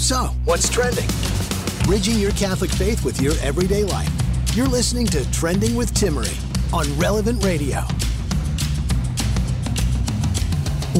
So, 0.00 0.28
what's 0.46 0.70
trending? 0.70 1.06
Bridging 1.84 2.18
your 2.18 2.30
Catholic 2.30 2.70
faith 2.70 3.04
with 3.04 3.20
your 3.20 3.34
everyday 3.42 3.84
life. 3.84 4.10
You're 4.54 4.66
listening 4.66 5.06
to 5.08 5.30
Trending 5.30 5.76
with 5.76 5.92
Timmerie 5.92 6.40
on 6.72 6.98
Relevant 6.98 7.44
Radio. 7.44 7.82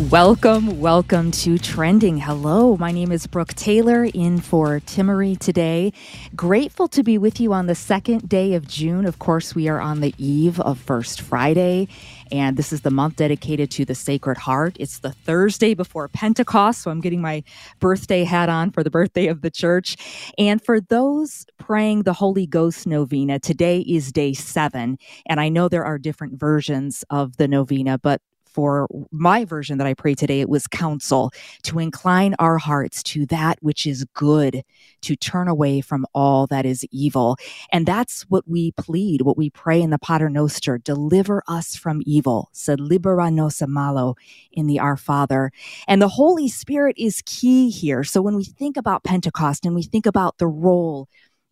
Welcome, 0.09 0.81
welcome 0.81 1.31
to 1.33 1.59
Trending. 1.59 2.19
Hello, 2.19 2.77
my 2.77 2.93
name 2.93 3.11
is 3.11 3.27
Brooke 3.27 3.55
Taylor 3.55 4.05
in 4.05 4.39
for 4.39 4.81
Timmerie 4.81 5.39
today. 5.39 5.93
Grateful 6.37 6.87
to 6.89 7.03
be 7.03 7.19
with 7.19 7.41
you 7.41 7.53
on 7.53 7.67
the 7.67 7.75
second 7.75 8.29
day 8.29 8.55
of 8.55 8.69
June. 8.69 9.05
Of 9.07 9.19
course, 9.19 9.55
we 9.55 9.69
are 9.69 9.81
on 9.81 10.01
the 10.01 10.15
eve 10.17 10.61
of 10.61 10.79
First 10.79 11.21
Friday, 11.21 11.89
and 12.33 12.57
this 12.57 12.73
is 12.73 12.83
the 12.83 12.91
month 12.91 13.17
dedicated 13.17 13.71
to 13.73 13.85
the 13.85 13.95
Sacred 13.95 14.39
Heart. 14.39 14.77
It's 14.79 15.01
the 15.01 15.13
Thursday 15.13 15.75
before 15.75 16.09
Pentecost, 16.09 16.83
so 16.83 16.91
I'm 16.91 17.01
getting 17.01 17.21
my 17.21 17.43
birthday 17.81 18.25
hat 18.25 18.49
on 18.49 18.71
for 18.71 18.83
the 18.83 18.91
birthday 18.91 19.27
of 19.27 19.43
the 19.43 19.51
church. 19.51 19.97
And 20.39 20.63
for 20.63 20.81
those 20.81 21.47
praying 21.59 22.03
the 22.03 22.13
Holy 22.13 22.47
Ghost 22.47 22.87
novena, 22.87 23.39
today 23.39 23.81
is 23.81 24.13
day 24.13 24.33
seven, 24.33 24.99
and 25.27 25.41
I 25.41 25.49
know 25.49 25.69
there 25.69 25.85
are 25.85 25.99
different 25.99 26.39
versions 26.39 27.05
of 27.11 27.37
the 27.37 27.49
novena, 27.49 27.99
but 27.99 28.21
for 28.61 28.87
my 29.11 29.43
version 29.43 29.79
that 29.79 29.87
I 29.87 29.95
pray 29.95 30.15
today, 30.15 30.43
it 30.43 30.51
was 30.51 30.67
counsel 30.67 31.33
to 31.63 31.79
incline 31.79 32.35
our 32.39 32.59
hearts 32.59 33.03
to 33.05 33.25
that 33.27 33.57
which 33.63 33.87
is 33.87 34.05
good, 34.13 34.63
to 35.01 35.17
turn 35.17 35.49
away 35.49 35.81
from 35.81 36.05
all 36.13 36.47
that 36.49 36.67
is 36.67 36.85
evil. 36.91 37.39
And 37.73 37.87
that's 37.87 38.21
what 38.29 38.47
we 38.47 38.73
plead, 38.73 39.23
what 39.23 39.39
we 39.39 39.49
pray 39.49 39.81
in 39.81 39.89
the 39.89 39.99
Pater 39.99 40.29
Noster, 40.29 40.77
deliver 40.77 41.43
us 41.49 41.75
from 41.75 42.03
evil, 42.05 42.51
said 42.53 42.81
libera 42.81 43.31
nos 43.31 43.63
malo 43.67 44.15
in 44.53 44.67
the 44.67 44.79
Our 44.79 44.99
Father. 44.99 45.53
And 45.89 46.03
the 46.03 46.09
Holy 46.09 46.47
Spirit 46.47 46.97
is 46.99 47.23
key 47.25 47.71
here. 47.71 48.05
So 48.05 48.21
when 48.21 48.37
we 48.37 48.45
think 48.45 48.77
about 48.77 49.05
Pentecost 49.05 49.65
and 49.65 49.75
we 49.75 49.85
think 49.85 50.05
about 50.05 50.37
the 50.37 50.49
role 50.49 51.09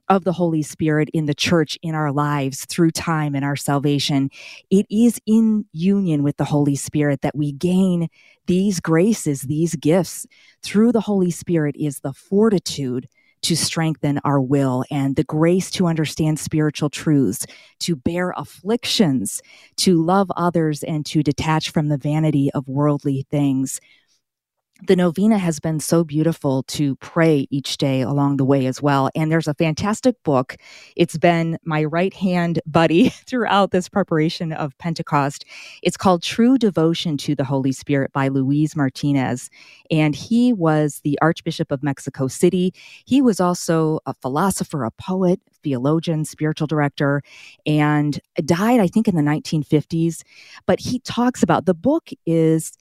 of 0.09 0.25
the 0.25 0.33
Holy 0.33 0.63
Spirit 0.63 1.09
in 1.13 1.27
the 1.27 1.35
church 1.35 1.79
in 1.83 1.95
our 1.95 2.13
lives 2.13 2.65
through 2.67 2.91
time 2.91 3.35
and 3.35 3.45
our 3.45 3.57
salvation. 3.57 4.31
It 4.71 4.87
is 4.91 5.21
in 5.27 5.67
union 5.73 6.23
with 6.23 6.37
the 6.37 6.45
Holy 6.45 6.77
Spirit 6.77 7.21
that 7.23 7.37
we 7.37 7.53
gain 7.53 8.09
these 8.47 8.81
graces, 8.81 9.43
these 9.43 9.77
gifts. 9.77 10.27
Through 10.63 10.93
the 10.93 11.03
Holy 11.03 11.31
Spirit 11.31 11.77
is 11.79 12.01
the 12.01 12.13
fortitude 12.13 13.09
to 13.43 13.57
strengthen 13.57 14.19
our 14.25 14.41
will 14.41 14.85
and 14.91 15.17
the 15.17 15.25
grace 15.25 15.71
to 15.71 15.87
understand 15.87 16.41
spiritual 16.41 16.91
truths, 16.91 17.47
to 17.81 17.95
bear 17.95 18.35
afflictions, 18.37 19.41
to 19.77 20.03
love 20.03 20.31
others, 20.37 20.83
and 20.83 21.07
to 21.07 21.23
detach 21.23 21.71
from 21.71 21.89
the 21.89 21.99
vanity 21.99 22.51
of 22.55 22.69
worldly 22.69 23.27
things 23.31 23.81
the 24.87 24.95
novena 24.95 25.39
has 25.39 25.59
been 25.59 25.81
so 25.81 26.05
beautiful 26.05 26.63
to 26.65 26.95
pray 26.97 27.49
each 27.51 27.79
day 27.79 28.01
along 28.01 28.37
the 28.37 28.45
way 28.45 28.67
as 28.67 28.81
well. 28.81 29.11
And 29.15 29.31
there's 29.31 29.49
a 29.49 29.55
fantastic 29.55 30.23
book. 30.23 30.57
It's 30.95 31.19
been 31.19 31.59
my 31.65 31.85
right 31.85 32.15
hand 32.15 32.61
buddy 32.65 33.09
throughout 33.27 33.73
this 33.73 33.89
preparation 33.89 34.53
of 34.53 34.77
Pentecost. 34.79 35.45
It's 35.83 35.97
called 35.97 36.23
True 36.23 36.59
Devotion 36.59 37.17
to 37.19 37.35
the 37.35 37.45
Holy 37.45 37.73
Spirit 37.73 38.13
by 38.13 38.29
Luis 38.29 38.77
Martinez. 38.77 39.51
And 39.91 40.15
he 40.15 40.53
was 40.53 41.01
the 41.03 41.19
Archbishop 41.21 41.73
of 41.73 41.83
Mexico 41.83 42.29
City. 42.29 42.73
He 43.05 43.21
was 43.21 43.41
also 43.41 43.99
a 44.07 44.15
philosopher, 44.15 44.85
a 44.85 44.93
poet, 44.93 45.41
theologian, 45.65 46.25
spiritual 46.25 46.69
director, 46.69 47.23
and 47.67 48.21
died, 48.45 48.79
I 48.79 48.87
think, 48.87 49.09
in 49.09 49.17
the 49.17 49.23
1950s. 49.23 50.23
But 50.67 50.79
he 50.79 51.01
talks 51.01 51.43
about 51.43 51.67
the 51.67 51.75
book 51.75 52.11
is 52.27 52.79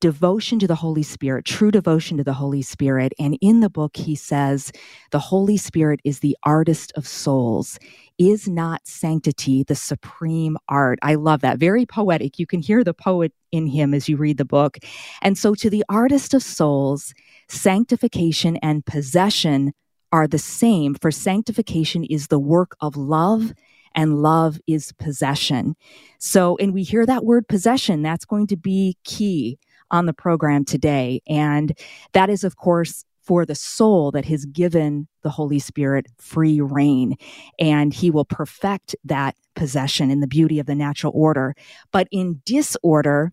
devotion 0.00 0.58
to 0.60 0.66
the 0.66 0.74
Holy 0.74 1.02
Spirit, 1.02 1.44
true 1.44 1.70
devotion 1.70 2.16
to 2.18 2.24
the 2.24 2.32
Holy 2.32 2.62
Spirit. 2.62 3.12
And 3.18 3.36
in 3.40 3.60
the 3.60 3.70
book, 3.70 3.96
he 3.96 4.14
says, 4.14 4.70
the 5.10 5.18
Holy 5.18 5.56
Spirit 5.56 6.00
is 6.04 6.20
the 6.20 6.36
artist 6.44 6.92
of 6.96 7.06
souls. 7.06 7.78
Is 8.18 8.48
not 8.48 8.86
sanctity 8.86 9.62
the 9.62 9.74
supreme 9.74 10.56
art? 10.68 10.98
I 11.02 11.14
love 11.14 11.40
that. 11.40 11.58
Very 11.58 11.86
poetic. 11.86 12.38
You 12.38 12.46
can 12.46 12.60
hear 12.60 12.82
the 12.82 12.94
poet 12.94 13.32
in 13.52 13.66
him 13.66 13.94
as 13.94 14.08
you 14.08 14.16
read 14.16 14.38
the 14.38 14.44
book. 14.44 14.78
And 15.22 15.38
so, 15.38 15.54
to 15.54 15.70
the 15.70 15.84
artist 15.88 16.34
of 16.34 16.42
souls, 16.42 17.14
sanctification 17.48 18.56
and 18.56 18.84
possession 18.84 19.72
are 20.10 20.26
the 20.26 20.38
same, 20.38 20.94
for 20.94 21.10
sanctification 21.10 22.02
is 22.02 22.26
the 22.26 22.40
work 22.40 22.76
of 22.80 22.96
love 22.96 23.52
and 23.94 24.22
love 24.22 24.58
is 24.66 24.92
possession. 24.92 25.76
So, 26.18 26.56
and 26.58 26.74
we 26.74 26.82
hear 26.82 27.06
that 27.06 27.24
word 27.24 27.46
possession, 27.46 28.02
that's 28.02 28.24
going 28.24 28.46
to 28.48 28.56
be 28.56 28.96
key 29.04 29.58
on 29.90 30.06
the 30.06 30.12
program 30.12 30.64
today. 30.64 31.20
And 31.26 31.76
that 32.12 32.30
is, 32.30 32.44
of 32.44 32.56
course, 32.56 33.04
for 33.22 33.44
the 33.44 33.54
soul 33.54 34.10
that 34.10 34.24
has 34.24 34.46
given 34.46 35.06
the 35.22 35.28
Holy 35.28 35.58
Spirit 35.58 36.06
free 36.16 36.60
rein. 36.60 37.14
And 37.58 37.92
he 37.92 38.10
will 38.10 38.24
perfect 38.24 38.96
that 39.04 39.36
possession 39.54 40.10
in 40.10 40.20
the 40.20 40.26
beauty 40.26 40.58
of 40.58 40.66
the 40.66 40.74
natural 40.74 41.12
order. 41.14 41.54
But 41.92 42.08
in 42.10 42.40
disorder, 42.46 43.32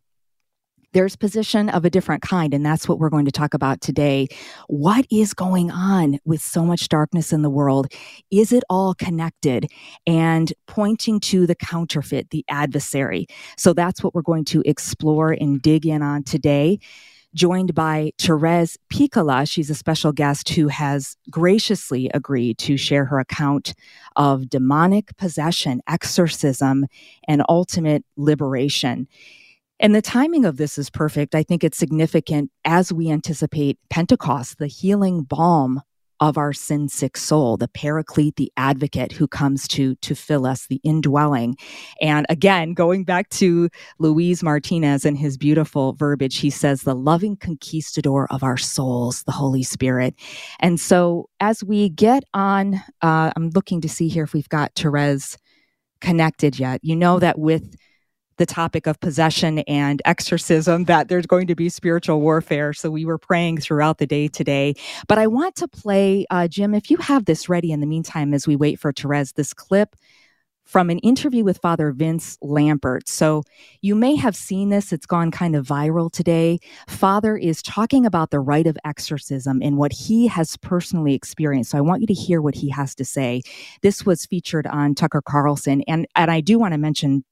there's 0.95 1.17
position 1.17 1.67
of 1.67 1.83
a 1.83 1.89
different 1.89 2.21
kind 2.21 2.53
and 2.53 2.65
that's 2.65 2.87
what 2.87 2.99
we're 2.99 3.09
going 3.09 3.25
to 3.25 3.31
talk 3.31 3.53
about 3.53 3.81
today 3.81 4.27
what 4.67 5.05
is 5.11 5.33
going 5.33 5.69
on 5.69 6.17
with 6.23 6.41
so 6.41 6.63
much 6.63 6.87
darkness 6.87 7.33
in 7.33 7.41
the 7.41 7.49
world 7.49 7.87
is 8.31 8.53
it 8.53 8.63
all 8.69 8.93
connected 8.93 9.69
and 10.07 10.53
pointing 10.67 11.19
to 11.19 11.45
the 11.45 11.53
counterfeit 11.53 12.29
the 12.29 12.45
adversary 12.49 13.27
so 13.57 13.73
that's 13.73 14.01
what 14.01 14.15
we're 14.15 14.21
going 14.21 14.45
to 14.45 14.63
explore 14.65 15.33
and 15.33 15.61
dig 15.61 15.85
in 15.85 16.01
on 16.01 16.23
today 16.23 16.79
joined 17.33 17.75
by 17.75 18.13
Therese 18.17 18.77
Piccola. 18.89 19.45
She's 19.45 19.69
a 19.69 19.75
special 19.75 20.13
guest 20.13 20.47
who 20.47 20.69
has 20.69 21.17
graciously 21.29 22.09
agreed 22.13 22.57
to 22.59 22.77
share 22.77 23.03
her 23.03 23.19
account 23.19 23.73
of 24.15 24.49
demonic 24.49 25.17
possession, 25.17 25.81
exorcism, 25.85 26.85
and 27.27 27.43
ultimate 27.49 28.05
liberation. 28.15 29.09
And 29.79 29.93
the 29.93 30.01
timing 30.01 30.45
of 30.45 30.57
this 30.57 30.77
is 30.77 30.89
perfect. 30.89 31.35
I 31.35 31.43
think 31.43 31.63
it's 31.63 31.77
significant 31.77 32.51
as 32.63 32.93
we 32.93 33.09
anticipate 33.09 33.77
Pentecost, 33.89 34.57
the 34.57 34.67
healing 34.67 35.23
balm 35.23 35.81
of 36.21 36.37
our 36.37 36.53
sin 36.53 36.87
sick 36.87 37.17
soul, 37.17 37.57
the 37.57 37.67
paraclete, 37.67 38.37
the 38.37 38.51
advocate 38.55 39.11
who 39.11 39.27
comes 39.27 39.67
to, 39.67 39.95
to 39.95 40.15
fill 40.15 40.45
us, 40.45 40.67
the 40.67 40.79
indwelling. 40.83 41.57
And 42.01 42.25
again, 42.29 42.73
going 42.73 43.03
back 43.03 43.29
to 43.31 43.69
Luis 43.99 44.41
Martinez 44.41 45.03
and 45.03 45.17
his 45.17 45.37
beautiful 45.37 45.93
verbiage, 45.93 46.37
he 46.37 46.49
says, 46.49 46.83
the 46.83 46.95
loving 46.95 47.35
conquistador 47.35 48.31
of 48.31 48.43
our 48.43 48.57
souls, 48.57 49.23
the 49.23 49.33
Holy 49.33 49.63
Spirit. 49.63 50.15
And 50.59 50.79
so 50.79 51.29
as 51.39 51.63
we 51.63 51.89
get 51.89 52.23
on, 52.33 52.75
uh, 53.01 53.31
I'm 53.35 53.49
looking 53.49 53.81
to 53.81 53.89
see 53.89 54.07
here 54.07 54.23
if 54.23 54.33
we've 54.33 54.49
got 54.49 54.73
Therese 54.75 55.37
connected 55.99 56.57
yet. 56.57 56.79
You 56.83 56.95
know 56.95 57.19
that 57.19 57.39
with 57.39 57.75
the 58.37 58.45
topic 58.45 58.87
of 58.87 58.99
possession 58.99 59.59
and 59.59 60.01
exorcism 60.05 60.85
that 60.85 61.07
there's 61.07 61.25
going 61.25 61.47
to 61.47 61.55
be 61.55 61.69
spiritual 61.69 62.21
warfare. 62.21 62.73
So 62.73 62.89
we 62.89 63.05
were 63.05 63.17
praying 63.17 63.59
throughout 63.59 63.97
the 63.97 64.07
day 64.07 64.27
today. 64.27 64.75
But 65.07 65.17
I 65.17 65.27
want 65.27 65.55
to 65.57 65.67
play, 65.67 66.25
uh, 66.29 66.47
Jim, 66.47 66.73
if 66.73 66.89
you 66.91 66.97
have 66.97 67.25
this 67.25 67.47
ready 67.49 67.71
in 67.71 67.79
the 67.79 67.87
meantime, 67.87 68.33
as 68.33 68.47
we 68.47 68.55
wait 68.55 68.79
for 68.79 68.91
Therese, 68.91 69.33
this 69.33 69.53
clip 69.53 69.95
from 70.65 70.89
an 70.89 70.97
interview 70.99 71.43
with 71.43 71.59
Father 71.59 71.91
Vince 71.91 72.37
Lampert. 72.43 73.07
So 73.07 73.43
you 73.81 73.93
may 73.95 74.15
have 74.15 74.35
seen 74.35 74.69
this, 74.69 74.91
it's 74.91 75.05
gone 75.05 75.29
kind 75.29 75.55
of 75.55 75.65
viral 75.65 76.11
today. 76.11 76.57
Father 76.87 77.37
is 77.37 77.61
talking 77.61 78.05
about 78.05 78.31
the 78.31 78.39
rite 78.39 78.65
of 78.65 78.77
exorcism 78.83 79.61
and 79.61 79.77
what 79.77 79.93
he 79.93 80.25
has 80.27 80.57
personally 80.57 81.13
experienced. 81.13 81.71
So 81.71 81.77
I 81.77 81.81
want 81.81 82.01
you 82.01 82.07
to 82.07 82.13
hear 82.13 82.41
what 82.41 82.55
he 82.55 82.69
has 82.69 82.95
to 82.95 83.05
say. 83.05 83.43
This 83.83 84.05
was 84.05 84.25
featured 84.25 84.65
on 84.65 84.95
Tucker 84.95 85.21
Carlson. 85.21 85.83
And, 85.87 86.07
and 86.15 86.31
I 86.31 86.41
do 86.41 86.57
want 86.57 86.73
to 86.73 86.79
mention 86.79 87.23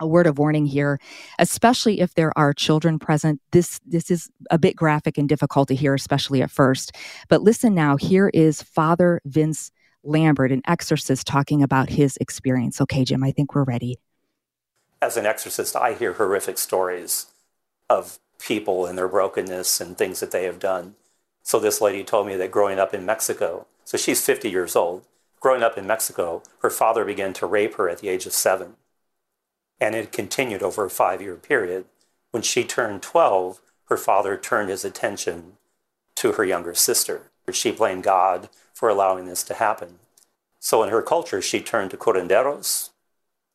a 0.00 0.06
word 0.06 0.26
of 0.26 0.38
warning 0.38 0.66
here, 0.66 0.98
especially 1.38 2.00
if 2.00 2.14
there 2.14 2.36
are 2.36 2.52
children 2.52 2.98
present. 2.98 3.40
This 3.52 3.78
this 3.86 4.10
is 4.10 4.30
a 4.50 4.58
bit 4.58 4.74
graphic 4.74 5.18
and 5.18 5.28
difficult 5.28 5.68
to 5.68 5.74
hear, 5.74 5.94
especially 5.94 6.42
at 6.42 6.50
first. 6.50 6.96
But 7.28 7.42
listen 7.42 7.74
now. 7.74 7.96
Here 7.96 8.30
is 8.32 8.62
Father 8.62 9.20
Vince 9.24 9.70
Lampert, 10.04 10.52
an 10.52 10.62
exorcist, 10.66 11.26
talking 11.26 11.62
about 11.62 11.90
his 11.90 12.16
experience. 12.16 12.80
Okay, 12.80 13.04
Jim, 13.04 13.22
I 13.22 13.30
think 13.30 13.54
we're 13.54 13.64
ready. 13.64 13.98
As 15.02 15.16
an 15.16 15.26
exorcist, 15.26 15.76
I 15.76 15.92
hear 15.92 16.14
horrific 16.14 16.58
stories 16.58 17.26
of 17.88 18.18
people 18.38 18.86
and 18.86 18.96
their 18.96 19.08
brokenness 19.08 19.80
and 19.80 19.96
things 19.96 20.20
that 20.20 20.30
they 20.30 20.44
have 20.44 20.58
done. 20.58 20.94
So 21.42 21.58
this 21.58 21.80
lady 21.80 22.04
told 22.04 22.26
me 22.26 22.36
that 22.36 22.50
growing 22.50 22.78
up 22.78 22.94
in 22.94 23.04
Mexico, 23.04 23.66
so 23.84 23.96
she's 23.96 24.24
50 24.24 24.50
years 24.50 24.76
old. 24.76 25.04
Growing 25.40 25.62
up 25.62 25.78
in 25.78 25.86
Mexico, 25.86 26.42
her 26.60 26.68
father 26.68 27.04
began 27.04 27.32
to 27.32 27.46
rape 27.46 27.74
her 27.74 27.88
at 27.88 27.98
the 27.98 28.08
age 28.08 28.26
of 28.26 28.32
seven 28.32 28.76
and 29.80 29.94
it 29.94 30.12
continued 30.12 30.62
over 30.62 30.84
a 30.84 30.90
five 30.90 31.22
year 31.22 31.36
period. 31.36 31.86
When 32.30 32.42
she 32.42 32.64
turned 32.64 33.02
12, 33.02 33.60
her 33.88 33.96
father 33.96 34.36
turned 34.36 34.70
his 34.70 34.84
attention 34.84 35.54
to 36.16 36.32
her 36.32 36.44
younger 36.44 36.74
sister. 36.74 37.30
She 37.50 37.72
blamed 37.72 38.04
God 38.04 38.48
for 38.72 38.88
allowing 38.88 39.24
this 39.24 39.42
to 39.44 39.54
happen. 39.54 39.98
So 40.60 40.82
in 40.82 40.90
her 40.90 41.02
culture, 41.02 41.42
she 41.42 41.60
turned 41.60 41.90
to 41.90 41.96
curanderos, 41.96 42.90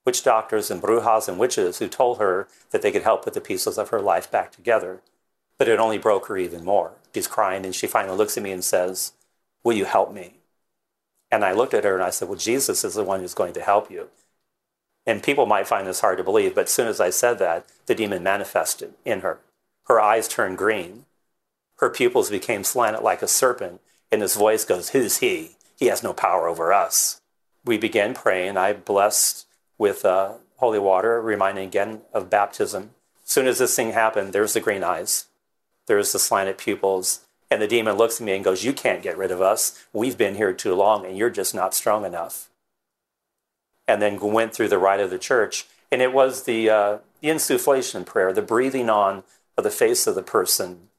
witch 0.05 0.23
doctors 0.23 0.69
and 0.69 0.81
brujas 0.81 1.27
and 1.29 1.39
witches 1.39 1.79
who 1.79 1.87
told 1.87 2.17
her 2.17 2.47
that 2.71 2.81
they 2.81 2.91
could 2.91 3.03
help 3.03 3.23
put 3.23 3.33
the 3.33 3.41
pieces 3.41 3.77
of 3.77 3.89
her 3.89 4.01
life 4.01 4.29
back 4.29 4.51
together. 4.51 5.01
But 5.57 5.69
it 5.69 5.79
only 5.79 5.97
broke 5.97 6.25
her 6.27 6.37
even 6.37 6.65
more. 6.65 6.93
She's 7.13 7.27
crying 7.27 7.63
and 7.63 7.73
she 7.73 7.87
finally 7.87 8.17
looks 8.17 8.35
at 8.35 8.43
me 8.43 8.51
and 8.51 8.63
says, 8.63 9.13
Will 9.63 9.73
you 9.73 9.85
help 9.85 10.13
me? 10.13 10.33
And 11.31 11.45
I 11.45 11.53
looked 11.53 11.73
at 11.73 11.85
her 11.85 11.93
and 11.93 12.03
I 12.03 12.09
said, 12.09 12.27
Well, 12.27 12.37
Jesus 12.37 12.83
is 12.83 12.95
the 12.95 13.03
one 13.03 13.21
who's 13.21 13.33
going 13.33 13.53
to 13.53 13.61
help 13.61 13.89
you. 13.89 14.09
And 15.05 15.21
people 15.21 15.45
might 15.45 15.67
find 15.67 15.85
this 15.85 15.99
hard 15.99 16.17
to 16.17 16.23
believe, 16.23 16.55
but 16.55 16.65
as 16.65 16.71
soon 16.71 16.87
as 16.87 16.99
I 16.99 17.11
said 17.11 17.37
that, 17.39 17.67
the 17.85 17.95
demon 17.95 18.23
manifested 18.23 18.93
in 19.05 19.21
her. 19.21 19.39
Her 19.87 20.01
eyes 20.01 20.27
turned 20.27 20.57
green. 20.57 21.05
Her 21.77 21.89
pupils 21.89 22.29
became 22.29 22.63
slanted 22.63 23.03
like 23.03 23.21
a 23.21 23.27
serpent, 23.27 23.81
and 24.11 24.21
his 24.21 24.35
voice 24.35 24.65
goes, 24.65 24.89
Who's 24.89 25.17
he? 25.17 25.57
He 25.77 25.87
has 25.87 26.01
no 26.01 26.13
power 26.13 26.47
over 26.47 26.73
us. 26.73 27.21
We 27.63 27.77
began 27.77 28.13
praying. 28.13 28.57
I 28.57 28.73
blessed 28.73 29.45
with 29.77 30.05
uh, 30.05 30.33
holy 30.57 30.79
water, 30.79 31.21
reminding 31.21 31.67
again 31.67 32.01
of 32.13 32.29
baptism. 32.29 32.91
As 33.23 33.31
soon 33.31 33.47
as 33.47 33.59
this 33.59 33.75
thing 33.75 33.91
happened, 33.91 34.33
there's 34.33 34.53
the 34.53 34.61
green 34.61 34.83
eyes, 34.83 35.25
there's 35.87 36.11
the 36.11 36.19
slanted 36.19 36.57
pupils, 36.57 37.25
and 37.51 37.61
the 37.61 37.67
demon 37.67 37.97
looks 37.97 38.19
at 38.19 38.25
me 38.25 38.33
and 38.33 38.43
goes, 38.43 38.63
You 38.63 38.73
can't 38.73 39.03
get 39.03 39.17
rid 39.17 39.31
of 39.31 39.41
us. 39.41 39.85
We've 39.93 40.17
been 40.17 40.35
here 40.35 40.53
too 40.53 40.73
long, 40.73 41.05
and 41.05 41.17
you're 41.17 41.29
just 41.29 41.53
not 41.53 41.73
strong 41.75 42.05
enough 42.05 42.49
and 43.87 44.01
then 44.01 44.19
went 44.19 44.53
through 44.53 44.69
the 44.69 44.77
rite 44.77 44.99
of 44.99 45.09
the 45.09 45.19
church. 45.19 45.65
And 45.91 46.01
it 46.01 46.13
was 46.13 46.43
the, 46.43 46.69
uh, 46.69 46.97
the 47.21 47.29
insufflation 47.29 48.05
prayer, 48.05 48.33
the 48.33 48.41
breathing 48.41 48.89
on 48.89 49.23
of 49.57 49.63
the 49.63 49.71
face 49.71 50.07
of 50.07 50.15
the 50.15 50.23
person 50.23 50.89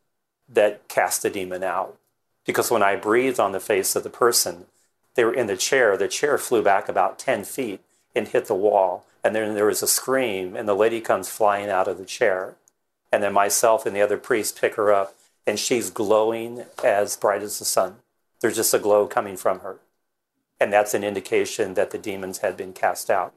that 0.48 0.88
cast 0.88 1.22
the 1.22 1.30
demon 1.30 1.62
out. 1.62 1.96
Because 2.44 2.70
when 2.70 2.82
I 2.82 2.96
breathed 2.96 3.40
on 3.40 3.52
the 3.52 3.60
face 3.60 3.96
of 3.96 4.04
the 4.04 4.10
person, 4.10 4.66
they 5.14 5.24
were 5.24 5.34
in 5.34 5.46
the 5.46 5.56
chair, 5.56 5.96
the 5.96 6.08
chair 6.08 6.38
flew 6.38 6.62
back 6.62 6.88
about 6.88 7.18
10 7.18 7.44
feet 7.44 7.80
and 8.14 8.28
hit 8.28 8.46
the 8.46 8.54
wall. 8.54 9.04
And 9.24 9.34
then 9.34 9.54
there 9.54 9.66
was 9.66 9.82
a 9.82 9.88
scream, 9.88 10.54
and 10.54 10.68
the 10.68 10.74
lady 10.74 11.00
comes 11.00 11.28
flying 11.28 11.68
out 11.68 11.88
of 11.88 11.98
the 11.98 12.04
chair. 12.04 12.54
And 13.12 13.22
then 13.22 13.32
myself 13.32 13.84
and 13.84 13.96
the 13.96 14.00
other 14.00 14.16
priest 14.16 14.60
pick 14.60 14.76
her 14.76 14.92
up, 14.92 15.16
and 15.46 15.58
she's 15.58 15.90
glowing 15.90 16.64
as 16.84 17.16
bright 17.16 17.42
as 17.42 17.58
the 17.58 17.64
sun. 17.64 17.96
There's 18.40 18.56
just 18.56 18.74
a 18.74 18.78
glow 18.78 19.06
coming 19.06 19.36
from 19.36 19.60
her. 19.60 19.78
And 20.58 20.72
that's 20.72 20.94
an 20.94 21.04
indication 21.04 21.74
that 21.74 21.90
the 21.90 21.98
demons 21.98 22.38
had 22.38 22.56
been 22.56 22.72
cast 22.72 23.10
out. 23.10 23.34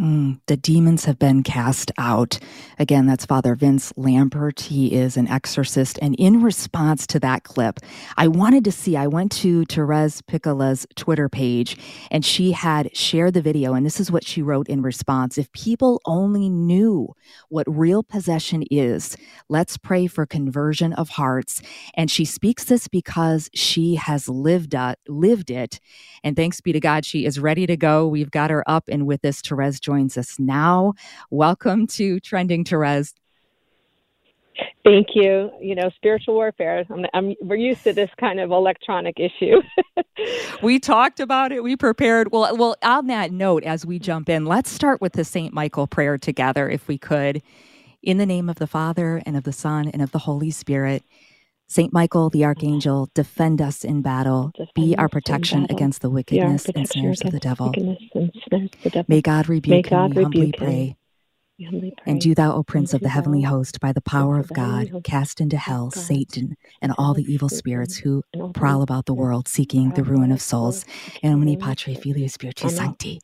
Mm, 0.00 0.40
the 0.46 0.56
demons 0.56 1.04
have 1.04 1.18
been 1.18 1.42
cast 1.42 1.92
out. 1.98 2.38
Again, 2.78 3.04
that's 3.04 3.26
Father 3.26 3.54
Vince 3.54 3.92
Lampert. 3.98 4.58
He 4.60 4.94
is 4.94 5.18
an 5.18 5.28
exorcist. 5.28 5.98
And 6.00 6.14
in 6.14 6.42
response 6.42 7.06
to 7.08 7.20
that 7.20 7.44
clip, 7.44 7.80
I 8.16 8.26
wanted 8.26 8.64
to 8.64 8.72
see, 8.72 8.96
I 8.96 9.06
went 9.06 9.30
to 9.32 9.66
Therese 9.66 10.22
Piccola's 10.22 10.86
Twitter 10.96 11.28
page 11.28 11.76
and 12.10 12.24
she 12.24 12.52
had 12.52 12.96
shared 12.96 13.34
the 13.34 13.42
video. 13.42 13.74
And 13.74 13.84
this 13.84 14.00
is 14.00 14.10
what 14.10 14.24
she 14.24 14.40
wrote 14.40 14.70
in 14.70 14.80
response 14.80 15.36
If 15.36 15.52
people 15.52 16.00
only 16.06 16.48
knew 16.48 17.14
what 17.50 17.66
real 17.68 18.02
possession 18.02 18.64
is, 18.70 19.18
let's 19.50 19.76
pray 19.76 20.06
for 20.06 20.24
conversion 20.24 20.94
of 20.94 21.10
hearts. 21.10 21.60
And 21.92 22.10
she 22.10 22.24
speaks 22.24 22.64
this 22.64 22.88
because 22.88 23.50
she 23.52 23.96
has 23.96 24.30
lived, 24.30 24.74
uh, 24.74 24.94
lived 25.08 25.50
it. 25.50 25.78
And 26.24 26.36
thanks 26.36 26.62
be 26.62 26.72
to 26.72 26.80
God, 26.80 27.04
she 27.04 27.26
is 27.26 27.38
ready 27.38 27.66
to 27.66 27.76
go. 27.76 28.08
We've 28.08 28.30
got 28.30 28.48
her 28.48 28.64
up 28.66 28.84
and 28.88 29.06
with 29.06 29.20
this, 29.20 29.42
Therese 29.42 29.78
joins 29.90 30.16
us 30.16 30.38
now. 30.38 30.94
Welcome 31.30 31.88
to 31.88 32.20
Trending 32.20 32.64
Therese. 32.64 33.12
Thank 34.84 35.08
you. 35.14 35.50
You 35.60 35.74
know, 35.74 35.90
spiritual 35.96 36.34
warfare. 36.34 36.84
I'm, 36.88 37.06
I'm, 37.12 37.34
we're 37.40 37.56
used 37.56 37.82
to 37.82 37.92
this 37.92 38.10
kind 38.20 38.38
of 38.38 38.52
electronic 38.52 39.16
issue. 39.18 39.60
we 40.62 40.78
talked 40.78 41.18
about 41.18 41.50
it. 41.50 41.64
We 41.64 41.76
prepared. 41.76 42.30
Well, 42.30 42.56
well. 42.56 42.76
On 42.84 43.08
that 43.08 43.32
note, 43.32 43.64
as 43.64 43.84
we 43.84 43.98
jump 43.98 44.28
in, 44.28 44.44
let's 44.44 44.70
start 44.70 45.00
with 45.00 45.14
the 45.14 45.24
Saint 45.24 45.52
Michael 45.52 45.88
prayer 45.88 46.18
together, 46.18 46.70
if 46.70 46.86
we 46.86 46.96
could. 46.96 47.42
In 48.00 48.18
the 48.18 48.26
name 48.26 48.48
of 48.48 48.60
the 48.60 48.68
Father 48.68 49.20
and 49.26 49.36
of 49.36 49.42
the 49.42 49.52
Son 49.52 49.88
and 49.88 50.02
of 50.02 50.12
the 50.12 50.20
Holy 50.20 50.52
Spirit. 50.52 51.02
Saint 51.70 51.92
Michael 51.92 52.30
the 52.30 52.44
Archangel, 52.44 53.08
defend 53.14 53.62
us 53.62 53.84
in 53.84 54.02
battle. 54.02 54.50
Defend 54.56 54.70
Be 54.74 54.96
our 54.96 55.08
protection 55.08 55.68
against 55.70 56.02
the 56.02 56.10
wickedness 56.10 56.66
and 56.74 56.88
snares 56.88 57.22
of 57.22 57.30
the 57.30 57.38
devil. 57.38 57.72
May 59.06 59.20
God 59.20 59.48
rebuke 59.48 59.86
God 59.86 60.06
him, 60.10 60.16
we 60.16 60.22
humbly 60.24 60.52
pray. 60.52 60.96
Humbly 61.64 61.92
pray. 61.96 62.12
And 62.12 62.20
do 62.20 62.34
thou, 62.34 62.54
O 62.54 62.64
Prince 62.64 62.92
of 62.92 63.02
the 63.02 63.08
heavenly 63.08 63.42
host, 63.42 63.78
by 63.78 63.92
the 63.92 64.00
power 64.00 64.40
of 64.40 64.52
God, 64.52 64.90
cast 65.04 65.40
into 65.40 65.56
hell 65.56 65.92
Satan 65.92 66.56
and 66.82 66.92
all 66.98 67.14
the 67.14 67.32
evil 67.32 67.48
spirits 67.48 67.98
who 67.98 68.24
prowl 68.52 68.82
about 68.82 69.06
the 69.06 69.14
world 69.14 69.46
seeking 69.46 69.90
the 69.90 70.02
ruin 70.02 70.32
of 70.32 70.42
souls. 70.42 70.84
In 71.22 71.30
nomine 71.30 71.56
Patri 71.56 71.94
Filii 71.94 72.26
Spiritus 72.26 72.76
Sancti. 72.78 73.20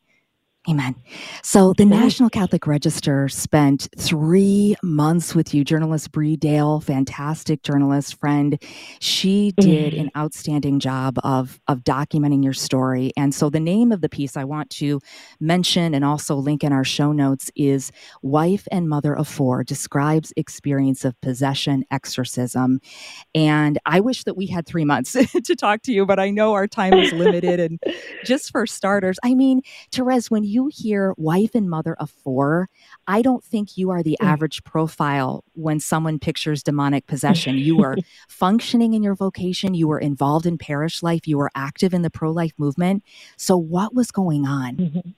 Amen. 0.69 0.95
So 1.43 1.73
the 1.77 1.85
National 1.85 2.29
Catholic 2.29 2.67
Register 2.67 3.29
spent 3.29 3.87
three 3.97 4.75
months 4.83 5.33
with 5.33 5.53
you, 5.53 5.63
journalist 5.63 6.11
Bree 6.11 6.35
Dail, 6.35 6.81
fantastic 6.81 7.63
journalist 7.63 8.19
friend. 8.19 8.61
She 8.99 9.53
did 9.57 9.93
mm-hmm. 9.93 10.01
an 10.01 10.11
outstanding 10.17 10.81
job 10.81 11.19
of 11.23 11.61
of 11.69 11.85
documenting 11.85 12.43
your 12.43 12.51
story. 12.51 13.13
And 13.15 13.33
so 13.33 13.49
the 13.49 13.61
name 13.61 13.93
of 13.93 14.01
the 14.01 14.09
piece 14.09 14.35
I 14.35 14.43
want 14.43 14.69
to 14.71 14.99
mention 15.39 15.93
and 15.93 16.03
also 16.03 16.35
link 16.35 16.65
in 16.65 16.73
our 16.73 16.83
show 16.83 17.13
notes 17.13 17.49
is 17.55 17.93
"Wife 18.21 18.67
and 18.69 18.89
Mother 18.89 19.15
of 19.15 19.29
Four 19.29 19.63
describes 19.63 20.33
experience 20.35 21.05
of 21.05 21.19
possession 21.21 21.85
exorcism." 21.91 22.81
And 23.33 23.79
I 23.85 24.01
wish 24.01 24.25
that 24.25 24.35
we 24.35 24.47
had 24.47 24.65
three 24.67 24.83
months 24.83 25.13
to 25.43 25.55
talk 25.55 25.83
to 25.83 25.93
you, 25.93 26.05
but 26.05 26.19
I 26.19 26.29
know 26.29 26.51
our 26.51 26.67
time 26.67 26.93
is 26.95 27.13
limited. 27.13 27.61
and 27.61 27.79
just 28.25 28.51
for 28.51 28.67
starters, 28.67 29.17
I 29.23 29.33
mean, 29.33 29.61
Therese, 29.93 30.29
when 30.29 30.43
you 30.43 30.56
you 30.57 30.71
hear 30.73 31.13
wife 31.17 31.53
and 31.53 31.69
mother 31.69 31.95
of 31.99 32.09
four, 32.09 32.69
I 33.05 33.21
don't 33.21 33.43
think 33.43 33.77
you 33.77 33.91
are 33.91 34.01
the 34.01 34.17
mm. 34.19 34.25
average 34.25 34.63
profile 34.63 35.43
when 35.53 35.79
someone 35.79 36.17
pictures 36.17 36.63
demonic 36.63 37.05
possession. 37.05 37.57
You 37.57 37.77
were 37.77 37.97
functioning 38.27 38.93
in 38.95 39.03
your 39.03 39.13
vocation, 39.13 39.75
you 39.75 39.87
were 39.87 39.99
involved 39.99 40.47
in 40.47 40.57
parish 40.57 41.03
life, 41.03 41.27
you 41.27 41.37
were 41.37 41.51
active 41.53 41.93
in 41.93 42.01
the 42.01 42.09
pro 42.09 42.31
life 42.31 42.53
movement. 42.57 43.03
So, 43.35 43.55
what 43.55 43.93
was 43.93 44.09
going 44.09 44.47
on? 44.47 44.75
Mm-hmm. 44.77 45.09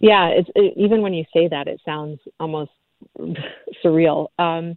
Yeah, 0.00 0.28
it's, 0.28 0.50
it, 0.54 0.74
even 0.76 1.00
when 1.00 1.14
you 1.14 1.24
say 1.32 1.48
that, 1.48 1.66
it 1.66 1.80
sounds 1.84 2.20
almost 2.38 2.70
surreal. 3.84 4.28
Um, 4.38 4.76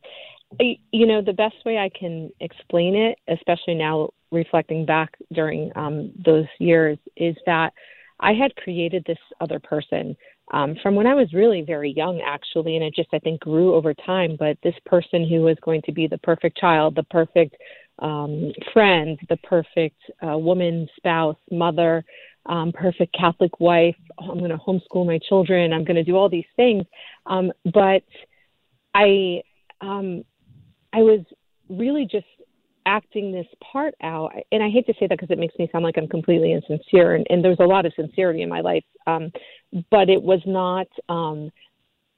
you 0.60 1.06
know, 1.06 1.22
the 1.22 1.34
best 1.34 1.56
way 1.66 1.78
I 1.78 1.90
can 1.90 2.32
explain 2.40 2.96
it, 2.96 3.18
especially 3.28 3.76
now 3.76 4.10
reflecting 4.32 4.86
back 4.86 5.16
during 5.32 5.72
um, 5.76 6.12
those 6.26 6.48
years, 6.60 6.98
is 7.16 7.36
that 7.46 7.74
I 8.22 8.34
had 8.34 8.56
created 8.56 9.04
this 9.06 9.18
other 9.40 9.60
person 9.60 10.16
um, 10.54 10.76
from 10.82 10.96
when 10.96 11.08
I 11.08 11.16
was 11.16 11.34
really 11.34 11.62
very 11.62 11.92
young, 11.92 12.22
actually, 12.22 12.76
and 12.76 12.86
it 12.86 12.96
just 12.96 13.10
I 13.14 13.20
think 13.20 13.42
grew 13.42 13.74
over 13.74 13.94
time. 13.94 14.36
But 14.38 14.58
this 14.64 14.76
person 14.86 15.28
who 15.28 15.42
was 15.42 15.58
going 15.62 15.82
to 15.84 15.92
be 15.92 16.08
the 16.08 16.18
perfect 16.20 16.58
child, 16.58 16.96
the 16.96 17.04
perfect 17.04 17.56
um, 18.00 18.52
friend, 18.74 19.18
the 19.30 19.38
perfect 19.38 20.00
uh, 20.26 20.38
woman, 20.38 20.88
spouse, 20.98 21.38
mother, 21.52 22.04
um, 22.48 22.72
perfect 22.74 23.16
Catholic 23.18 23.60
wife. 23.60 23.96
I'm 24.20 24.40
going 24.40 24.50
to 24.52 24.58
homeschool 24.58 25.06
my 25.06 25.20
children. 25.30 25.74
I'm 25.74 25.84
going 25.84 25.96
to 25.96 26.04
do 26.04 26.16
all 26.16 26.30
these 26.30 26.46
things. 26.56 26.86
Um, 27.28 27.52
but 27.74 28.04
I, 28.94 29.42
um, 29.80 30.24
I 30.94 31.00
was 31.00 31.22
really 31.70 32.08
just 32.12 32.26
acting 32.86 33.32
this 33.32 33.48
part 33.72 33.94
out 34.02 34.32
and 34.52 34.64
i 34.64 34.70
hate 34.70 34.86
to 34.86 34.94
say 34.94 35.08
that 35.08 35.18
because 35.18 35.30
it 35.32 35.40
makes 35.40 35.58
me 35.58 35.70
sound 35.72 35.84
like 35.84 35.98
i'm 35.98 36.08
completely 36.08 36.52
insincere 36.52 37.16
and, 37.16 37.26
and 37.30 37.44
there's 37.44 37.60
a 37.60 37.66
lot 37.66 37.86
of 37.86 37.94
sincerity 37.96 38.42
in 38.42 38.50
my 38.50 38.62
life 38.62 38.84
um, 39.08 39.32
but 39.90 40.10
it 40.10 40.22
was 40.22 40.42
not 40.46 40.88
um, 41.10 41.52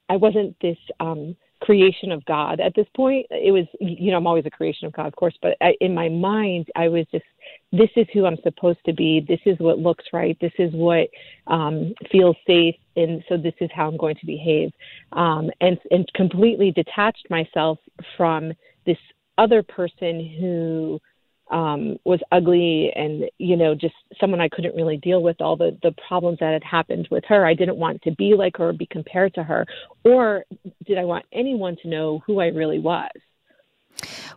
i 0.09 0.15
wasn't 0.15 0.55
this 0.61 0.77
um, 0.99 1.35
creation 1.61 2.11
of 2.11 2.23
god 2.25 2.59
at 2.59 2.73
this 2.75 2.87
point 2.95 3.25
it 3.29 3.51
was 3.51 3.65
you 3.79 4.11
know 4.11 4.17
i'm 4.17 4.27
always 4.27 4.45
a 4.45 4.49
creation 4.49 4.85
of 4.85 4.93
god 4.93 5.07
of 5.07 5.15
course 5.15 5.37
but 5.41 5.55
I, 5.61 5.75
in 5.81 5.93
my 5.93 6.09
mind 6.09 6.67
i 6.75 6.87
was 6.87 7.05
just 7.11 7.25
this 7.73 7.89
is 7.95 8.05
who 8.13 8.25
I'm 8.25 8.37
supposed 8.43 8.79
to 8.85 8.93
be. 8.93 9.25
This 9.27 9.39
is 9.45 9.57
what 9.57 9.79
looks 9.79 10.05
right. 10.13 10.37
This 10.39 10.53
is 10.59 10.71
what 10.73 11.09
um, 11.47 11.93
feels 12.11 12.37
safe. 12.45 12.75
And 12.95 13.23
so 13.27 13.35
this 13.35 13.55
is 13.59 13.69
how 13.73 13.87
I'm 13.87 13.97
going 13.97 14.15
to 14.15 14.25
behave. 14.27 14.71
Um, 15.11 15.49
and, 15.59 15.79
and 15.89 16.09
completely 16.13 16.71
detached 16.71 17.27
myself 17.31 17.79
from 18.15 18.53
this 18.85 18.97
other 19.37 19.63
person 19.63 20.25
who 20.39 20.99
um, 21.51 21.97
was 22.03 22.19
ugly 22.31 22.91
and 22.95 23.25
you 23.37 23.55
know 23.55 23.75
just 23.75 23.93
someone 24.19 24.41
I 24.41 24.49
couldn't 24.49 24.75
really 24.75 24.97
deal 24.97 25.21
with 25.21 25.39
all 25.41 25.55
the 25.55 25.77
the 25.83 25.93
problems 26.07 26.39
that 26.39 26.53
had 26.53 26.63
happened 26.63 27.07
with 27.11 27.23
her. 27.27 27.45
I 27.45 27.53
didn't 27.53 27.77
want 27.77 28.01
to 28.03 28.11
be 28.11 28.33
like 28.35 28.57
her 28.57 28.69
or 28.69 28.73
be 28.73 28.87
compared 28.87 29.33
to 29.35 29.43
her, 29.43 29.65
or 30.03 30.45
did 30.85 30.97
I 30.97 31.03
want 31.03 31.25
anyone 31.31 31.77
to 31.83 31.87
know 31.87 32.23
who 32.25 32.39
I 32.39 32.47
really 32.47 32.79
was? 32.79 33.11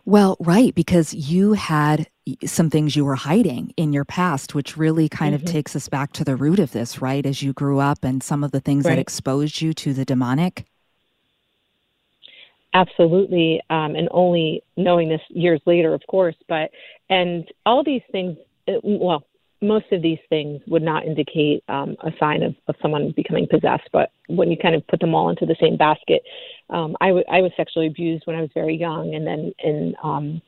Well, 0.05 0.37
right, 0.39 0.73
because 0.73 1.13
you 1.13 1.53
had 1.53 2.07
some 2.45 2.69
things 2.69 2.95
you 2.95 3.05
were 3.05 3.15
hiding 3.15 3.73
in 3.77 3.93
your 3.93 4.05
past, 4.05 4.53
which 4.53 4.77
really 4.77 5.09
kind 5.09 5.35
mm-hmm. 5.35 5.45
of 5.45 5.51
takes 5.51 5.75
us 5.75 5.89
back 5.89 6.13
to 6.13 6.23
the 6.23 6.35
root 6.35 6.59
of 6.59 6.71
this, 6.71 7.01
right? 7.01 7.25
As 7.25 7.41
you 7.41 7.53
grew 7.53 7.79
up 7.79 8.03
and 8.03 8.21
some 8.21 8.43
of 8.43 8.51
the 8.51 8.59
things 8.59 8.85
right. 8.85 8.95
that 8.95 9.01
exposed 9.01 9.61
you 9.61 9.73
to 9.73 9.93
the 9.93 10.05
demonic. 10.05 10.65
Absolutely, 12.73 13.61
um, 13.69 13.95
and 13.95 14.07
only 14.11 14.61
knowing 14.75 15.09
this 15.09 15.21
years 15.29 15.61
later, 15.65 15.93
of 15.93 16.01
course. 16.07 16.35
But 16.47 16.69
and 17.09 17.47
all 17.65 17.83
these 17.83 18.01
things, 18.11 18.37
uh, 18.67 18.73
well, 18.83 19.23
most 19.61 19.85
of 19.91 20.01
these 20.01 20.19
things 20.29 20.61
would 20.67 20.83
not 20.83 21.05
indicate 21.05 21.63
um, 21.69 21.95
a 22.01 22.11
sign 22.19 22.43
of, 22.43 22.55
of 22.67 22.75
someone 22.81 23.13
becoming 23.15 23.47
possessed. 23.49 23.89
But 23.91 24.11
when 24.27 24.51
you 24.51 24.57
kind 24.57 24.75
of 24.75 24.85
put 24.87 24.99
them 24.99 25.15
all 25.15 25.29
into 25.29 25.45
the 25.45 25.55
same 25.59 25.77
basket, 25.77 26.21
um, 26.69 26.95
I, 27.01 27.07
w- 27.07 27.25
I 27.31 27.41
was 27.41 27.51
sexually 27.57 27.87
abused 27.87 28.27
when 28.27 28.35
I 28.35 28.41
was 28.41 28.51
very 28.53 28.75
young, 28.75 29.15
and 29.15 29.25
then 29.25 29.53
and 29.63 29.95
um, 30.03 30.41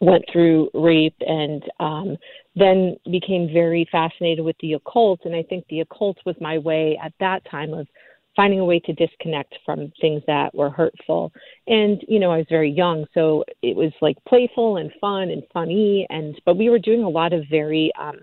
went 0.00 0.24
through 0.30 0.70
rape, 0.74 1.16
and 1.20 1.62
um, 1.78 2.16
then 2.56 2.96
became 3.10 3.48
very 3.52 3.88
fascinated 3.90 4.44
with 4.44 4.56
the 4.60 4.74
occult. 4.74 5.20
And 5.24 5.34
I 5.36 5.44
think 5.44 5.64
the 5.68 5.80
occult 5.80 6.18
was 6.26 6.34
my 6.40 6.58
way 6.58 6.98
at 7.02 7.12
that 7.20 7.48
time 7.50 7.72
of 7.72 7.86
finding 8.36 8.60
a 8.60 8.64
way 8.64 8.80
to 8.80 8.92
disconnect 8.92 9.54
from 9.64 9.92
things 10.00 10.22
that 10.26 10.54
were 10.54 10.70
hurtful. 10.70 11.32
And, 11.66 12.02
you 12.08 12.18
know, 12.18 12.30
I 12.30 12.38
was 12.38 12.46
very 12.48 12.70
young, 12.70 13.06
so 13.12 13.44
it 13.62 13.76
was 13.76 13.92
like 14.00 14.16
playful 14.26 14.76
and 14.76 14.90
fun 15.00 15.30
and 15.30 15.42
funny 15.52 16.06
and 16.10 16.40
but 16.44 16.56
we 16.56 16.68
were 16.68 16.78
doing 16.78 17.02
a 17.02 17.08
lot 17.08 17.32
of 17.32 17.44
very 17.50 17.92
um 17.98 18.20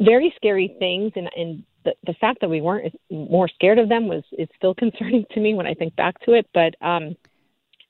very 0.00 0.32
scary 0.36 0.74
things 0.78 1.12
and 1.16 1.28
and 1.36 1.64
the, 1.84 1.94
the 2.06 2.14
fact 2.14 2.40
that 2.42 2.50
we 2.50 2.60
weren't 2.60 2.94
more 3.10 3.48
scared 3.48 3.78
of 3.78 3.88
them 3.88 4.06
was 4.06 4.22
is 4.32 4.48
still 4.56 4.74
concerning 4.84 5.24
to 5.32 5.40
me 5.40 5.54
when 5.54 5.66
I 5.66 5.74
think 5.74 5.96
back 5.96 6.20
to 6.22 6.32
it. 6.32 6.46
But 6.54 6.74
um 6.84 7.16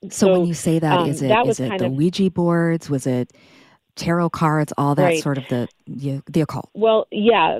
so, 0.03 0.09
so 0.09 0.31
when 0.31 0.45
you 0.45 0.55
say 0.55 0.79
that, 0.79 0.99
um, 1.01 1.09
is 1.09 1.21
it 1.21 1.27
that 1.27 1.45
is 1.47 1.59
it 1.59 1.77
the 1.77 1.85
of, 1.85 1.91
Ouija 1.91 2.31
boards? 2.31 2.89
Was 2.89 3.05
it 3.05 3.33
tarot 3.95 4.31
cards? 4.31 4.73
All 4.77 4.95
that 4.95 5.03
right. 5.03 5.21
sort 5.21 5.37
of 5.37 5.47
the, 5.47 5.67
the 5.85 6.23
the 6.27 6.41
occult. 6.41 6.69
Well, 6.73 7.07
yeah, 7.11 7.59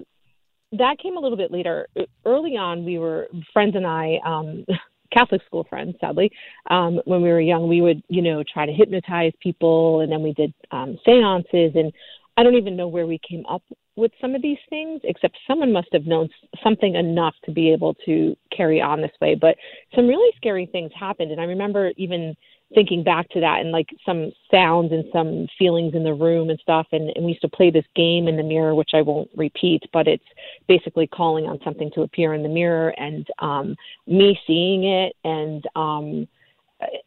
that 0.74 1.00
came 1.01 1.18
a 1.18 1.20
little 1.20 1.38
bit 1.38 1.51
later. 1.51 1.88
Early 2.25 2.58
on, 2.58 2.86
we 2.86 2.98
were 2.98 3.28
friends 3.54 3.75
and 3.75 3.86
I, 3.86 4.20
um, 4.25 4.66
Catholic 5.13 5.42
school 5.46 5.66
friends, 5.70 5.96
sadly. 6.00 6.32
Um, 6.70 7.01
when 7.04 7.22
we 7.22 7.30
were 7.30 7.42
young, 7.42 7.68
we 7.68 7.82
would, 7.82 8.01
you 8.08 8.22
know, 8.22 8.44
try 8.44 8.66
to 8.66 8.72
hypnotize 8.72 9.34
people, 9.42 10.00
and 10.00 10.12
then 10.12 10.24
we 10.24 10.34
did 10.34 10.54
um, 10.72 10.98
seances. 11.06 11.74
And 11.75 11.92
I 12.38 12.44
don't 12.44 12.56
even 12.56 12.78
know 12.78 12.88
where 12.88 13.06
we 13.06 13.20
came 13.28 13.46
up 13.48 13.62
with 13.98 14.13
some 14.22 14.36
of 14.36 14.42
these 14.42 14.58
things, 14.70 15.01
except 15.04 15.38
someone 15.46 15.74
must 15.74 15.90
have 15.92 16.06
known 16.06 16.30
something 16.63 16.96
enough 16.96 17.36
to 17.44 17.51
be 17.51 17.74
able 17.74 17.94
to 18.06 18.38
carry 18.56 18.82
on 18.82 19.01
this 19.01 19.12
way. 19.20 19.36
But 19.36 19.58
some 19.94 20.08
really 20.08 20.32
scary 20.38 20.66
things 20.66 20.92
happened, 20.98 21.32
and 21.32 21.42
I 21.42 21.46
remember 21.46 21.92
even 21.98 22.34
thinking 22.74 23.04
back 23.04 23.30
to 23.30 23.40
that 23.40 23.60
and 23.60 23.72
like 23.72 23.90
some 24.06 24.32
sounds 24.50 24.92
and 24.92 25.06
some 25.12 25.48
feelings 25.58 25.94
in 25.94 26.04
the 26.04 26.13
room 26.13 26.50
and 26.50 26.60
stuff. 26.60 26.88
And, 26.92 27.12
and 27.16 27.25
we 27.25 27.32
used 27.32 27.42
to 27.42 27.50
play 27.50 27.70
this 27.70 27.86
game 27.96 28.28
in 28.28 28.38
the 28.38 28.44
mirror 28.44 28.75
which 28.75 28.92
i 28.94 29.01
won't 29.01 29.30
repeat 29.36 29.84
but 29.94 30.08
it's 30.08 30.24
basically 30.68 31.08
calling 31.08 31.46
on 31.46 31.60
something 31.63 31.92
to 31.94 32.01
appear 32.01 32.34
in 32.34 32.44
the 32.44 32.50
mirror 32.50 32.90
and 32.98 33.28
um 33.40 33.75
me 34.08 34.40
seeing 34.48 34.86
it. 34.86 35.16
And 35.24 35.63
um 35.75 36.28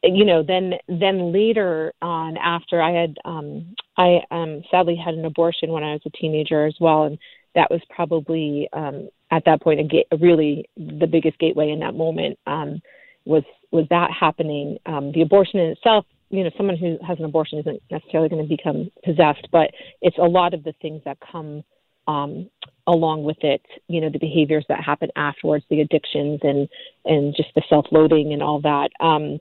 you 0.02 0.25
know 0.25 0.42
then 0.42 0.75
then 0.88 1.33
later 1.33 1.92
on 2.00 2.37
after 2.37 2.80
i 2.80 2.92
had 2.92 3.16
um 3.25 3.75
i 3.97 4.21
um 4.30 4.62
sadly 4.71 4.97
had 4.97 5.14
an 5.14 5.25
abortion 5.25 5.71
when 5.73 5.83
i 5.83 5.92
was 5.92 6.02
a 6.06 6.11
teenager 6.11 6.66
as 6.66 6.76
well. 6.80 7.04
And 7.04 7.18
that 7.54 7.71
was 7.71 7.80
probably 7.90 8.68
um 8.73 9.09
at 9.30 9.44
that 9.47 9.62
point 9.62 9.80
a, 9.80 9.85
ga- 9.85 10.16
really 10.21 10.68
the 10.76 11.06
biggest 11.06 11.38
gateway 11.38 11.71
in 11.71 11.80
that 11.80 11.94
moment. 11.94 12.38
Um 12.47 12.80
was 13.25 13.43
was 13.71 13.87
that 13.90 14.11
happening. 14.11 14.78
Um, 14.87 15.12
the 15.12 15.23
abortion 15.23 15.61
in 15.61 15.71
itself, 15.71 16.07
you 16.31 16.45
know, 16.45 16.50
someone 16.57 16.76
who 16.76 16.99
has 17.07 17.19
an 17.19 17.25
abortion 17.25 17.59
isn't 17.59 17.83
necessarily 17.90 18.28
going 18.28 18.43
to 18.43 18.49
become 18.49 18.90
possessed, 19.04 19.49
but 19.50 19.71
it's 20.00 20.19
a 20.19 20.23
lot 20.23 20.54
of 20.54 20.64
the 20.64 20.75
things 20.81 21.02
that 21.04 21.19
come 21.21 21.64
um, 22.07 22.50
along 22.87 23.25
with 23.25 23.43
it. 23.43 23.62
You 23.88 24.00
know, 24.00 24.11
the 24.11 24.19
behaviors 24.19 24.64
that 24.69 24.83
happen 24.83 25.11
afterwards, 25.16 25.64
the 25.71 25.81
addictions, 25.81 26.40
and 26.43 26.69
and 27.04 27.35
just 27.37 27.50
the 27.54 27.62
self-loathing 27.69 28.33
and 28.33 28.43
all 28.43 28.61
that. 28.61 28.90
Um, 29.00 29.40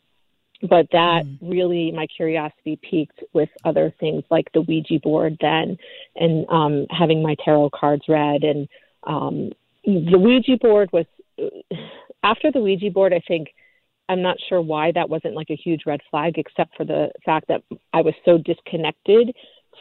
but 0.64 0.88
that 0.94 1.26
mm. 1.26 1.38
really 1.42 1.92
my 1.92 2.08
curiosity 2.08 2.80
piqued 2.82 3.24
with 3.34 3.50
other 3.66 3.94
things 4.00 4.24
like 4.32 4.52
the 4.54 4.62
Ouija 4.62 5.00
board 5.04 5.38
then 5.42 5.78
and 6.16 6.46
um 6.50 6.88
having 6.90 7.22
my 7.22 7.36
tarot 7.44 7.70
cards 7.72 8.04
read 8.08 8.44
and 8.44 8.68
um 9.04 9.52
the 9.86 10.18
Ouija 10.18 10.58
board 10.58 10.90
was 10.94 11.06
after 12.24 12.52
the 12.52 12.62
Ouija 12.62 12.90
board 12.90 13.14
I 13.14 13.22
think 13.28 13.50
I'm 14.14 14.22
not 14.22 14.38
sure 14.48 14.62
why 14.62 14.92
that 14.94 15.10
wasn't 15.10 15.36
like 15.36 15.50
a 15.50 15.56
huge 15.56 15.82
red 15.86 16.02
flag, 16.10 16.38
except 16.38 16.76
for 16.78 16.86
the 16.86 17.12
fact 17.26 17.48
that 17.50 17.62
I 17.94 18.02
was 18.02 18.14
so 18.24 18.38
disconnected 18.38 19.36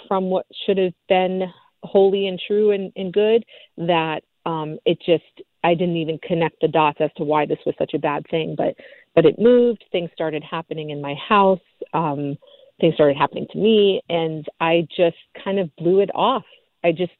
from 0.08 0.30
what 0.30 0.46
should 0.66 0.78
have 0.78 0.94
been 1.08 1.42
holy 1.82 2.26
and 2.26 2.40
true 2.46 2.70
and, 2.70 2.92
and 2.96 3.12
good 3.12 3.44
that 3.76 4.22
um, 4.46 4.78
it 4.84 4.98
just 5.04 5.46
I 5.64 5.74
didn't 5.74 5.96
even 5.96 6.18
connect 6.26 6.56
the 6.60 6.68
dots 6.68 6.98
as 7.00 7.10
to 7.16 7.24
why 7.24 7.46
this 7.46 7.58
was 7.64 7.74
such 7.78 7.94
a 7.94 7.98
bad 7.98 8.26
thing. 8.30 8.54
But 8.56 8.74
but 9.14 9.26
it 9.26 9.38
moved. 9.38 9.84
Things 9.92 10.10
started 10.14 10.42
happening 10.42 10.90
in 10.90 11.00
my 11.00 11.14
house. 11.14 11.60
Um, 11.92 12.36
things 12.80 12.94
started 12.94 13.16
happening 13.16 13.46
to 13.52 13.58
me, 13.58 14.00
and 14.08 14.46
I 14.60 14.86
just 14.96 15.16
kind 15.44 15.58
of 15.58 15.74
blew 15.76 16.00
it 16.00 16.10
off. 16.14 16.44
I 16.82 16.90
just, 16.92 17.12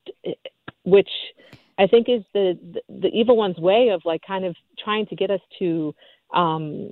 which 0.85 1.11
I 1.78 1.87
think 1.87 2.09
is 2.09 2.23
the, 2.33 2.59
the 2.73 2.81
the 3.00 3.09
evil 3.09 3.37
one's 3.37 3.59
way 3.59 3.90
of 3.90 4.02
like 4.04 4.23
kind 4.26 4.45
of 4.45 4.57
trying 4.83 5.07
to 5.07 5.16
get 5.16 5.31
us 5.31 5.40
to 5.61 5.95
um, 6.33 6.89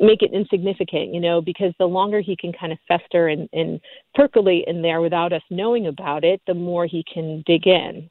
make 0.00 0.22
it 0.22 0.32
insignificant, 0.32 1.14
you 1.14 1.20
know, 1.20 1.40
because 1.40 1.72
the 1.78 1.86
longer 1.86 2.20
he 2.20 2.36
can 2.36 2.52
kind 2.52 2.72
of 2.72 2.78
fester 2.88 3.28
and, 3.28 3.48
and 3.52 3.80
percolate 4.14 4.64
in 4.66 4.82
there 4.82 5.00
without 5.00 5.32
us 5.32 5.42
knowing 5.50 5.86
about 5.86 6.24
it, 6.24 6.40
the 6.46 6.54
more 6.54 6.86
he 6.86 7.04
can 7.12 7.42
dig 7.46 7.66
in. 7.66 8.10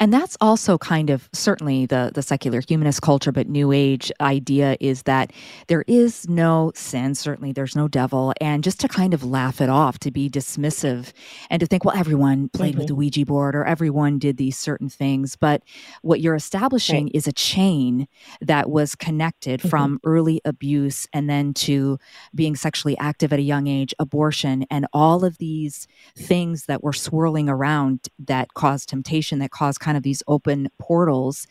And 0.00 0.14
that's 0.14 0.34
also 0.40 0.78
kind 0.78 1.10
of 1.10 1.28
certainly 1.34 1.84
the 1.84 2.10
the 2.14 2.22
secular 2.22 2.62
humanist 2.66 3.02
culture, 3.02 3.30
but 3.30 3.48
New 3.48 3.70
Age 3.70 4.10
idea 4.18 4.78
is 4.80 5.02
that 5.02 5.30
there 5.66 5.84
is 5.86 6.26
no 6.26 6.72
sin, 6.74 7.14
certainly 7.14 7.52
there's 7.52 7.76
no 7.76 7.86
devil, 7.86 8.32
and 8.40 8.64
just 8.64 8.80
to 8.80 8.88
kind 8.88 9.12
of 9.12 9.22
laugh 9.22 9.60
it 9.60 9.68
off, 9.68 9.98
to 9.98 10.10
be 10.10 10.30
dismissive, 10.30 11.12
and 11.50 11.60
to 11.60 11.66
think, 11.66 11.84
well, 11.84 11.94
everyone 11.94 12.48
played 12.48 12.72
mm-hmm. 12.72 12.78
with 12.78 12.88
the 12.88 12.94
Ouija 12.94 13.26
board 13.26 13.54
or 13.54 13.66
everyone 13.66 14.18
did 14.18 14.38
these 14.38 14.56
certain 14.56 14.88
things. 14.88 15.36
But 15.36 15.62
what 16.00 16.22
you're 16.22 16.34
establishing 16.34 17.04
right. 17.04 17.14
is 17.14 17.26
a 17.26 17.32
chain 17.32 18.08
that 18.40 18.70
was 18.70 18.94
connected 18.94 19.60
mm-hmm. 19.60 19.68
from 19.68 20.00
early 20.04 20.40
abuse 20.46 21.06
and 21.12 21.28
then 21.28 21.52
to 21.52 21.98
being 22.34 22.56
sexually 22.56 22.96
active 22.96 23.34
at 23.34 23.38
a 23.38 23.42
young 23.42 23.66
age, 23.66 23.94
abortion, 23.98 24.64
and 24.70 24.86
all 24.94 25.26
of 25.26 25.36
these 25.36 25.86
things 26.16 26.64
that 26.64 26.82
were 26.82 26.94
swirling 26.94 27.50
around 27.50 28.08
that 28.18 28.54
caused 28.54 28.88
temptation, 28.88 29.40
that 29.40 29.50
caused 29.50 29.78
kind 29.80 29.89
of 29.96 30.02
these 30.02 30.22
open 30.26 30.68
portals. 30.78 31.46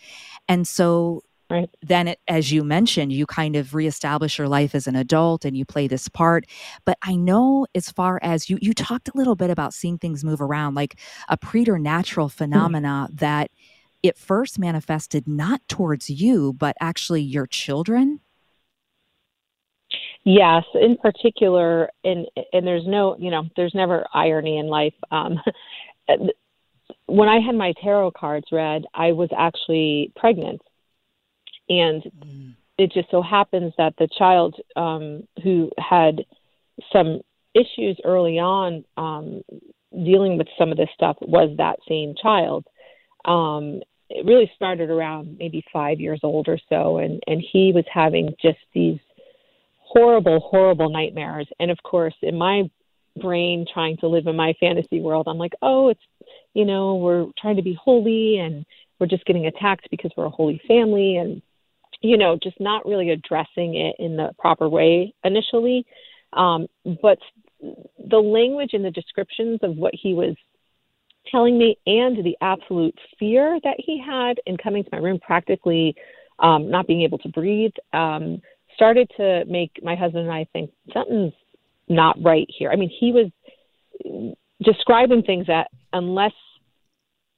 And 0.47 0.67
so 0.67 1.21
Right. 1.49 1.69
Then, 1.81 2.09
it, 2.09 2.19
as 2.27 2.51
you 2.51 2.63
mentioned, 2.63 3.11
you 3.11 3.25
kind 3.25 3.55
of 3.55 3.73
reestablish 3.73 4.37
your 4.37 4.47
life 4.47 4.75
as 4.75 4.85
an 4.85 4.95
adult 4.95 5.45
and 5.45 5.57
you 5.57 5.65
play 5.65 5.87
this 5.87 6.07
part. 6.07 6.45
But 6.85 6.99
I 7.01 7.15
know, 7.15 7.65
as 7.73 7.89
far 7.89 8.19
as 8.21 8.51
you, 8.51 8.59
you 8.61 8.71
talked 8.73 9.07
a 9.07 9.17
little 9.17 9.35
bit 9.35 9.49
about 9.49 9.73
seeing 9.73 9.97
things 9.97 10.23
move 10.23 10.41
around, 10.41 10.75
like 10.75 10.99
a 11.27 11.37
preternatural 11.37 12.27
hmm. 12.27 12.33
phenomena 12.33 13.07
mm. 13.09 13.19
that 13.19 13.49
it 14.03 14.15
first 14.15 14.59
manifested 14.59 15.27
not 15.27 15.61
towards 15.67 16.09
you, 16.09 16.53
but 16.53 16.75
actually 16.79 17.21
your 17.21 17.47
children. 17.47 18.19
Yes, 20.23 20.63
in 20.75 20.97
particular, 20.97 21.89
and 22.03 22.27
and 22.53 22.67
there's 22.67 22.85
no, 22.85 23.15
you 23.17 23.31
know, 23.31 23.45
there's 23.55 23.73
never 23.73 24.05
irony 24.13 24.59
in 24.59 24.67
life. 24.67 24.93
Um, 25.09 25.39
when 27.09 27.29
I 27.29 27.39
had 27.39 27.55
my 27.55 27.73
tarot 27.81 28.11
cards 28.11 28.47
read, 28.51 28.83
I 28.93 29.11
was 29.11 29.29
actually 29.37 30.11
pregnant. 30.15 30.61
And 31.67 32.03
mm. 32.03 32.55
it 32.77 32.91
just 32.91 33.11
so 33.11 33.21
happens 33.21 33.73
that 33.77 33.93
the 33.97 34.07
child 34.17 34.55
um, 34.75 35.23
who 35.43 35.71
had 35.77 36.25
some 36.91 37.21
issues 37.53 37.99
early 38.03 38.39
on 38.39 38.83
um, 38.97 39.41
dealing 39.91 40.37
with 40.37 40.47
some 40.57 40.71
of 40.71 40.77
this 40.77 40.89
stuff 40.93 41.17
was 41.21 41.55
that 41.57 41.79
same 41.87 42.15
child. 42.21 42.65
Um, 43.25 43.81
it 44.09 44.25
really 44.25 44.51
started 44.55 44.89
around 44.89 45.37
maybe 45.37 45.63
five 45.71 45.99
years 45.99 46.21
old 46.23 46.47
or 46.47 46.57
so, 46.69 46.97
and, 46.97 47.21
and 47.27 47.43
he 47.51 47.71
was 47.73 47.85
having 47.91 48.33
just 48.41 48.57
these 48.73 48.99
horrible, 49.79 50.39
horrible 50.39 50.89
nightmares. 50.89 51.47
And 51.59 51.69
of 51.69 51.77
course, 51.83 52.15
in 52.21 52.37
my 52.37 52.69
brain 53.19 53.65
trying 53.71 53.97
to 53.97 54.07
live 54.07 54.27
in 54.27 54.35
my 54.35 54.53
fantasy 54.59 55.01
world. 55.01 55.27
I'm 55.27 55.37
like, 55.37 55.53
oh, 55.61 55.89
it's, 55.89 56.01
you 56.53 56.65
know, 56.65 56.95
we're 56.95 57.27
trying 57.37 57.55
to 57.55 57.61
be 57.61 57.77
holy 57.81 58.37
and 58.37 58.65
we're 58.99 59.07
just 59.07 59.25
getting 59.25 59.45
attacked 59.45 59.87
because 59.91 60.11
we're 60.17 60.25
a 60.25 60.29
holy 60.29 60.61
family 60.67 61.17
and, 61.17 61.41
you 62.01 62.17
know, 62.17 62.37
just 62.41 62.59
not 62.59 62.85
really 62.85 63.09
addressing 63.11 63.75
it 63.75 63.95
in 63.99 64.17
the 64.17 64.31
proper 64.37 64.67
way 64.67 65.13
initially. 65.23 65.85
Um, 66.33 66.67
but 67.01 67.19
the 68.09 68.17
language 68.17 68.71
and 68.73 68.83
the 68.83 68.91
descriptions 68.91 69.59
of 69.63 69.75
what 69.75 69.93
he 69.93 70.13
was 70.13 70.35
telling 71.29 71.57
me 71.57 71.77
and 71.85 72.23
the 72.23 72.37
absolute 72.41 72.97
fear 73.19 73.59
that 73.63 73.75
he 73.77 74.01
had 74.03 74.39
in 74.45 74.57
coming 74.57 74.83
to 74.83 74.89
my 74.91 74.99
room, 74.99 75.19
practically 75.19 75.95
um, 76.39 76.69
not 76.69 76.87
being 76.87 77.01
able 77.01 77.17
to 77.19 77.29
breathe, 77.29 77.73
um, 77.93 78.41
started 78.75 79.09
to 79.17 79.43
make 79.45 79.71
my 79.83 79.95
husband 79.95 80.23
and 80.23 80.31
I 80.31 80.47
think 80.53 80.71
something's 80.93 81.33
not 81.89 82.17
right 82.23 82.47
here. 82.49 82.71
I 82.71 82.75
mean, 82.75 82.89
he 82.89 83.11
was 83.11 84.35
describing 84.63 85.23
things 85.23 85.47
that 85.47 85.67
unless 85.93 86.33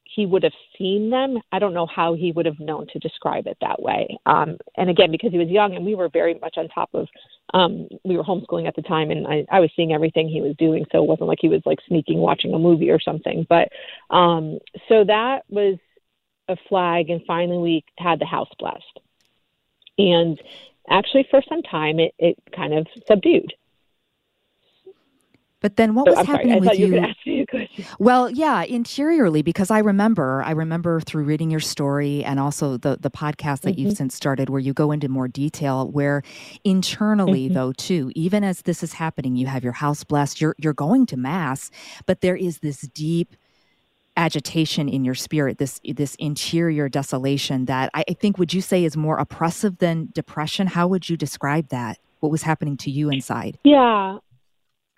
he 0.03 0.25
would 0.25 0.43
have 0.43 0.53
seen 0.77 1.09
them, 1.09 1.37
I 1.51 1.59
don't 1.59 1.73
know 1.73 1.85
how 1.85 2.13
he 2.15 2.31
would 2.33 2.45
have 2.45 2.59
known 2.59 2.87
to 2.91 2.99
describe 2.99 3.47
it 3.47 3.57
that 3.61 3.81
way. 3.81 4.17
Um, 4.25 4.57
and 4.75 4.89
again, 4.89 5.09
because 5.09 5.31
he 5.31 5.37
was 5.37 5.47
young 5.47 5.75
and 5.75 5.85
we 5.85 5.95
were 5.95 6.09
very 6.09 6.37
much 6.39 6.55
on 6.57 6.67
top 6.67 6.89
of, 6.93 7.07
um, 7.53 7.87
we 8.03 8.17
were 8.17 8.23
homeschooling 8.23 8.67
at 8.67 8.75
the 8.75 8.81
time 8.81 9.09
and 9.09 9.25
I, 9.25 9.45
I 9.49 9.59
was 9.61 9.71
seeing 9.75 9.93
everything 9.93 10.27
he 10.27 10.41
was 10.41 10.55
doing. 10.57 10.85
So 10.91 11.03
it 11.03 11.07
wasn't 11.07 11.29
like 11.29 11.39
he 11.41 11.47
was 11.47 11.61
like 11.65 11.79
sneaking 11.87 12.19
watching 12.19 12.53
a 12.53 12.59
movie 12.59 12.89
or 12.89 12.99
something. 12.99 13.45
But 13.47 13.69
um, 14.09 14.59
so 14.89 15.05
that 15.05 15.43
was 15.47 15.77
a 16.49 16.57
flag. 16.67 17.09
And 17.09 17.21
finally, 17.25 17.57
we 17.57 17.85
had 17.97 18.19
the 18.19 18.25
house 18.25 18.49
blessed. 18.59 18.99
And 19.97 20.41
actually, 20.89 21.25
for 21.31 21.41
some 21.47 21.61
time, 21.61 21.99
it, 21.99 22.13
it 22.19 22.37
kind 22.53 22.73
of 22.73 22.85
subdued. 23.07 23.53
But 25.61 25.77
then 25.77 25.93
what 25.95 26.07
was 26.07 26.17
I'm 26.17 26.25
happening 26.25 26.55
sorry, 26.55 26.67
with 26.69 26.79
you, 26.79 26.85
you? 26.87 26.91
were 26.93 26.99
going 26.99 27.03
to 27.03 27.09
ask 27.11 27.25
me 27.27 27.41
a 27.41 27.45
question. 27.45 27.85
Well, 27.99 28.29
yeah, 28.31 28.63
interiorly, 28.63 29.43
because 29.43 29.69
I 29.71 29.79
remember, 29.79 30.41
I 30.43 30.51
remember 30.51 30.99
through 31.01 31.23
reading 31.23 31.51
your 31.51 31.59
story 31.59 32.23
and 32.23 32.39
also 32.39 32.77
the 32.77 32.97
the 32.99 33.11
podcast 33.11 33.61
that 33.61 33.75
Mm-hmm. 33.75 33.87
you've 33.87 33.97
since 33.97 34.15
started, 34.15 34.49
where 34.49 34.59
you 34.59 34.73
go 34.73 34.91
into 34.91 35.07
more 35.07 35.27
detail. 35.27 35.87
Where 35.89 36.23
internally, 36.63 37.45
Mm-hmm. 37.45 37.53
though, 37.53 37.73
too, 37.73 38.11
even 38.15 38.43
as 38.43 38.63
this 38.63 38.81
is 38.83 38.93
happening, 38.93 39.35
you 39.35 39.47
have 39.47 39.63
your 39.63 39.73
house 39.73 40.03
blessed. 40.03 40.41
You're 40.41 40.55
you're 40.57 40.73
going 40.73 41.05
to 41.07 41.17
mass, 41.17 41.69
but 42.07 42.21
there 42.21 42.35
is 42.35 42.59
this 42.59 42.81
deep 42.81 43.35
agitation 44.17 44.89
in 44.89 45.05
your 45.05 45.15
spirit, 45.15 45.57
this 45.57 45.79
this 45.85 46.15
interior 46.15 46.89
desolation 46.89 47.65
that 47.65 47.89
I, 47.93 48.03
I 48.09 48.13
think 48.13 48.37
would 48.37 48.53
you 48.53 48.61
say 48.61 48.83
is 48.83 48.97
more 48.97 49.17
oppressive 49.17 49.77
than 49.77 50.09
depression? 50.13 50.67
How 50.67 50.87
would 50.87 51.07
you 51.07 51.15
describe 51.17 51.69
that? 51.69 51.97
What 52.19 52.31
was 52.31 52.41
happening 52.41 52.77
to 52.77 52.91
you 52.91 53.09
inside? 53.09 53.57
Yeah. 53.63 54.17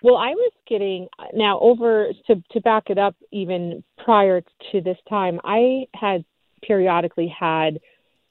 Well, 0.04 0.18
I 0.18 0.32
was 0.32 0.52
getting 0.68 1.08
now 1.34 1.60
over 1.62 2.10
to 2.28 2.44
to 2.52 2.62
back 2.62 2.90
it 2.90 2.98
up 2.98 3.16
even 3.32 3.84
prior 4.04 4.42
to 4.42 4.82
this 4.82 4.98
time, 5.10 5.40
I 5.46 5.86
had 5.96 6.26
periodically 6.62 7.34
had 7.40 7.80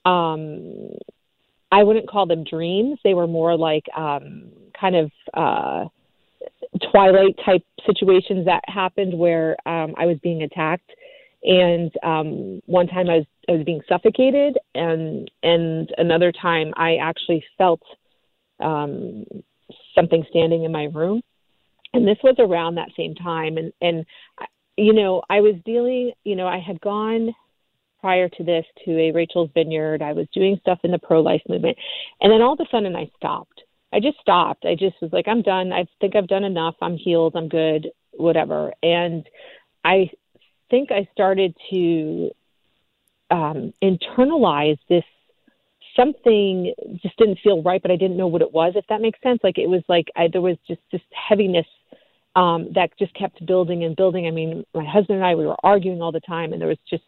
um 0.05 0.91
I 1.73 1.83
wouldn't 1.83 2.11
call 2.11 2.27
them 2.27 2.45
dreams. 2.45 2.99
They 3.03 3.15
were 3.15 3.27
more 3.27 3.57
like 3.57 3.87
um 3.97 4.53
kind 4.79 4.97
of 4.97 5.11
uh 5.33 5.85
twilight 6.93 7.37
type 7.45 7.65
situations 7.87 8.45
that 8.45 8.63
happened 8.67 9.19
where 9.19 9.57
um 9.67 9.95
I 9.97 10.05
was 10.05 10.19
being 10.23 10.43
attacked 10.43 10.91
and 11.43 11.91
um 12.03 12.61
one 12.67 12.87
time 12.87 13.09
I 13.09 13.17
was 13.17 13.27
I 13.49 13.53
was 13.53 13.65
being 13.65 13.81
suffocated 13.89 14.59
and 14.75 15.31
and 15.43 15.91
another 15.97 16.33
time 16.33 16.75
I 16.77 16.97
actually 16.97 17.43
felt 17.57 17.81
um 18.61 19.25
something 19.95 20.23
standing 20.29 20.65
in 20.65 20.73
my 20.73 20.85
room 20.85 21.23
and 21.95 22.07
this 22.07 22.19
was 22.23 22.37
around 22.39 22.77
that 22.77 22.91
same 22.97 23.15
time. 23.15 23.57
And 23.57 23.73
and 23.81 24.07
you 24.77 24.93
know 24.93 25.23
i 25.29 25.41
was 25.41 25.55
dealing 25.65 26.13
you 26.25 26.35
know 26.35 26.47
i 26.47 26.59
had 26.59 26.81
gone 26.81 27.35
prior 28.01 28.29
to 28.29 28.43
this 28.43 28.65
to 28.85 28.99
a 28.99 29.13
rachel's 29.13 29.51
vineyard. 29.55 30.03
I 30.03 30.13
was 30.13 30.27
doing 30.35 30.59
stuff 30.61 30.81
in 30.83 30.91
the 30.91 30.99
pro 30.99 31.21
life 31.21 31.43
movement. 31.49 31.79
And 32.21 32.33
then 32.33 32.43
all 32.43 32.55
of 32.55 32.61
a 32.61 32.69
sudden 32.71 32.97
i 32.97 33.09
stopped. 33.17 33.63
I 33.93 34.01
just 34.01 34.19
stopped. 34.21 34.65
I 34.65 34.75
just 34.75 34.97
was 35.01 35.13
like 35.13 35.29
i'm 35.29 35.43
done. 35.43 35.73
I 35.73 35.87
think 36.01 36.17
i've 36.17 36.27
done 36.27 36.45
enough. 36.45 36.75
I'm 36.83 36.97
healed. 36.97 37.37
I'm 37.37 37.49
good 37.49 37.89
whatever. 38.13 38.73
And 38.83 39.27
i 39.85 40.11
think 40.71 40.91
i 40.91 41.07
started 41.13 41.55
to 41.71 42.31
um 43.31 43.73
internalize 43.83 44.79
this 44.89 45.05
something 45.97 46.73
just 47.03 47.17
didn't 47.17 47.39
feel 47.43 47.63
right, 47.63 47.81
but 47.81 47.91
I 47.91 47.97
didn't 47.97 48.17
know 48.17 48.27
what 48.27 48.43
it 48.43 48.53
was, 48.53 48.75
if 48.77 48.87
that 48.89 49.01
makes 49.01 49.21
sense. 49.23 49.41
Like 49.43 49.59
it 49.59 49.69
was 49.69 49.83
like 49.89 50.09
I, 50.17 50.29
there 50.31 50.41
was 50.41 50.57
just 50.67 50.81
this 50.91 51.01
heaviness 51.29 51.67
um, 52.35 52.69
that 52.75 52.91
just 52.99 53.15
kept 53.15 53.45
building 53.47 53.85
and 53.85 53.95
building. 53.95 54.27
I 54.27 54.31
mean, 54.31 54.65
my 54.75 54.85
husband 54.85 55.19
and 55.19 55.27
I, 55.27 55.35
we 55.35 55.47
were 55.47 55.57
arguing 55.63 56.01
all 56.01 56.13
the 56.13 56.21
time, 56.21 56.53
and 56.53 56.61
there 56.61 56.69
was 56.69 56.79
just 56.89 57.05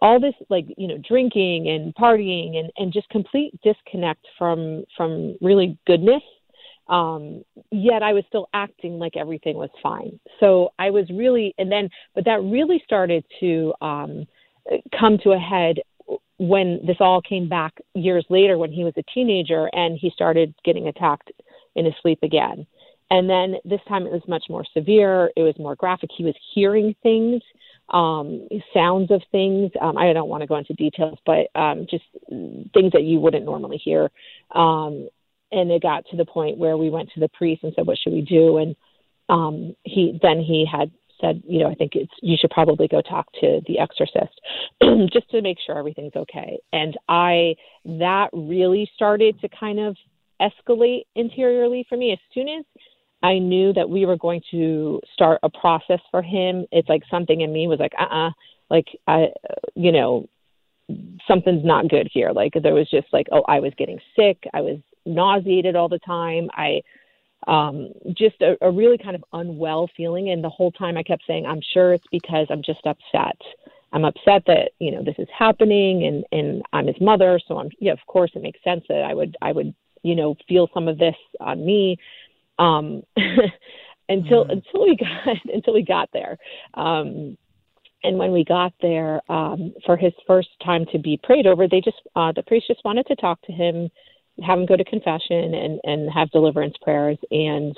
all 0.00 0.20
this 0.20 0.34
like 0.50 0.66
you 0.76 0.88
know 0.88 0.98
drinking 1.06 1.68
and 1.68 1.94
partying 1.94 2.56
and 2.56 2.70
and 2.76 2.92
just 2.92 3.08
complete 3.10 3.52
disconnect 3.62 4.26
from 4.38 4.84
from 4.96 5.36
really 5.40 5.78
goodness. 5.86 6.22
Um, 6.88 7.44
yet 7.70 8.02
I 8.02 8.12
was 8.12 8.24
still 8.28 8.48
acting 8.52 8.98
like 8.98 9.16
everything 9.16 9.56
was 9.56 9.70
fine. 9.82 10.20
So 10.38 10.74
I 10.78 10.90
was 10.90 11.08
really, 11.08 11.54
and 11.56 11.72
then, 11.72 11.88
but 12.14 12.26
that 12.26 12.42
really 12.42 12.82
started 12.84 13.24
to 13.40 13.72
um, 13.80 14.26
come 14.98 15.16
to 15.24 15.30
a 15.30 15.38
head 15.38 15.78
when 16.38 16.80
this 16.86 16.96
all 17.00 17.22
came 17.22 17.48
back 17.48 17.74
years 17.94 18.24
later 18.28 18.58
when 18.58 18.72
he 18.72 18.84
was 18.84 18.94
a 18.96 19.02
teenager 19.14 19.68
and 19.72 19.98
he 19.98 20.10
started 20.10 20.54
getting 20.64 20.88
attacked 20.88 21.30
in 21.76 21.84
his 21.84 21.94
sleep 22.02 22.18
again. 22.22 22.66
And 23.10 23.28
then 23.28 23.56
this 23.64 23.80
time 23.86 24.06
it 24.06 24.12
was 24.12 24.22
much 24.26 24.44
more 24.48 24.64
severe. 24.72 25.30
It 25.36 25.42
was 25.42 25.54
more 25.58 25.76
graphic. 25.76 26.10
He 26.16 26.24
was 26.24 26.34
hearing 26.54 26.96
things, 27.02 27.42
um, 27.90 28.48
sounds 28.72 29.10
of 29.10 29.22
things. 29.30 29.70
Um, 29.80 29.96
I 29.96 30.12
don't 30.12 30.28
want 30.28 30.40
to 30.40 30.46
go 30.46 30.56
into 30.56 30.72
details, 30.74 31.18
but 31.24 31.48
um, 31.54 31.86
just 31.88 32.04
things 32.28 32.92
that 32.92 33.04
you 33.04 33.20
wouldn't 33.20 33.44
normally 33.44 33.76
hear. 33.76 34.10
Um, 34.54 35.08
and 35.52 35.70
it 35.70 35.82
got 35.82 36.04
to 36.10 36.16
the 36.16 36.24
point 36.24 36.58
where 36.58 36.76
we 36.76 36.90
went 36.90 37.10
to 37.14 37.20
the 37.20 37.28
priest 37.28 37.62
and 37.62 37.72
said, 37.76 37.86
"What 37.86 37.98
should 37.98 38.12
we 38.12 38.22
do?" 38.22 38.56
And 38.56 38.74
um, 39.28 39.76
he 39.84 40.18
then 40.20 40.40
he 40.40 40.66
had 40.70 40.90
said, 41.24 41.42
you 41.46 41.60
know, 41.60 41.70
I 41.70 41.74
think 41.74 41.92
it's 41.94 42.12
you 42.22 42.36
should 42.40 42.50
probably 42.50 42.88
go 42.88 43.00
talk 43.00 43.26
to 43.40 43.60
the 43.66 43.78
exorcist 43.78 44.40
just 45.12 45.30
to 45.30 45.42
make 45.42 45.58
sure 45.64 45.78
everything's 45.78 46.16
okay. 46.16 46.58
And 46.72 46.96
I 47.08 47.54
that 47.84 48.28
really 48.32 48.90
started 48.94 49.40
to 49.40 49.48
kind 49.48 49.78
of 49.78 49.96
escalate 50.40 51.02
interiorly 51.14 51.86
for 51.88 51.96
me 51.96 52.12
as 52.12 52.18
soon 52.32 52.48
as 52.48 52.64
I 53.22 53.38
knew 53.38 53.72
that 53.72 53.88
we 53.88 54.04
were 54.04 54.18
going 54.18 54.42
to 54.50 55.00
start 55.14 55.40
a 55.42 55.48
process 55.48 56.00
for 56.10 56.22
him. 56.22 56.66
It's 56.72 56.88
like 56.88 57.02
something 57.10 57.40
in 57.40 57.52
me 57.52 57.68
was 57.68 57.78
like, 57.78 57.92
uh, 57.98 58.14
uh 58.14 58.30
like 58.70 58.86
I, 59.06 59.28
you 59.74 59.92
know, 59.92 60.26
something's 61.26 61.64
not 61.64 61.88
good 61.88 62.08
here. 62.12 62.32
Like 62.32 62.52
there 62.62 62.74
was 62.74 62.88
just 62.90 63.06
like, 63.12 63.26
oh, 63.32 63.44
I 63.48 63.60
was 63.60 63.72
getting 63.78 63.98
sick. 64.16 64.44
I 64.52 64.60
was 64.60 64.78
nauseated 65.06 65.76
all 65.76 65.88
the 65.88 66.00
time. 66.00 66.48
I 66.52 66.82
um, 67.46 67.90
just 68.16 68.40
a, 68.40 68.56
a 68.62 68.70
really 68.70 68.98
kind 68.98 69.14
of 69.14 69.24
unwell 69.32 69.88
feeling. 69.96 70.30
And 70.30 70.42
the 70.42 70.48
whole 70.48 70.72
time 70.72 70.96
I 70.96 71.02
kept 71.02 71.24
saying, 71.26 71.46
I'm 71.46 71.60
sure 71.72 71.94
it's 71.94 72.06
because 72.10 72.46
I'm 72.50 72.62
just 72.62 72.86
upset. 72.86 73.36
I'm 73.92 74.04
upset 74.04 74.42
that, 74.46 74.72
you 74.78 74.90
know, 74.90 75.02
this 75.04 75.14
is 75.18 75.28
happening 75.36 76.04
and, 76.04 76.24
and 76.32 76.62
I'm 76.72 76.86
his 76.86 77.00
mother. 77.00 77.40
So 77.46 77.58
I'm, 77.58 77.70
yeah, 77.78 77.92
of 77.92 78.00
course 78.06 78.32
it 78.34 78.42
makes 78.42 78.62
sense 78.64 78.84
that 78.88 79.02
I 79.02 79.14
would, 79.14 79.36
I 79.40 79.52
would, 79.52 79.74
you 80.02 80.14
know, 80.16 80.36
feel 80.48 80.68
some 80.74 80.88
of 80.88 80.98
this 80.98 81.14
on 81.40 81.64
me. 81.64 81.96
Um, 82.58 83.02
until, 84.08 84.44
Mm. 84.44 84.52
until 84.52 84.82
we 84.82 84.96
got, 84.96 85.36
until 85.54 85.74
we 85.74 85.82
got 85.82 86.08
there. 86.12 86.36
Um, 86.74 87.36
and 88.04 88.18
when 88.18 88.32
we 88.32 88.44
got 88.44 88.72
there 88.82 89.20
um, 89.32 89.72
for 89.86 89.96
his 89.96 90.12
first 90.26 90.50
time 90.62 90.84
to 90.92 90.98
be 90.98 91.18
prayed 91.22 91.46
over, 91.46 91.66
they 91.66 91.80
just 91.80 91.96
uh, 92.14 92.32
the 92.32 92.42
priest 92.42 92.66
just 92.68 92.84
wanted 92.84 93.06
to 93.06 93.16
talk 93.16 93.40
to 93.42 93.52
him, 93.52 93.90
have 94.42 94.58
him 94.58 94.66
go 94.66 94.76
to 94.76 94.84
confession, 94.84 95.54
and 95.54 95.80
and 95.84 96.10
have 96.12 96.30
deliverance 96.30 96.74
prayers. 96.82 97.18
And 97.30 97.76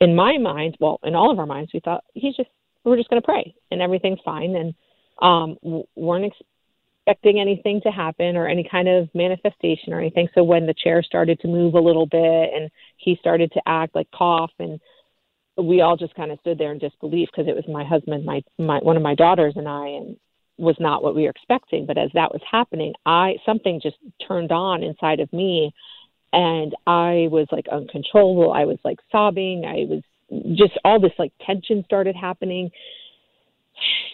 in 0.00 0.14
my 0.14 0.38
mind, 0.38 0.76
well, 0.80 0.98
in 1.02 1.14
all 1.14 1.30
of 1.30 1.38
our 1.38 1.46
minds, 1.46 1.72
we 1.74 1.80
thought 1.80 2.04
he's 2.14 2.36
just 2.36 2.50
we're 2.84 2.96
just 2.96 3.10
going 3.10 3.20
to 3.20 3.26
pray 3.26 3.54
and 3.70 3.82
everything's 3.82 4.20
fine, 4.24 4.56
and 4.56 4.74
um, 5.20 5.82
weren't 5.96 6.32
expecting 7.06 7.40
anything 7.40 7.80
to 7.82 7.90
happen 7.90 8.36
or 8.36 8.46
any 8.46 8.66
kind 8.68 8.88
of 8.88 9.08
manifestation 9.14 9.92
or 9.92 10.00
anything. 10.00 10.28
So 10.34 10.42
when 10.42 10.66
the 10.66 10.74
chair 10.74 11.02
started 11.02 11.40
to 11.40 11.48
move 11.48 11.74
a 11.74 11.80
little 11.80 12.06
bit 12.06 12.50
and 12.54 12.70
he 12.96 13.16
started 13.20 13.52
to 13.52 13.62
act 13.66 13.94
like 13.94 14.10
cough 14.12 14.52
and 14.58 14.80
we 15.56 15.80
all 15.80 15.96
just 15.96 16.14
kind 16.14 16.30
of 16.30 16.38
stood 16.40 16.58
there 16.58 16.72
in 16.72 16.78
disbelief 16.78 17.28
because 17.30 17.48
it 17.48 17.56
was 17.56 17.64
my 17.68 17.84
husband, 17.84 18.24
my 18.24 18.42
my 18.58 18.78
one 18.78 18.96
of 18.96 19.02
my 19.02 19.14
daughters 19.14 19.54
and 19.56 19.68
I, 19.68 19.88
and 19.88 20.16
was 20.60 20.76
not 20.78 21.02
what 21.02 21.14
we 21.14 21.24
were 21.24 21.30
expecting. 21.30 21.86
But 21.86 21.98
as 21.98 22.10
that 22.14 22.32
was 22.32 22.42
happening, 22.48 22.92
I 23.06 23.34
something 23.46 23.80
just 23.82 23.96
turned 24.26 24.52
on 24.52 24.82
inside 24.82 25.20
of 25.20 25.32
me, 25.32 25.72
and 26.32 26.74
I 26.86 27.28
was 27.30 27.46
like 27.50 27.66
uncontrollable. 27.68 28.52
I 28.52 28.64
was 28.64 28.78
like 28.84 28.98
sobbing. 29.10 29.64
I 29.64 29.86
was 29.88 30.02
just 30.56 30.78
all 30.84 31.00
this 31.00 31.12
like 31.18 31.32
tension 31.44 31.82
started 31.84 32.14
happening. 32.14 32.70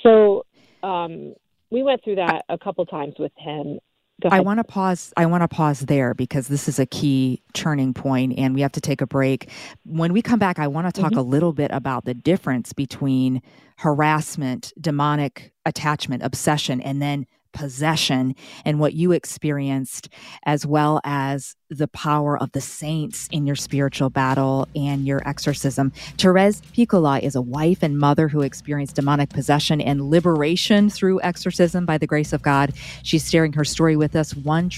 So 0.02 0.44
um, 0.82 1.34
we 1.70 1.82
went 1.82 2.02
through 2.04 2.16
that 2.16 2.44
a 2.48 2.58
couple 2.58 2.86
times 2.86 3.14
with 3.18 3.32
him, 3.36 3.80
I 4.24 4.40
want 4.40 4.58
to 4.58 4.64
pause. 4.64 5.12
I 5.16 5.26
want 5.26 5.42
to 5.42 5.48
pause 5.48 5.80
there 5.80 6.14
because 6.14 6.48
this 6.48 6.68
is 6.68 6.78
a 6.78 6.86
key 6.86 7.42
turning 7.52 7.92
point, 7.92 8.38
and 8.38 8.54
we 8.54 8.62
have 8.62 8.72
to 8.72 8.80
take 8.80 9.00
a 9.00 9.06
break. 9.06 9.50
When 9.84 10.12
we 10.12 10.22
come 10.22 10.38
back, 10.38 10.58
I 10.58 10.68
want 10.68 10.92
to 10.92 11.00
talk 11.00 11.12
mm-hmm. 11.12 11.20
a 11.20 11.22
little 11.22 11.52
bit 11.52 11.70
about 11.72 12.06
the 12.06 12.14
difference 12.14 12.72
between 12.72 13.42
harassment, 13.76 14.72
demonic 14.80 15.52
attachment, 15.66 16.22
obsession, 16.22 16.80
and 16.80 17.02
then 17.02 17.26
possession 17.56 18.34
and 18.66 18.78
what 18.78 18.92
you 18.92 19.12
experienced, 19.12 20.10
as 20.44 20.66
well 20.66 21.00
as 21.04 21.56
the 21.70 21.88
power 21.88 22.38
of 22.38 22.52
the 22.52 22.60
saints 22.60 23.28
in 23.32 23.46
your 23.46 23.56
spiritual 23.56 24.10
battle 24.10 24.68
and 24.76 25.06
your 25.06 25.26
exorcism. 25.26 25.90
Therese 26.18 26.60
Piccola 26.72 27.18
is 27.18 27.34
a 27.34 27.40
wife 27.40 27.82
and 27.82 27.98
mother 27.98 28.28
who 28.28 28.42
experienced 28.42 28.96
demonic 28.96 29.30
possession 29.30 29.80
and 29.80 30.10
liberation 30.10 30.90
through 30.90 31.20
exorcism 31.22 31.86
by 31.86 31.98
the 31.98 32.06
grace 32.06 32.32
of 32.32 32.42
God. 32.42 32.72
She's 33.02 33.28
sharing 33.28 33.54
her 33.54 33.64
story 33.64 33.96
with 33.96 34.14
us. 34.14 34.36
1 34.36 34.70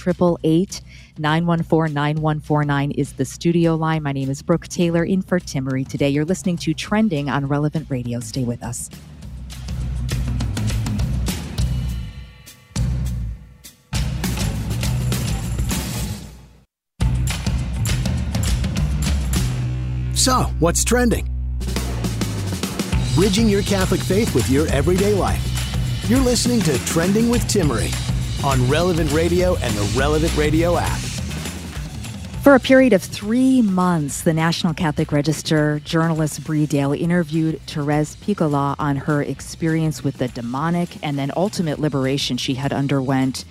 914 1.19 1.93
9149 1.93 2.93
is 2.93 3.12
the 3.14 3.25
studio 3.25 3.75
line. 3.75 4.05
My 4.05 4.12
name 4.12 4.31
is 4.31 4.41
Brooke 4.41 4.69
Taylor 4.69 5.05
in 5.05 5.21
for 5.21 5.41
Timmerie 5.41 5.87
today. 5.87 6.09
You're 6.09 6.25
listening 6.25 6.57
to 6.59 6.73
Trending 6.73 7.29
on 7.29 7.49
Relevant 7.49 7.91
Radio. 7.91 8.21
Stay 8.21 8.45
with 8.45 8.62
us. 8.62 8.88
So, 20.29 20.43
what's 20.59 20.85
trending? 20.85 21.27
Bridging 23.14 23.49
your 23.49 23.62
Catholic 23.62 24.03
faith 24.03 24.35
with 24.35 24.51
your 24.51 24.69
everyday 24.69 25.14
life. 25.14 25.43
You're 26.07 26.21
listening 26.21 26.61
to 26.64 26.79
Trending 26.85 27.31
with 27.31 27.41
Timmerie 27.45 27.95
on 28.45 28.69
Relevant 28.69 29.11
Radio 29.12 29.57
and 29.57 29.73
the 29.73 29.99
Relevant 29.99 30.37
Radio 30.37 30.77
app. 30.77 30.99
For 32.43 32.55
a 32.55 32.61
period 32.61 32.93
of 32.93 33.03
three 33.03 33.62
months, 33.62 34.21
the 34.21 34.35
National 34.35 34.75
Catholic 34.75 35.12
Register 35.12 35.81
journalist 35.83 36.45
Bree 36.45 36.67
Dail 36.67 36.93
interviewed 36.93 37.62
Therese 37.62 38.17
Piccola 38.17 38.77
on 38.79 38.97
her 38.97 39.23
experience 39.23 40.05
with 40.05 40.19
the 40.19 40.29
demonic 40.29 41.03
and 41.03 41.19
then 41.19 41.33
ultimate 41.37 41.79
liberation 41.79 42.37
she 42.37 42.53
had 42.53 42.75
underwent 42.75 43.47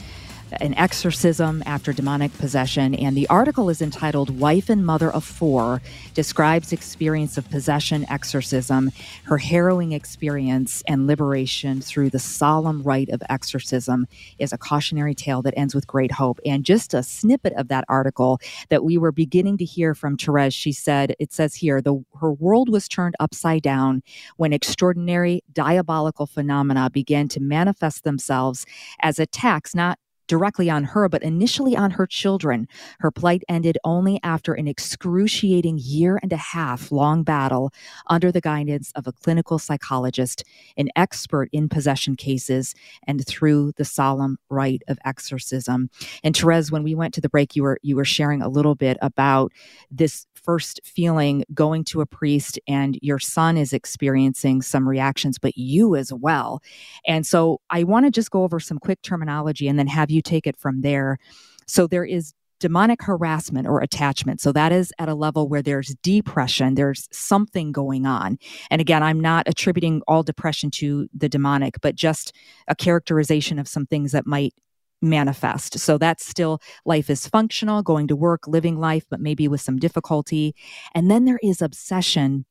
an 0.54 0.74
exorcism 0.76 1.64
after 1.66 1.94
demonic 1.94 2.36
possession. 2.38 2.96
And 2.96 3.16
the 3.16 3.28
article 3.28 3.70
is 3.70 3.82
entitled 3.82 4.40
Wife 4.40 4.70
and 4.70 4.86
Mother 4.86 5.12
of 5.12 5.24
Four 5.24 5.82
Describes 6.14 6.72
Experience 6.72 7.38
of 7.38 7.50
Possession 7.50 8.06
Exorcism, 8.10 8.92
Her 9.26 9.38
Harrowing 9.38 9.92
Experience 9.92 10.84
and 10.88 11.08
Liberation 11.08 11.82
Through 11.82 12.10
the 12.10 12.20
Solemn 12.20 12.82
Rite 12.84 13.10
of 13.10 13.22
Exorcism 13.30 14.08
is 14.40 14.54
a 14.54 14.58
cautionary 14.58 15.14
tale 15.14 15.42
that 15.42 15.58
ends 15.58 15.76
with 15.76 15.88
great 15.88 16.12
hope. 16.12 16.40
And 16.46 16.64
just 16.64 16.94
a 16.94 17.04
snippet 17.04 17.54
of 17.54 17.68
that 17.68 17.86
article 17.88 18.40
that 18.70 18.84
we 18.84 18.98
were 18.98 19.12
beginning 19.12 19.58
to 19.58 19.66
hear 19.66 19.94
from 19.94 20.18
Therese, 20.18 20.54
she 20.54 20.72
said, 20.72 21.16
it 21.20 21.34
says 21.34 21.56
here, 21.56 21.82
the, 21.82 22.04
her 22.20 22.32
world 22.32 22.70
was 22.70 22.88
turned 22.88 23.16
upside 23.20 23.62
down 23.62 24.02
when 24.38 24.54
extraordinary 24.54 25.44
diabolical 25.54 26.26
phenomena 26.26 26.90
began 26.90 27.28
to 27.30 27.40
manifest 27.40 28.04
themselves 28.04 28.66
as 29.02 29.20
attacks, 29.20 29.76
not 29.76 30.00
directly 30.28 30.70
on 30.70 30.84
her, 30.84 31.10
but 31.10 31.24
initially 31.24 31.76
on 31.76 31.92
her 31.92 32.06
children. 32.06 32.68
Her 33.00 33.12
plight 33.12 33.44
ended 33.50 33.78
only 33.84 34.20
after 34.24 34.54
an 34.54 34.68
excruciating 34.68 35.80
year 35.82 36.20
and 36.22 36.34
a 36.34 36.38
half 36.38 36.92
long 36.92 37.24
battle 37.24 37.72
under 38.08 38.32
the 38.32 38.42
guidance 38.42 38.92
of 38.96 39.08
a 39.08 39.12
clinical 39.12 39.60
psychologist, 39.60 40.44
an 40.78 40.90
expert 40.96 41.50
in 41.52 41.70
possession 41.70 42.16
cases, 42.16 42.76
and 43.06 43.26
through 43.26 43.74
the 43.78 43.86
solemn 43.86 44.38
rite 44.50 44.84
of 44.88 45.00
exorcism. 45.06 45.90
And 46.24 46.36
Therese, 46.36 46.72
when 46.72 46.84
we 46.84 46.96
went 46.96 47.14
to 47.16 47.22
the 47.22 47.30
break, 47.30 47.56
you 47.56 47.64
were 47.64 47.80
you 47.82 47.96
were 47.96 48.06
sharing 48.06 48.42
a 48.42 48.50
little 48.50 48.76
bit 48.76 48.98
about 49.02 49.52
this 49.90 50.26
first 50.48 50.80
feeling 50.86 51.44
going 51.54 51.84
to 51.84 52.00
a 52.00 52.06
priest 52.06 52.58
and 52.70 52.98
your 53.02 53.20
son 53.20 53.58
is 53.58 53.74
experiencing 53.74 54.62
some 54.62 54.88
reactions, 54.88 55.38
but 55.38 55.58
you 55.58 55.94
as 55.94 56.14
well. 56.14 56.62
And 57.06 57.28
so 57.28 57.60
I 57.70 57.84
want 57.84 58.06
to 58.06 58.12
just 58.12 58.32
go 58.32 58.44
over 58.44 58.58
some 58.60 58.80
quick 58.80 59.02
terminology 59.02 59.68
and 59.68 59.78
then 59.78 59.88
have 59.88 60.10
you 60.10 60.22
take 60.22 60.48
it 60.48 60.58
from 60.58 60.82
there. 60.82 61.20
So 61.68 61.86
there 61.86 62.06
is 62.06 62.34
demonic 62.60 63.04
harassment 63.04 63.68
or 63.68 63.82
attachment. 63.82 64.40
So 64.40 64.54
that 64.54 64.72
is 64.72 64.94
at 65.00 65.10
a 65.10 65.16
level 65.16 65.50
where 65.50 65.62
there's 65.62 65.94
depression, 66.02 66.76
there's 66.76 67.10
something 67.12 67.74
going 67.74 68.06
on. 68.06 68.38
And 68.72 68.80
again, 68.80 69.04
I'm 69.04 69.20
not 69.20 69.48
attributing 69.48 70.02
all 70.08 70.24
depression 70.24 70.72
to 70.72 71.10
the 71.14 71.30
demonic, 71.30 71.76
but 71.82 71.96
just 71.96 72.34
a 72.70 72.76
characterization 72.76 73.60
of 73.60 73.68
some 73.68 73.86
things 73.86 74.14
that 74.14 74.26
might 74.26 74.54
manifest. 75.02 75.80
So 75.80 75.98
that's 75.98 76.26
still 76.26 76.60
life 76.86 77.10
is 77.10 77.28
functional, 77.28 77.84
going 77.84 78.08
to 78.08 78.16
work, 78.16 78.48
living 78.48 78.80
life, 78.80 79.06
but 79.10 79.20
maybe 79.20 79.48
with 79.48 79.62
some 79.62 79.78
difficulty. 79.78 80.56
And 80.94 81.10
then 81.10 81.26
there 81.26 81.40
is 81.44 81.62
obsession 81.62 82.46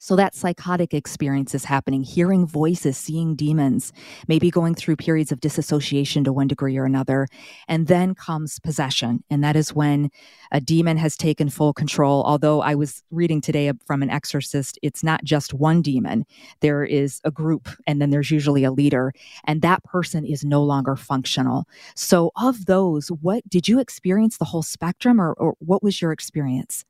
so 0.00 0.16
that 0.16 0.34
psychotic 0.34 0.94
experience 0.94 1.54
is 1.54 1.66
happening, 1.66 2.02
hearing 2.02 2.46
voices, 2.46 2.96
seeing 2.96 3.36
demons, 3.36 3.92
maybe 4.26 4.50
going 4.50 4.74
through 4.74 4.96
periods 4.96 5.30
of 5.30 5.40
disassociation 5.40 6.24
to 6.24 6.32
one 6.32 6.48
degree 6.48 6.78
or 6.78 6.86
another. 6.86 7.28
And 7.68 7.86
then 7.86 8.14
comes 8.14 8.58
possession. 8.58 9.22
And 9.30 9.44
that 9.44 9.56
is 9.56 9.74
when 9.74 10.10
a 10.52 10.60
demon 10.60 10.96
has 10.96 11.18
taken 11.18 11.50
full 11.50 11.74
control. 11.74 12.24
Although 12.24 12.62
I 12.62 12.74
was 12.74 13.02
reading 13.10 13.42
today 13.42 13.70
from 13.84 14.02
an 14.02 14.08
exorcist, 14.08 14.78
it's 14.82 15.04
not 15.04 15.22
just 15.22 15.52
one 15.52 15.82
demon. 15.82 16.24
There 16.60 16.82
is 16.82 17.20
a 17.24 17.30
group, 17.30 17.68
and 17.86 18.00
then 18.00 18.08
there's 18.08 18.30
usually 18.30 18.64
a 18.64 18.72
leader, 18.72 19.12
and 19.44 19.60
that 19.60 19.84
person 19.84 20.24
is 20.24 20.44
no 20.44 20.62
longer 20.62 20.96
functional. 20.96 21.66
So, 21.94 22.32
of 22.36 22.64
those, 22.64 23.08
what 23.08 23.46
did 23.50 23.68
you 23.68 23.78
experience 23.78 24.38
the 24.38 24.46
whole 24.46 24.62
spectrum, 24.62 25.20
or, 25.20 25.34
or 25.34 25.54
what 25.58 25.82
was 25.82 26.00
your 26.00 26.10
experience? 26.10 26.84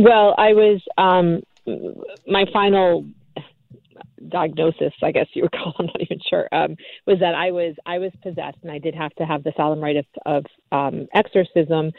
Well, 0.00 0.34
I 0.38 0.54
was 0.54 0.80
um, 0.96 1.42
my 2.26 2.46
final 2.54 3.04
diagnosis, 4.30 4.94
I 5.02 5.12
guess 5.12 5.26
you 5.34 5.42
would 5.42 5.52
call. 5.58 5.74
I'm 5.78 5.86
not 5.86 6.00
even 6.00 6.18
sure. 6.28 6.48
Um, 6.52 6.76
was 7.06 7.18
that 7.20 7.34
I 7.34 7.50
was 7.50 7.74
I 7.84 7.98
was 7.98 8.10
possessed, 8.22 8.56
and 8.62 8.72
I 8.72 8.78
did 8.78 8.94
have 8.94 9.14
to 9.16 9.24
have 9.24 9.44
the 9.44 9.52
solemn 9.58 9.80
rite 9.80 9.96
of, 9.96 10.06
of 10.24 10.44
um, 10.72 11.06
exorcism. 11.14 11.92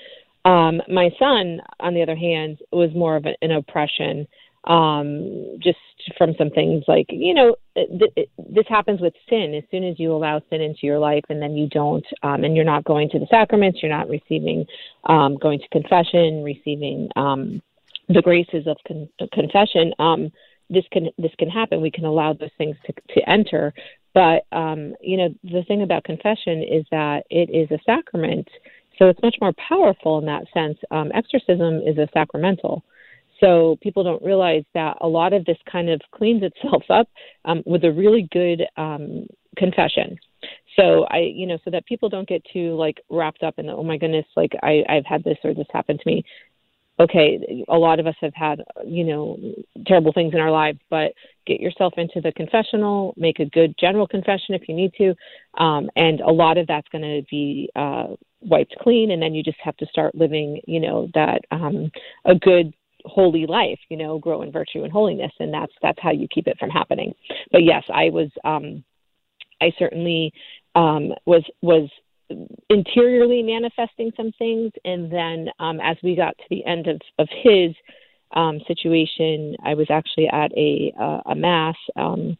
Um, 0.45 0.81
my 0.89 1.11
son, 1.19 1.61
on 1.79 1.93
the 1.93 2.01
other 2.01 2.15
hand, 2.15 2.57
was 2.71 2.89
more 2.95 3.15
of 3.15 3.25
an 3.25 3.51
oppression, 3.51 4.27
um, 4.63 5.59
just 5.61 5.77
from 6.17 6.33
some 6.39 6.49
things 6.49 6.83
like 6.87 7.05
you 7.09 7.35
know 7.35 7.55
th- 7.75 8.15
th- 8.15 8.29
this 8.49 8.65
happens 8.67 8.99
with 8.99 9.13
sin. 9.29 9.53
As 9.55 9.63
soon 9.69 9.83
as 9.83 9.99
you 9.99 10.11
allow 10.11 10.41
sin 10.49 10.61
into 10.61 10.87
your 10.87 10.97
life, 10.97 11.25
and 11.29 11.39
then 11.39 11.53
you 11.53 11.69
don't, 11.69 12.05
um, 12.23 12.43
and 12.43 12.55
you're 12.55 12.65
not 12.65 12.83
going 12.83 13.09
to 13.11 13.19
the 13.19 13.27
sacraments, 13.29 13.77
you're 13.83 13.95
not 13.95 14.09
receiving, 14.09 14.65
um, 15.03 15.37
going 15.37 15.59
to 15.59 15.67
confession, 15.67 16.43
receiving. 16.43 17.09
Um, 17.15 17.61
the 18.13 18.21
graces 18.21 18.67
of 18.67 18.77
con- 18.87 19.09
confession, 19.33 19.93
um, 19.99 20.31
this 20.69 20.85
can 20.91 21.09
this 21.17 21.31
can 21.37 21.49
happen. 21.49 21.81
We 21.81 21.91
can 21.91 22.05
allow 22.05 22.33
those 22.33 22.49
things 22.57 22.75
to 22.85 22.93
to 23.13 23.29
enter. 23.29 23.73
But 24.13 24.45
um, 24.51 24.93
you 25.01 25.17
know, 25.17 25.29
the 25.43 25.63
thing 25.67 25.83
about 25.83 26.03
confession 26.03 26.63
is 26.63 26.85
that 26.91 27.25
it 27.29 27.49
is 27.49 27.69
a 27.71 27.81
sacrament, 27.85 28.47
so 28.97 29.07
it's 29.07 29.21
much 29.21 29.35
more 29.41 29.53
powerful 29.67 30.19
in 30.19 30.25
that 30.25 30.45
sense. 30.53 30.77
Um, 30.91 31.11
exorcism 31.13 31.81
is 31.85 31.97
a 31.97 32.07
sacramental. 32.13 32.83
So 33.39 33.77
people 33.81 34.03
don't 34.03 34.23
realize 34.23 34.63
that 34.75 34.97
a 35.01 35.07
lot 35.07 35.33
of 35.33 35.43
this 35.45 35.57
kind 35.69 35.89
of 35.89 35.99
cleans 36.13 36.43
itself 36.43 36.83
up 36.89 37.09
um, 37.45 37.63
with 37.65 37.83
a 37.83 37.91
really 37.91 38.27
good 38.31 38.63
um, 38.77 39.25
confession. 39.57 40.17
So 40.75 41.05
I, 41.09 41.19
you 41.19 41.47
know, 41.47 41.57
so 41.65 41.71
that 41.71 41.85
people 41.85 42.07
don't 42.07 42.27
get 42.27 42.43
too 42.53 42.75
like 42.75 43.01
wrapped 43.09 43.43
up 43.43 43.55
in 43.57 43.65
the, 43.65 43.73
oh 43.73 43.83
my 43.83 43.97
goodness, 43.97 44.25
like 44.35 44.53
I, 44.63 44.83
I've 44.87 45.05
had 45.05 45.23
this 45.23 45.37
or 45.43 45.53
this 45.53 45.67
happened 45.73 45.99
to 45.99 46.09
me 46.09 46.23
okay, 47.01 47.63
a 47.67 47.77
lot 47.77 47.99
of 47.99 48.07
us 48.07 48.15
have 48.21 48.33
had, 48.33 48.63
you 48.85 49.03
know, 49.03 49.37
terrible 49.87 50.13
things 50.13 50.33
in 50.33 50.39
our 50.39 50.51
lives, 50.51 50.79
but 50.89 51.13
get 51.47 51.59
yourself 51.59 51.93
into 51.97 52.21
the 52.21 52.31
confessional, 52.31 53.13
make 53.17 53.39
a 53.39 53.45
good 53.45 53.73
general 53.79 54.07
confession 54.07 54.55
if 54.55 54.67
you 54.67 54.75
need 54.75 54.93
to. 54.97 55.13
Um, 55.61 55.89
and 55.95 56.21
a 56.21 56.31
lot 56.31 56.57
of 56.57 56.67
that's 56.67 56.87
going 56.89 57.03
to 57.03 57.23
be 57.29 57.69
uh, 57.75 58.07
wiped 58.41 58.75
clean. 58.79 59.11
And 59.11 59.21
then 59.21 59.33
you 59.33 59.43
just 59.43 59.59
have 59.63 59.77
to 59.77 59.85
start 59.87 60.15
living, 60.15 60.61
you 60.67 60.79
know, 60.79 61.07
that 61.13 61.41
um, 61.51 61.91
a 62.25 62.35
good 62.35 62.73
holy 63.05 63.47
life, 63.47 63.79
you 63.89 63.97
know, 63.97 64.19
grow 64.19 64.43
in 64.43 64.51
virtue 64.51 64.83
and 64.83 64.91
holiness. 64.91 65.31
And 65.39 65.53
that's, 65.53 65.73
that's 65.81 65.99
how 66.01 66.11
you 66.11 66.27
keep 66.27 66.47
it 66.47 66.59
from 66.59 66.69
happening. 66.69 67.13
But 67.51 67.63
yes, 67.63 67.83
I 67.91 68.09
was, 68.09 68.29
um, 68.45 68.83
I 69.59 69.71
certainly 69.79 70.33
um, 70.75 71.13
was, 71.25 71.43
was 71.61 71.89
interiorly 72.69 73.43
manifesting 73.43 74.11
some 74.15 74.31
things. 74.37 74.71
And 74.85 75.11
then 75.11 75.49
um, 75.59 75.79
as 75.81 75.97
we 76.03 76.15
got 76.15 76.37
to 76.37 76.43
the 76.49 76.65
end 76.65 76.87
of, 76.87 76.99
of 77.19 77.27
his 77.43 77.71
um, 78.33 78.59
situation, 78.67 79.55
I 79.63 79.73
was 79.73 79.87
actually 79.89 80.27
at 80.27 80.51
a, 80.53 80.93
uh, 80.99 81.31
a 81.31 81.35
mass, 81.35 81.75
um, 81.95 82.37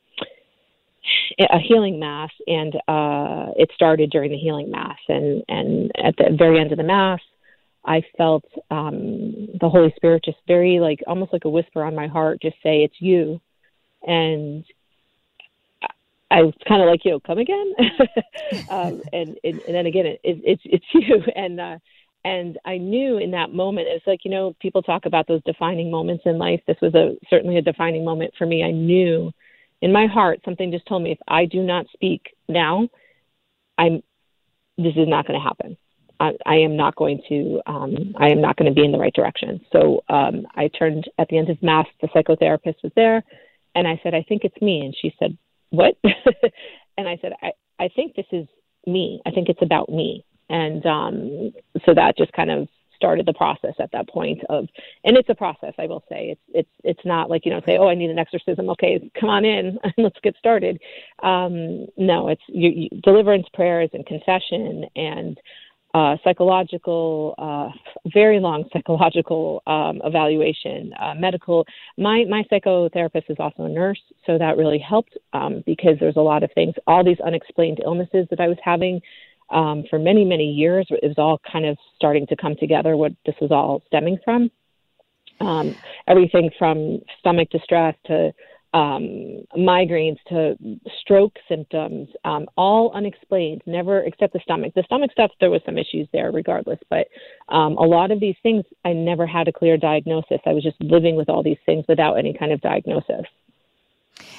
a 1.39 1.59
healing 1.59 1.99
mass, 1.99 2.29
and 2.47 2.75
uh, 2.87 3.51
it 3.57 3.69
started 3.73 4.09
during 4.11 4.31
the 4.31 4.37
healing 4.37 4.69
mass. 4.69 4.97
And, 5.07 5.43
and 5.47 5.91
at 6.03 6.15
the 6.17 6.35
very 6.37 6.59
end 6.59 6.71
of 6.71 6.77
the 6.77 6.83
mass, 6.83 7.19
I 7.85 8.03
felt 8.17 8.43
um, 8.69 9.47
the 9.59 9.69
Holy 9.69 9.91
Spirit 9.95 10.23
just 10.23 10.37
very 10.47 10.79
like 10.79 10.99
almost 11.07 11.33
like 11.33 11.45
a 11.45 11.49
whisper 11.49 11.83
on 11.83 11.95
my 11.95 12.07
heart, 12.07 12.41
just 12.41 12.57
say, 12.61 12.83
It's 12.83 12.95
you. 12.99 13.41
And 14.03 14.63
I 16.31 16.41
was 16.43 16.53
kind 16.67 16.81
of 16.81 16.87
like, 16.87 17.03
you 17.03 17.11
know, 17.11 17.19
come 17.19 17.37
again. 17.37 17.73
um, 18.69 19.01
and, 19.11 19.37
and, 19.43 19.59
and 19.61 19.75
then 19.75 19.85
again, 19.85 20.05
it, 20.05 20.21
it, 20.23 20.41
it's, 20.43 20.61
it's 20.65 20.85
you. 20.93 21.21
And, 21.35 21.59
uh, 21.59 21.77
and 22.23 22.57
I 22.65 22.77
knew 22.77 23.17
in 23.17 23.31
that 23.31 23.53
moment, 23.53 23.87
it's 23.89 24.07
like, 24.07 24.23
you 24.23 24.31
know, 24.31 24.55
people 24.61 24.81
talk 24.81 25.05
about 25.05 25.27
those 25.27 25.41
defining 25.43 25.91
moments 25.91 26.23
in 26.25 26.37
life. 26.37 26.61
This 26.67 26.77
was 26.81 26.95
a, 26.95 27.15
certainly 27.29 27.57
a 27.57 27.61
defining 27.61 28.05
moment 28.05 28.33
for 28.37 28.45
me. 28.45 28.63
I 28.63 28.71
knew 28.71 29.31
in 29.81 29.91
my 29.91 30.05
heart, 30.05 30.39
something 30.45 30.71
just 30.71 30.85
told 30.85 31.03
me 31.03 31.11
if 31.11 31.19
I 31.27 31.45
do 31.45 31.63
not 31.63 31.87
speak 31.93 32.35
now, 32.47 32.87
I'm, 33.77 34.03
this 34.77 34.93
is 34.95 35.07
not 35.07 35.27
going 35.27 35.39
to 35.39 35.43
happen. 35.43 35.77
I, 36.19 36.33
I 36.45 36.55
am 36.57 36.77
not 36.77 36.95
going 36.95 37.21
to, 37.29 37.61
um, 37.65 38.13
I 38.17 38.29
am 38.29 38.41
not 38.41 38.55
going 38.55 38.71
to 38.71 38.79
be 38.79 38.85
in 38.85 38.91
the 38.91 38.99
right 38.99 39.13
direction. 39.13 39.59
So 39.73 40.03
um, 40.07 40.45
I 40.55 40.67
turned 40.67 41.09
at 41.17 41.27
the 41.29 41.39
end 41.39 41.49
of 41.49 41.61
mass. 41.63 41.87
The 41.99 42.07
psychotherapist 42.09 42.83
was 42.83 42.91
there, 42.95 43.23
and 43.73 43.87
I 43.87 43.99
said, 44.03 44.13
I 44.13 44.23
think 44.29 44.43
it's 44.43 44.61
me. 44.61 44.81
And 44.81 44.95
she 45.01 45.15
said, 45.17 45.35
what? 45.71 45.97
and 46.97 47.07
I 47.07 47.17
said, 47.21 47.33
I, 47.41 47.51
I 47.79 47.89
think 47.95 48.15
this 48.15 48.27
is 48.31 48.47
me. 48.85 49.21
I 49.25 49.31
think 49.31 49.49
it's 49.49 49.61
about 49.61 49.89
me. 49.89 50.23
And 50.49 50.85
um, 50.85 51.53
so 51.85 51.93
that 51.93 52.17
just 52.17 52.33
kind 52.33 52.51
of 52.51 52.67
started 53.01 53.25
the 53.25 53.33
process 53.33 53.73
at 53.79 53.91
that 53.93 54.07
point 54.07 54.39
of, 54.49 54.67
and 55.03 55.17
it's 55.17 55.29
a 55.29 55.35
process, 55.35 55.73
I 55.79 55.87
will 55.87 56.03
say. 56.07 56.29
It's 56.31 56.41
it's 56.53 56.69
it's 56.83 57.05
not 57.05 57.29
like 57.29 57.45
you 57.45 57.51
know 57.51 57.61
say, 57.65 57.77
oh, 57.79 57.87
I 57.87 57.95
need 57.95 58.11
an 58.11 58.19
exorcism. 58.19 58.69
Okay, 58.69 59.09
come 59.19 59.29
on 59.29 59.43
in, 59.43 59.79
and 59.83 59.93
let's 59.97 60.19
get 60.21 60.35
started. 60.37 60.79
Um, 61.23 61.87
no, 61.97 62.27
it's 62.27 62.43
you, 62.47 62.69
you, 62.69 63.01
deliverance 63.01 63.47
prayers 63.53 63.89
and 63.93 64.05
confession 64.05 64.85
and 64.95 65.39
uh, 65.93 66.15
psychological, 66.23 67.35
uh, 67.37 67.69
very 68.13 68.39
long 68.39 68.63
psychological 68.71 69.61
um, 69.67 70.01
evaluation, 70.05 70.93
uh, 70.99 71.13
medical. 71.15 71.65
My 71.97 72.23
my 72.29 72.43
psychotherapist 72.51 73.29
is 73.29 73.37
also 73.39 73.63
a 73.63 73.69
nurse, 73.69 74.01
so 74.25 74.37
that 74.37 74.57
really 74.57 74.79
helped 74.79 75.17
um, 75.33 75.63
because 75.65 75.97
there's 75.99 76.15
a 76.15 76.21
lot 76.21 76.43
of 76.43 76.51
things, 76.53 76.75
all 76.87 77.03
these 77.03 77.19
unexplained 77.19 77.81
illnesses 77.83 78.25
that 78.29 78.39
I 78.39 78.47
was 78.47 78.57
having 78.63 79.01
um, 79.49 79.83
for 79.89 79.99
many 79.99 80.23
many 80.23 80.49
years. 80.51 80.87
It 80.89 81.05
was 81.05 81.17
all 81.17 81.41
kind 81.51 81.65
of 81.65 81.77
starting 81.95 82.25
to 82.27 82.35
come 82.37 82.55
together. 82.55 82.95
What 82.95 83.11
this 83.25 83.35
was 83.41 83.51
all 83.51 83.81
stemming 83.87 84.19
from. 84.23 84.49
Um, 85.41 85.75
everything 86.07 86.51
from 86.57 86.99
stomach 87.19 87.49
distress 87.49 87.95
to 88.05 88.31
um, 88.73 89.43
migraines 89.57 90.17
to 90.29 90.55
stroke 91.01 91.37
symptoms, 91.49 92.07
um, 92.23 92.47
all 92.55 92.91
unexplained, 92.93 93.61
never 93.65 93.99
except 93.99 94.33
the 94.33 94.39
stomach. 94.43 94.73
The 94.75 94.83
stomach 94.83 95.11
stuff, 95.11 95.31
there 95.39 95.49
was 95.49 95.61
some 95.65 95.77
issues 95.77 96.07
there 96.13 96.31
regardless, 96.31 96.79
but 96.89 97.07
um, 97.49 97.77
a 97.77 97.83
lot 97.83 98.11
of 98.11 98.19
these 98.19 98.35
things, 98.41 98.63
I 98.85 98.93
never 98.93 99.27
had 99.27 99.47
a 99.47 99.51
clear 99.51 99.77
diagnosis. 99.77 100.39
I 100.45 100.53
was 100.53 100.63
just 100.63 100.79
living 100.79 101.15
with 101.15 101.27
all 101.27 101.43
these 101.43 101.57
things 101.65 101.85
without 101.89 102.15
any 102.15 102.33
kind 102.33 102.51
of 102.51 102.61
diagnosis. 102.61 103.25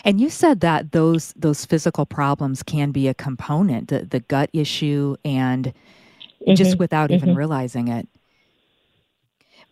And 0.04 0.20
you 0.20 0.30
said 0.30 0.60
that 0.60 0.92
those 0.92 1.32
those 1.34 1.64
physical 1.64 2.06
problems 2.06 2.62
can 2.62 2.90
be 2.90 3.08
a 3.08 3.14
component, 3.14 3.88
the, 3.88 4.04
the 4.04 4.20
gut 4.20 4.48
issue, 4.52 5.16
and 5.24 5.66
mm-hmm. 5.66 6.54
just 6.54 6.78
without 6.78 7.10
mm-hmm. 7.10 7.24
even 7.24 7.34
realizing 7.34 7.88
it. 7.88 8.08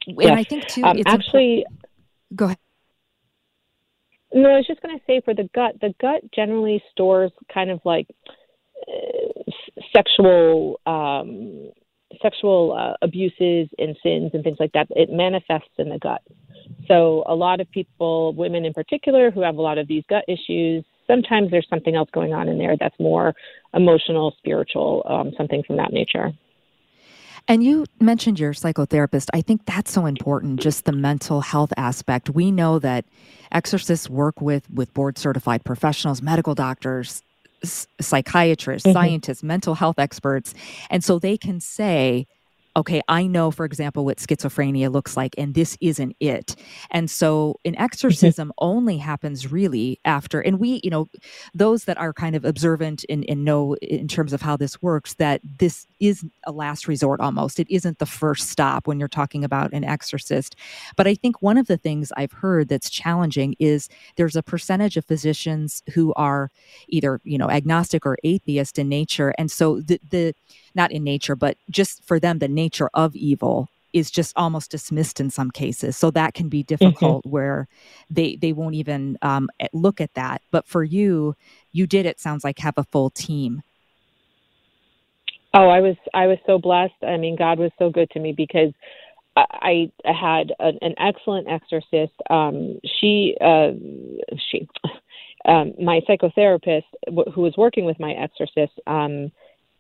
And 0.07 0.17
yes. 0.19 0.39
I 0.39 0.45
think 0.45 0.67
too, 0.67 0.83
um, 0.83 0.99
it's 0.99 1.11
actually. 1.11 1.65
Go 2.35 2.47
ahead. 2.47 2.59
No, 4.33 4.51
I 4.51 4.57
was 4.59 4.67
just 4.67 4.83
going 4.83 4.97
to 4.97 5.05
say 5.07 5.21
for 5.25 5.35
the 5.35 5.49
gut, 5.55 5.81
the 5.81 5.95
gut 6.01 6.23
generally 6.33 6.83
stores 6.93 7.33
kind 7.53 7.71
of 7.71 7.81
like 7.85 8.07
uh, 8.89 9.43
sexual 9.93 10.81
um, 10.87 11.71
sexual 12.23 12.77
uh, 12.79 12.97
abuses 13.03 13.69
and 13.79 13.97
sins 14.03 14.31
and 14.35 14.43
things 14.43 14.59
like 14.61 14.73
that. 14.73 14.87
It 14.91 15.11
manifests 15.11 15.71
in 15.79 15.89
the 15.89 15.99
gut. 15.99 16.23
So 16.87 17.25
a 17.27 17.35
lot 17.35 17.61
of 17.61 17.71
people, 17.71 18.35
women 18.35 18.65
in 18.65 18.73
particular, 18.73 19.31
who 19.31 19.41
have 19.43 19.57
a 19.57 19.63
lot 19.63 19.79
of 19.79 19.89
these 19.89 20.05
gut 20.09 20.25
issues, 20.29 20.85
sometimes 21.07 21.51
there's 21.51 21.67
something 21.69 21.95
else 21.95 22.09
going 22.13 22.33
on 22.33 22.49
in 22.49 22.59
there 22.59 22.77
that's 22.79 22.99
more 22.99 23.35
emotional, 23.75 24.35
spiritual, 24.39 25.05
um, 25.09 25.33
something 25.37 25.63
from 25.67 25.77
that 25.77 25.93
nature. 25.93 26.33
And 27.51 27.65
you 27.65 27.85
mentioned 28.01 28.39
your 28.39 28.53
psychotherapist. 28.53 29.27
I 29.35 29.41
think 29.41 29.67
that's 29.67 29.91
so 29.91 30.07
important, 30.07 30.61
just 30.61 30.85
the 30.85 30.93
mental 30.93 31.41
health 31.41 31.73
aspect. 31.77 32.31
We 32.31 32.53
know 32.53 32.79
that 32.79 33.07
exorcists 33.51 34.09
work 34.09 34.41
with 34.41 34.71
with 34.71 34.95
board 34.95 35.19
certified 35.19 35.65
professionals, 35.65 36.23
medical 36.23 36.55
doctors, 36.55 37.25
psychiatrists, 37.65 38.87
mm-hmm. 38.87 38.95
scientists, 38.95 39.43
mental 39.43 39.75
health 39.75 39.99
experts, 39.99 40.55
and 40.91 41.03
so 41.03 41.19
they 41.19 41.37
can 41.37 41.59
say 41.59 42.29
okay, 42.77 43.03
I 43.09 43.27
know, 43.27 43.51
for 43.51 43.65
example, 43.65 44.05
what 44.05 44.19
schizophrenia 44.19 44.93
looks 44.93 45.17
like, 45.17 45.35
and 45.37 45.55
this 45.55 45.77
isn't 45.81 46.15
it. 46.21 46.55
And 46.93 47.11
so 47.11 47.59
an 47.65 47.77
exorcism 47.77 48.49
mm-hmm. 48.51 48.65
only 48.65 48.99
happens 48.99 49.51
really 49.51 49.99
after, 50.05 50.41
and 50.41 50.61
we, 50.61 50.81
you 50.85 50.91
know, 50.91 51.09
those 51.53 51.85
that 51.85 51.99
are 51.99 52.13
kind 52.13 52.37
of 52.37 52.45
observant 52.45 53.05
and, 53.09 53.25
and 53.29 53.45
know 53.45 53.75
in 53.83 54.07
terms 54.07 54.33
of 54.33 54.41
how 54.41 54.57
this 54.57 54.81
works, 54.81 55.15
that 55.15 55.41
this 55.59 55.85
is 56.01 56.25
a 56.47 56.53
last 56.53 56.89
resort 56.89 57.21
almost. 57.21 57.61
It 57.61 57.71
isn't 57.71 57.99
the 57.99 58.07
first 58.07 58.49
stop 58.49 58.87
when 58.87 58.99
you're 58.99 59.09
talking 59.09 59.45
about 59.45 59.73
an 59.73 59.85
exorcist. 59.85 60.57
But 60.97 61.07
I 61.07 61.15
think 61.15 61.43
one 61.43 61.59
of 61.59 61.67
the 61.67 61.77
things 61.77 62.13
I've 62.17 62.33
heard 62.33 62.69
that's 62.69 62.91
challenging 62.91 63.55
is 63.59 63.89
there's 64.17 64.37
a 64.37 64.43
percentage 64.43 64.97
of 64.97 65.05
physicians 65.05 65.83
who 65.93 66.13
are 66.15 66.51
either, 66.89 67.21
you 67.25 67.39
know, 67.39 67.51
agnostic 67.51 68.07
or 68.07 68.17
atheist 68.25 68.79
in 68.79 68.89
nature. 68.89 69.35
And 69.39 69.51
so 69.51 69.81
the, 69.81 70.01
the 70.11 70.35
not 70.75 70.91
in 70.91 71.05
nature, 71.05 71.37
but 71.37 71.57
just 71.69 72.05
for 72.05 72.19
them, 72.19 72.39
the 72.39 72.49
nature 72.49 72.91
of 72.95 73.15
evil 73.15 73.69
is 73.93 74.11
just 74.11 74.33
almost 74.37 74.71
dismissed 74.71 75.21
in 75.21 75.31
some 75.31 75.51
cases. 75.51 75.97
So 75.97 76.11
that 76.13 76.35
can 76.35 76.49
be 76.49 76.63
mm-hmm. 76.63 76.75
difficult 76.75 77.25
mm-hmm. 77.25 77.31
where 77.31 77.69
they 78.09 78.37
they 78.37 78.53
won't 78.53 78.75
even 78.75 79.19
um, 79.23 79.49
look 79.73 80.01
at 80.01 80.15
that. 80.15 80.43
But 80.51 80.67
for 80.67 80.85
you, 80.85 81.35
you 81.73 81.87
did 81.87 82.07
it 82.07 82.21
sounds 82.21 82.45
like 82.45 82.59
have 82.59 82.79
a 82.79 82.85
full 82.85 83.11
team. 83.11 83.63
Oh, 85.53 85.69
I 85.69 85.81
was 85.81 85.97
I 86.15 86.27
was 86.27 86.39
so 86.47 86.59
blessed. 86.59 87.03
I 87.03 87.17
mean, 87.17 87.37
God 87.37 87.59
was 87.59 87.73
so 87.79 87.91
good 87.91 88.11
to 88.11 88.21
me 88.21 88.33
because 88.33 88.73
I, 89.37 89.91
I 90.05 90.13
had 90.13 90.53
an, 90.59 90.79
an 90.83 90.95
excellent 90.99 91.49
exorcist. 91.49 92.13
Um, 92.29 92.79
she 93.01 93.37
uh, 93.41 93.71
she 94.51 94.69
um, 95.45 95.73
my 95.81 96.01
psychotherapist 96.09 96.85
who 97.35 97.41
was 97.41 97.55
working 97.57 97.85
with 97.85 97.99
my 97.99 98.13
exorcist. 98.13 98.73
Um, 98.87 99.33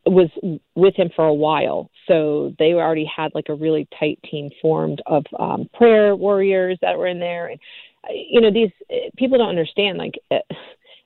was 0.06 0.30
with 0.74 0.96
him 0.96 1.10
for 1.14 1.26
a 1.26 1.34
while. 1.34 1.90
So 2.08 2.54
they 2.58 2.72
already 2.72 3.04
had 3.04 3.32
like 3.34 3.50
a 3.50 3.54
really 3.54 3.86
tight 3.98 4.18
team 4.28 4.50
formed 4.60 5.02
of 5.06 5.24
um, 5.38 5.68
prayer 5.74 6.16
warriors 6.16 6.78
that 6.80 6.96
were 6.96 7.06
in 7.06 7.20
there. 7.20 7.48
And, 7.48 7.60
you 8.10 8.40
know, 8.40 8.50
these 8.50 8.70
people 9.16 9.38
don't 9.38 9.50
understand 9.50 9.98
like 9.98 10.14
uh, 10.30 10.38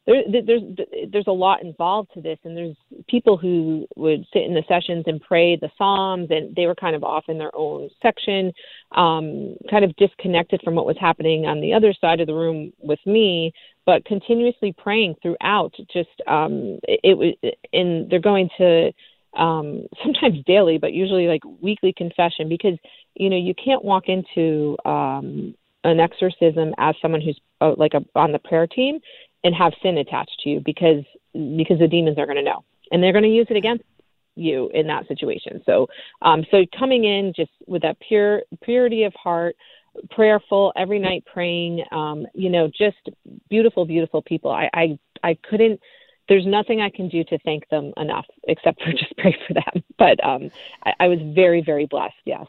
there, 0.06 0.42
there's 0.46 0.62
there's 1.10 1.26
a 1.26 1.32
lot 1.32 1.62
involved 1.62 2.10
to 2.14 2.20
this, 2.20 2.38
and 2.44 2.56
there's 2.56 2.76
people 3.08 3.36
who 3.36 3.86
would 3.96 4.24
sit 4.32 4.42
in 4.42 4.54
the 4.54 4.62
sessions 4.68 5.04
and 5.06 5.20
pray 5.20 5.56
the 5.56 5.70
psalms, 5.78 6.28
and 6.30 6.54
they 6.54 6.66
were 6.66 6.74
kind 6.74 6.94
of 6.94 7.02
off 7.02 7.24
in 7.28 7.38
their 7.38 7.54
own 7.54 7.88
section, 8.02 8.52
um, 8.94 9.56
kind 9.70 9.84
of 9.84 9.96
disconnected 9.96 10.60
from 10.62 10.74
what 10.74 10.86
was 10.86 10.96
happening 11.00 11.46
on 11.46 11.60
the 11.60 11.72
other 11.72 11.94
side 11.98 12.20
of 12.20 12.26
the 12.26 12.34
room 12.34 12.72
with 12.82 13.00
me 13.06 13.52
but 13.86 14.04
continuously 14.04 14.74
praying 14.76 15.14
throughout. 15.22 15.74
Just 15.92 16.08
um, 16.26 16.78
it 16.84 17.16
was, 17.16 17.34
and 17.72 18.10
they're 18.10 18.20
going 18.20 18.48
to 18.58 18.92
um, 19.36 19.86
sometimes 20.02 20.44
daily, 20.46 20.78
but 20.78 20.92
usually 20.92 21.26
like 21.26 21.42
weekly 21.60 21.92
confession 21.96 22.48
because 22.48 22.78
you 23.14 23.30
know 23.30 23.36
you 23.36 23.54
can't 23.54 23.84
walk 23.84 24.04
into 24.08 24.76
um, 24.84 25.54
an 25.84 26.00
exorcism 26.00 26.72
as 26.78 26.94
someone 27.00 27.20
who's 27.20 27.38
uh, 27.60 27.74
like 27.76 27.94
a, 27.94 28.04
on 28.18 28.32
the 28.32 28.38
prayer 28.38 28.66
team 28.66 29.00
and 29.44 29.54
have 29.54 29.72
sin 29.82 29.98
attached 29.98 30.40
to 30.42 30.50
you 30.50 30.60
because 30.64 31.04
because 31.32 31.78
the 31.78 31.88
demons 31.88 32.18
are 32.18 32.26
going 32.26 32.36
to 32.36 32.42
know. 32.42 32.64
And 32.90 33.02
they're 33.02 33.12
going 33.12 33.24
to 33.24 33.30
use 33.30 33.46
it 33.50 33.56
against 33.56 33.84
you 34.34 34.70
in 34.74 34.86
that 34.88 35.06
situation. 35.06 35.62
So 35.66 35.86
um, 36.22 36.44
so 36.50 36.64
coming 36.76 37.04
in 37.04 37.32
just 37.36 37.52
with 37.66 37.82
that 37.82 37.96
pure 38.00 38.42
purity 38.62 39.04
of 39.04 39.14
heart 39.14 39.56
prayerful 40.10 40.72
every 40.74 40.98
night 40.98 41.24
praying 41.32 41.84
um 41.92 42.26
you 42.34 42.50
know 42.50 42.68
just 42.68 42.96
beautiful 43.48 43.84
beautiful 43.84 44.22
people. 44.22 44.50
I 44.50 44.68
i 44.74 44.98
i 45.22 45.38
couldn't 45.48 45.78
there's 46.28 46.46
nothing 46.46 46.80
i 46.80 46.90
can 46.90 47.08
do 47.08 47.22
to 47.24 47.38
thank 47.44 47.68
them 47.68 47.92
enough 47.96 48.26
except 48.48 48.82
for 48.82 48.90
just 48.98 49.16
pray 49.18 49.36
for 49.46 49.54
them. 49.54 49.84
But 49.98 50.22
um 50.24 50.50
i, 50.84 50.94
I 50.98 51.06
was 51.06 51.20
very 51.34 51.62
very 51.62 51.86
blessed 51.86 52.14
yes 52.24 52.46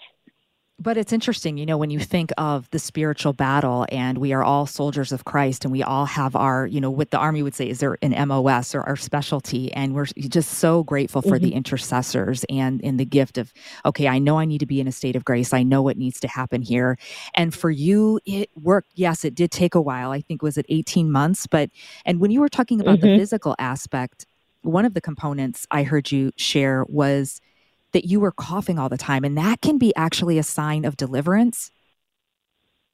but 0.77 0.97
it's 0.97 1.13
interesting, 1.13 1.57
you 1.57 1.65
know, 1.65 1.77
when 1.77 1.89
you 1.89 1.99
think 1.99 2.31
of 2.37 2.69
the 2.71 2.79
spiritual 2.79 3.31
battle 3.31 3.85
and 3.89 4.17
we 4.17 4.33
are 4.33 4.43
all 4.43 4.65
soldiers 4.65 5.13
of 5.13 5.23
Christ 5.23 5.63
and 5.63 5.71
we 5.71 5.81
all 5.81 6.05
have 6.05 6.35
our, 6.35 6.67
you 6.67 6.81
know, 6.81 6.91
what 6.91 7.11
the 7.11 7.17
army 7.17 7.41
would 7.41 7.55
say 7.55 7.69
is 7.69 7.79
their 7.79 7.97
an 8.01 8.27
MOS 8.27 8.75
or 8.75 8.81
our 8.81 8.97
specialty. 8.97 9.71
And 9.71 9.95
we're 9.95 10.05
just 10.05 10.55
so 10.55 10.83
grateful 10.83 11.21
for 11.21 11.35
mm-hmm. 11.35 11.45
the 11.45 11.53
intercessors 11.53 12.43
and 12.49 12.81
in 12.81 12.97
the 12.97 13.05
gift 13.05 13.37
of, 13.37 13.53
okay, 13.85 14.09
I 14.09 14.19
know 14.19 14.37
I 14.37 14.43
need 14.43 14.59
to 14.59 14.65
be 14.65 14.81
in 14.81 14.87
a 14.87 14.91
state 14.91 15.15
of 15.15 15.23
grace. 15.23 15.53
I 15.53 15.63
know 15.63 15.81
what 15.81 15.97
needs 15.97 16.19
to 16.19 16.27
happen 16.27 16.61
here. 16.61 16.97
And 17.35 17.55
for 17.55 17.71
you, 17.71 18.19
it 18.25 18.49
worked. 18.61 18.91
Yes, 18.95 19.23
it 19.23 19.33
did 19.33 19.51
take 19.51 19.75
a 19.75 19.81
while. 19.81 20.11
I 20.11 20.19
think 20.19 20.41
was 20.41 20.57
it 20.57 20.65
18 20.67 21.09
months. 21.09 21.47
But, 21.47 21.69
and 22.05 22.19
when 22.19 22.31
you 22.31 22.41
were 22.41 22.49
talking 22.49 22.81
about 22.81 22.99
mm-hmm. 22.99 23.13
the 23.13 23.17
physical 23.17 23.55
aspect, 23.59 24.25
one 24.61 24.83
of 24.83 24.93
the 24.93 25.01
components 25.01 25.65
I 25.71 25.83
heard 25.83 26.11
you 26.11 26.31
share 26.35 26.85
was 26.89 27.39
that 27.95 28.05
you 28.05 28.19
were 28.19 28.31
coughing 28.31 28.77
all 28.77 28.89
the 28.89 28.97
time. 28.97 29.23
And 29.23 29.37
that 29.37 29.61
can 29.61 29.77
be 29.77 29.95
actually 29.95 30.37
a 30.37 30.43
sign 30.43 30.83
of 30.83 30.97
deliverance. 30.97 31.71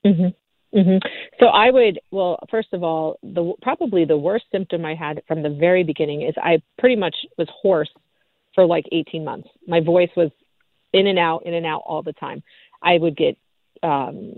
Mm-hmm. 0.05 0.77
Mm-hmm. 0.77 1.07
So 1.39 1.47
I 1.47 1.71
would, 1.71 1.99
well, 2.11 2.37
first 2.51 2.69
of 2.71 2.83
all, 2.83 3.17
the 3.23 3.53
probably 3.63 4.05
the 4.05 4.15
worst 4.15 4.45
symptom 4.51 4.85
I 4.85 4.93
had 4.93 5.23
from 5.27 5.41
the 5.41 5.49
very 5.49 5.83
beginning 5.83 6.21
is 6.21 6.35
I 6.37 6.61
pretty 6.77 6.95
much 6.95 7.15
was 7.37 7.47
hoarse 7.51 7.89
for 8.53 8.67
like 8.67 8.85
18 8.91 9.25
months. 9.25 9.49
My 9.67 9.79
voice 9.79 10.11
was 10.15 10.29
in 10.93 11.07
and 11.07 11.17
out, 11.17 11.47
in 11.47 11.55
and 11.55 11.65
out 11.65 11.81
all 11.85 12.03
the 12.03 12.13
time. 12.13 12.43
I 12.83 12.99
would 12.99 13.17
get 13.17 13.37
um 13.83 14.31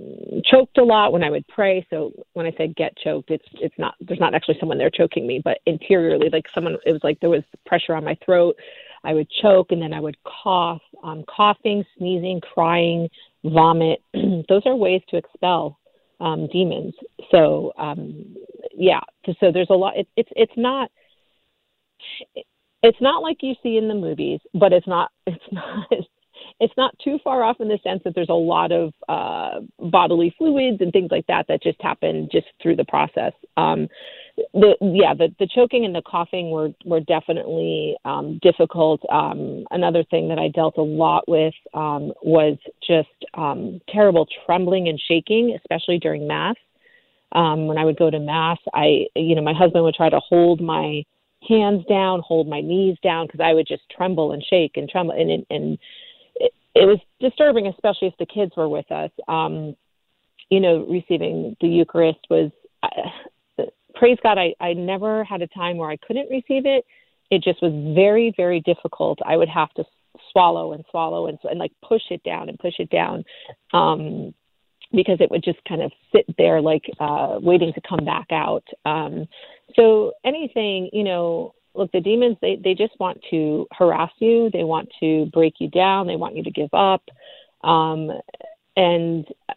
choked 0.49 0.77
a 0.77 0.83
lot 0.83 1.11
when 1.11 1.23
I 1.23 1.29
would 1.29 1.45
pray. 1.49 1.85
So 1.89 2.13
when 2.31 2.45
I 2.45 2.53
said 2.55 2.77
get 2.77 2.95
choked, 2.97 3.29
it's 3.29 3.45
it's 3.53 3.75
not 3.77 3.95
there's 3.99 4.19
not 4.19 4.33
actually 4.33 4.55
someone 4.61 4.77
there 4.77 4.89
choking 4.89 5.27
me, 5.27 5.41
but 5.43 5.59
interiorly, 5.65 6.29
like 6.31 6.45
someone 6.55 6.77
it 6.85 6.93
was 6.93 7.03
like 7.03 7.19
there 7.19 7.29
was 7.29 7.43
pressure 7.65 7.95
on 7.95 8.05
my 8.05 8.17
throat. 8.25 8.55
I 9.03 9.13
would 9.13 9.29
choke 9.41 9.71
and 9.71 9.81
then 9.81 9.93
I 9.93 9.99
would 9.99 10.17
cough. 10.23 10.81
Um, 11.03 11.23
coughing, 11.33 11.83
sneezing, 11.97 12.41
crying, 12.41 13.09
vomit. 13.43 14.01
Those 14.13 14.61
are 14.65 14.75
ways 14.75 15.01
to 15.09 15.17
expel 15.17 15.77
um, 16.19 16.47
demons. 16.51 16.93
So 17.31 17.73
um, 17.77 18.35
yeah, 18.75 19.01
so 19.39 19.51
there's 19.51 19.69
a 19.69 19.75
lot. 19.75 19.97
It, 19.97 20.07
it's 20.15 20.29
it's 20.35 20.53
not 20.55 20.89
it's 22.81 23.01
not 23.01 23.21
like 23.21 23.37
you 23.41 23.55
see 23.61 23.77
in 23.77 23.87
the 23.87 23.95
movies, 23.95 24.39
but 24.53 24.73
it's 24.73 24.87
not 24.87 25.11
it's 25.27 25.43
not 25.51 25.87
it's 26.59 26.73
not 26.77 26.95
too 27.03 27.19
far 27.23 27.43
off 27.43 27.57
in 27.59 27.67
the 27.67 27.79
sense 27.83 28.01
that 28.03 28.15
there's 28.15 28.29
a 28.29 28.33
lot 28.33 28.71
of 28.71 28.93
uh, 29.09 29.59
bodily 29.79 30.33
fluids 30.37 30.81
and 30.81 30.91
things 30.91 31.09
like 31.11 31.25
that 31.27 31.45
that 31.47 31.63
just 31.63 31.81
happen 31.81 32.27
just 32.31 32.47
through 32.61 32.75
the 32.75 32.85
process. 32.85 33.33
Um, 33.57 33.87
the 34.35 34.75
yeah 34.81 35.13
the 35.13 35.33
the 35.39 35.47
choking 35.53 35.85
and 35.85 35.93
the 35.93 36.01
coughing 36.01 36.49
were 36.49 36.69
were 36.85 36.99
definitely 37.01 37.95
um, 38.05 38.39
difficult. 38.41 39.01
Um, 39.11 39.65
another 39.71 40.03
thing 40.03 40.29
that 40.29 40.39
I 40.39 40.47
dealt 40.47 40.77
a 40.77 40.81
lot 40.81 41.27
with 41.27 41.53
um, 41.73 42.13
was 42.23 42.57
just 42.85 43.09
um, 43.35 43.79
terrible 43.89 44.27
trembling 44.45 44.87
and 44.87 44.99
shaking, 45.07 45.57
especially 45.57 45.99
during 45.99 46.27
mass. 46.27 46.55
Um, 47.33 47.67
when 47.67 47.77
I 47.77 47.85
would 47.85 47.97
go 47.97 48.09
to 48.09 48.19
mass, 48.19 48.57
I 48.73 49.05
you 49.15 49.35
know 49.35 49.41
my 49.43 49.53
husband 49.53 49.83
would 49.83 49.95
try 49.95 50.09
to 50.09 50.19
hold 50.19 50.61
my 50.61 51.03
hands 51.47 51.83
down, 51.87 52.21
hold 52.25 52.47
my 52.47 52.61
knees 52.61 52.97
down 53.03 53.27
because 53.27 53.41
I 53.41 53.53
would 53.53 53.67
just 53.67 53.83
tremble 53.95 54.31
and 54.31 54.43
shake 54.49 54.77
and 54.77 54.89
tremble 54.89 55.13
and 55.13 55.29
and, 55.29 55.45
and 55.49 55.77
it, 56.35 56.53
it 56.73 56.85
was 56.85 56.99
disturbing, 57.19 57.67
especially 57.67 58.07
if 58.07 58.17
the 58.17 58.25
kids 58.25 58.53
were 58.57 58.69
with 58.69 58.91
us. 58.91 59.11
Um, 59.27 59.75
you 60.49 60.59
know, 60.59 60.85
receiving 60.89 61.55
the 61.61 61.67
Eucharist 61.67 62.19
was. 62.31 62.51
Praise 63.95 64.17
God, 64.23 64.37
I, 64.37 64.53
I 64.59 64.73
never 64.73 65.23
had 65.23 65.41
a 65.41 65.47
time 65.47 65.77
where 65.77 65.89
I 65.89 65.97
couldn't 65.97 66.29
receive 66.29 66.65
it. 66.65 66.85
It 67.29 67.43
just 67.43 67.61
was 67.61 67.71
very, 67.95 68.33
very 68.35 68.59
difficult. 68.61 69.19
I 69.25 69.37
would 69.37 69.49
have 69.49 69.71
to 69.73 69.83
swallow 70.31 70.73
and 70.73 70.83
swallow 70.89 71.27
and, 71.27 71.37
and 71.43 71.59
like 71.59 71.71
push 71.87 72.03
it 72.09 72.23
down 72.23 72.49
and 72.49 72.57
push 72.59 72.75
it 72.79 72.89
down 72.89 73.23
um, 73.73 74.33
because 74.91 75.17
it 75.19 75.31
would 75.31 75.43
just 75.43 75.59
kind 75.67 75.81
of 75.81 75.91
sit 76.15 76.25
there 76.37 76.61
like 76.61 76.83
uh, 76.99 77.39
waiting 77.41 77.73
to 77.73 77.81
come 77.87 78.05
back 78.05 78.27
out. 78.31 78.63
Um, 78.85 79.27
so 79.75 80.13
anything, 80.23 80.89
you 80.93 81.03
know, 81.03 81.53
look, 81.75 81.91
the 81.91 82.01
demons, 82.01 82.37
they, 82.41 82.59
they 82.63 82.73
just 82.75 82.93
want 82.99 83.19
to 83.31 83.67
harass 83.71 84.11
you. 84.19 84.49
They 84.51 84.63
want 84.63 84.89
to 84.99 85.25
break 85.33 85.55
you 85.59 85.69
down. 85.69 86.07
They 86.07 86.15
want 86.15 86.35
you 86.35 86.43
to 86.43 86.51
give 86.51 86.73
up. 86.73 87.03
Um, 87.63 88.11
and 88.75 89.25
uh, 89.49 89.53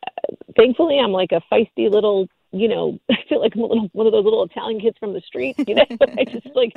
thankfully, 0.57 0.99
I'm 0.99 1.13
like 1.13 1.33
a 1.33 1.43
feisty 1.53 1.91
little 1.91 2.29
you 2.61 2.69
know, 2.69 2.99
I 3.11 3.17
feel 3.29 3.41
like 3.41 3.55
I'm 3.55 3.63
a 3.63 3.67
little 3.67 3.89
one 3.93 4.07
of 4.07 4.13
those 4.13 4.25
little 4.25 4.45
Italian 4.45 4.81
kids 4.81 4.97
from 4.99 5.13
the 5.13 5.21
street. 5.21 5.57
You 5.67 5.77
know, 5.77 5.87
I 6.19 6.25
just 6.31 6.49
like, 6.55 6.75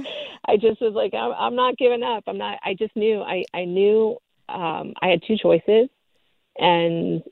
I 0.48 0.58
just 0.58 0.82
was 0.82 0.94
like, 0.94 1.13
I'm, 1.13 1.32
I'm 1.32 1.56
not 1.56 1.78
giving 1.78 2.04
up. 2.04 2.24
I'm 2.28 2.38
not. 2.38 2.60
I 2.63 2.74
just 2.74 2.96
knew. 2.96 3.22
I 3.22 3.44
I 3.54 3.65
knew 3.65 4.18
um, 4.48 4.94
I 5.02 5.08
had 5.08 5.22
two 5.26 5.38
choices, 5.38 5.89
and 6.58 7.24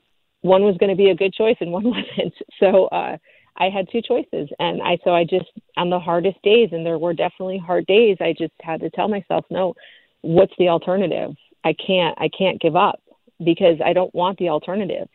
one 0.42 0.62
was 0.62 0.76
going 0.78 0.90
to 0.90 0.96
be 0.96 1.10
a 1.10 1.14
good 1.14 1.32
choice, 1.32 1.56
and 1.60 1.72
one 1.72 1.84
wasn't. 1.84 2.34
So 2.60 2.86
uh, 2.86 3.16
I 3.56 3.68
had 3.70 3.88
two 3.90 4.02
choices, 4.02 4.48
and 4.58 4.82
I 4.82 4.98
so 5.04 5.10
I 5.12 5.24
just 5.24 5.50
on 5.76 5.90
the 5.90 6.00
hardest 6.00 6.40
days, 6.42 6.70
and 6.72 6.84
there 6.84 6.98
were 6.98 7.14
definitely 7.14 7.58
hard 7.58 7.86
days. 7.86 8.16
I 8.20 8.34
just 8.36 8.54
had 8.60 8.80
to 8.80 8.90
tell 8.90 9.08
myself, 9.08 9.44
no, 9.50 9.74
what's 10.22 10.54
the 10.58 10.68
alternative? 10.68 11.34
I 11.64 11.74
can't. 11.74 12.16
I 12.20 12.28
can't 12.36 12.60
give 12.60 12.76
up 12.76 13.00
because 13.44 13.78
I 13.84 13.92
don't 13.92 14.14
want 14.14 14.38
the 14.38 14.48
alternative 14.48 15.08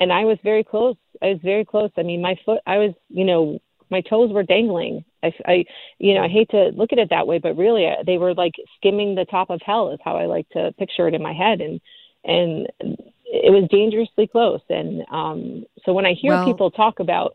and 0.00 0.12
I 0.12 0.24
was 0.24 0.38
very 0.42 0.64
close. 0.64 0.96
I 1.22 1.26
was 1.26 1.38
very 1.42 1.64
close. 1.64 1.90
I 1.96 2.02
mean, 2.02 2.22
my 2.22 2.36
foot, 2.44 2.60
I 2.66 2.78
was, 2.78 2.94
you 3.08 3.24
know, 3.24 3.58
my 3.90 4.00
toes 4.00 4.32
were 4.32 4.42
dangling. 4.42 5.04
I, 5.22 5.32
I, 5.44 5.64
you 5.98 6.14
know, 6.14 6.22
I 6.22 6.28
hate 6.28 6.48
to 6.50 6.70
look 6.74 6.92
at 6.92 6.98
it 6.98 7.10
that 7.10 7.26
way, 7.26 7.38
but 7.38 7.56
really, 7.56 7.86
they 8.06 8.16
were 8.16 8.34
like 8.34 8.54
skimming 8.76 9.14
the 9.14 9.26
top 9.26 9.50
of 9.50 9.60
hell, 9.64 9.92
is 9.92 10.00
how 10.02 10.16
I 10.16 10.26
like 10.26 10.48
to 10.50 10.72
picture 10.78 11.06
it 11.06 11.14
in 11.14 11.22
my 11.22 11.34
head, 11.34 11.60
and 11.60 11.80
and 12.24 12.68
it 12.80 13.52
was 13.52 13.68
dangerously 13.70 14.26
close. 14.26 14.60
And 14.68 15.04
um, 15.10 15.64
so 15.84 15.92
when 15.92 16.06
I 16.06 16.14
hear 16.14 16.32
well, 16.32 16.44
people 16.44 16.70
talk 16.70 17.00
about 17.00 17.34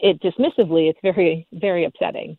it 0.00 0.20
dismissively, 0.20 0.90
it's 0.90 0.98
very, 1.02 1.46
very 1.52 1.84
upsetting. 1.84 2.38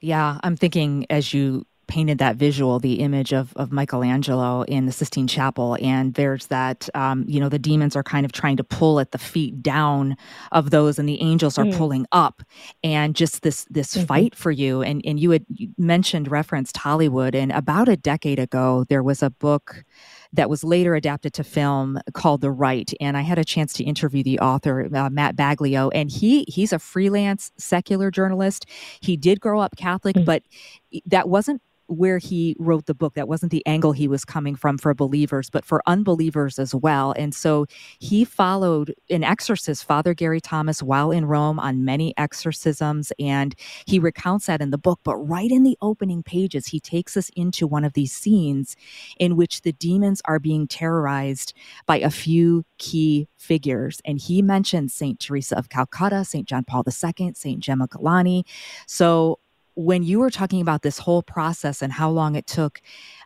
Yeah, 0.00 0.38
I'm 0.42 0.56
thinking 0.56 1.06
as 1.10 1.34
you 1.34 1.66
painted 1.88 2.18
that 2.18 2.36
visual, 2.36 2.78
the 2.78 3.00
image 3.00 3.32
of, 3.32 3.52
of 3.56 3.72
Michelangelo 3.72 4.62
in 4.62 4.86
the 4.86 4.92
Sistine 4.92 5.26
Chapel. 5.26 5.76
And 5.82 6.14
there's 6.14 6.46
that, 6.46 6.88
um, 6.94 7.24
you 7.26 7.40
know, 7.40 7.48
the 7.48 7.58
demons 7.58 7.96
are 7.96 8.02
kind 8.02 8.24
of 8.24 8.32
trying 8.32 8.56
to 8.58 8.64
pull 8.64 9.00
at 9.00 9.10
the 9.10 9.18
feet 9.18 9.62
down 9.62 10.16
of 10.52 10.70
those, 10.70 10.98
and 10.98 11.08
the 11.08 11.20
angels 11.20 11.58
are 11.58 11.64
mm. 11.64 11.76
pulling 11.76 12.06
up. 12.12 12.42
And 12.84 13.16
just 13.16 13.42
this 13.42 13.66
this 13.70 13.96
mm-hmm. 13.96 14.06
fight 14.06 14.34
for 14.36 14.50
you. 14.50 14.82
And 14.82 15.02
and 15.04 15.18
you 15.18 15.30
had 15.30 15.44
mentioned 15.76 16.30
referenced 16.30 16.76
Hollywood, 16.76 17.34
and 17.34 17.50
about 17.50 17.88
a 17.88 17.96
decade 17.96 18.38
ago, 18.38 18.84
there 18.88 19.02
was 19.02 19.22
a 19.22 19.30
book 19.30 19.84
that 20.32 20.50
was 20.50 20.62
later 20.62 20.94
adapted 20.94 21.32
to 21.32 21.42
film 21.44 21.98
called 22.12 22.42
The 22.42 22.50
Rite. 22.50 22.92
And 23.00 23.16
I 23.16 23.22
had 23.22 23.38
a 23.38 23.44
chance 23.44 23.72
to 23.74 23.84
interview 23.84 24.22
the 24.22 24.38
author, 24.40 24.88
uh, 24.94 25.08
Matt 25.10 25.36
Baglio, 25.36 25.90
and 25.94 26.10
he 26.10 26.44
he's 26.48 26.72
a 26.72 26.78
freelance 26.78 27.50
secular 27.56 28.10
journalist. 28.10 28.66
He 29.00 29.16
did 29.16 29.40
grow 29.40 29.60
up 29.60 29.76
Catholic, 29.76 30.16
mm-hmm. 30.16 30.26
but 30.26 30.42
that 31.06 31.28
wasn't 31.28 31.62
where 31.88 32.18
he 32.18 32.54
wrote 32.58 32.86
the 32.86 32.94
book. 32.94 33.14
That 33.14 33.28
wasn't 33.28 33.50
the 33.50 33.66
angle 33.66 33.92
he 33.92 34.08
was 34.08 34.24
coming 34.24 34.54
from 34.54 34.78
for 34.78 34.94
believers, 34.94 35.50
but 35.50 35.64
for 35.64 35.82
unbelievers 35.86 36.58
as 36.58 36.74
well. 36.74 37.12
And 37.12 37.34
so 37.34 37.66
he 37.98 38.24
followed 38.24 38.94
an 39.10 39.24
exorcist, 39.24 39.84
Father 39.84 40.14
Gary 40.14 40.40
Thomas, 40.40 40.82
while 40.82 41.10
in 41.10 41.24
Rome 41.24 41.58
on 41.58 41.84
many 41.84 42.16
exorcisms. 42.16 43.12
And 43.18 43.54
he 43.86 43.98
recounts 43.98 44.46
that 44.46 44.60
in 44.60 44.70
the 44.70 44.78
book. 44.78 45.00
But 45.02 45.16
right 45.16 45.50
in 45.50 45.62
the 45.62 45.78
opening 45.80 46.22
pages, 46.22 46.66
he 46.66 46.78
takes 46.80 47.16
us 47.16 47.30
into 47.34 47.66
one 47.66 47.84
of 47.84 47.94
these 47.94 48.12
scenes 48.12 48.76
in 49.18 49.36
which 49.36 49.62
the 49.62 49.72
demons 49.72 50.20
are 50.26 50.38
being 50.38 50.68
terrorized 50.68 51.54
by 51.86 51.98
a 51.98 52.10
few 52.10 52.64
key 52.78 53.28
figures. 53.36 54.00
And 54.04 54.18
he 54.18 54.42
mentions 54.42 54.94
St. 54.94 55.18
Teresa 55.18 55.56
of 55.56 55.70
Calcutta, 55.70 56.24
St. 56.24 56.46
John 56.46 56.64
Paul 56.64 56.84
II, 56.86 57.32
St. 57.34 57.60
Gemma 57.60 57.88
Galgani. 57.88 58.44
So 58.86 59.38
when 59.78 60.02
you 60.02 60.18
were 60.18 60.30
talking 60.30 60.60
about 60.60 60.82
this 60.82 60.98
whole 60.98 61.22
process 61.22 61.82
and 61.82 61.92
how 61.92 62.10
long 62.10 62.34
it 62.34 62.48
took, 62.48 62.80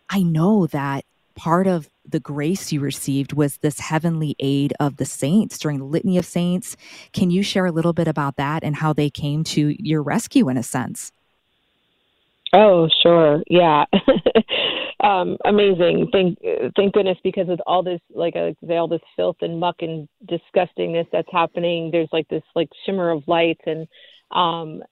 I 0.07 0.21
know 0.21 0.67
that 0.67 1.03
part 1.33 1.65
of 1.65 1.89
the 2.07 2.19
grace 2.19 2.71
you 2.71 2.79
received 2.79 3.33
was 3.33 3.57
this 3.57 3.79
heavenly 3.79 4.35
aid 4.37 4.71
of 4.79 4.97
the 4.97 5.05
saints 5.05 5.57
during 5.57 5.79
the 5.79 5.85
litany 5.85 6.15
of 6.19 6.27
saints. 6.27 6.77
Can 7.11 7.31
you 7.31 7.41
share 7.41 7.65
a 7.65 7.71
little 7.71 7.91
bit 7.91 8.07
about 8.07 8.35
that 8.35 8.63
and 8.63 8.75
how 8.75 8.93
they 8.93 9.09
came 9.09 9.43
to 9.45 9.75
your 9.83 10.03
rescue 10.03 10.47
in 10.47 10.57
a 10.57 10.61
sense? 10.61 11.11
Oh, 12.53 12.87
sure. 13.01 13.41
Yeah. 13.49 13.85
um, 15.03 15.37
amazing. 15.45 16.09
Thank 16.11 16.37
thank 16.75 16.93
goodness 16.93 17.17
because 17.23 17.47
with 17.47 17.61
all 17.65 17.81
this 17.81 17.99
like 18.13 18.35
uh, 18.35 18.51
all 18.73 18.87
this 18.87 19.01
filth 19.15 19.37
and 19.41 19.59
muck 19.59 19.77
and 19.79 20.07
disgustingness 20.29 21.07
that's 21.11 21.31
happening, 21.31 21.89
there's 21.89 22.09
like 22.11 22.27
this 22.27 22.43
like 22.53 22.69
shimmer 22.85 23.09
of 23.09 23.23
light 23.25 23.59
and 23.65 23.87
um 24.29 24.83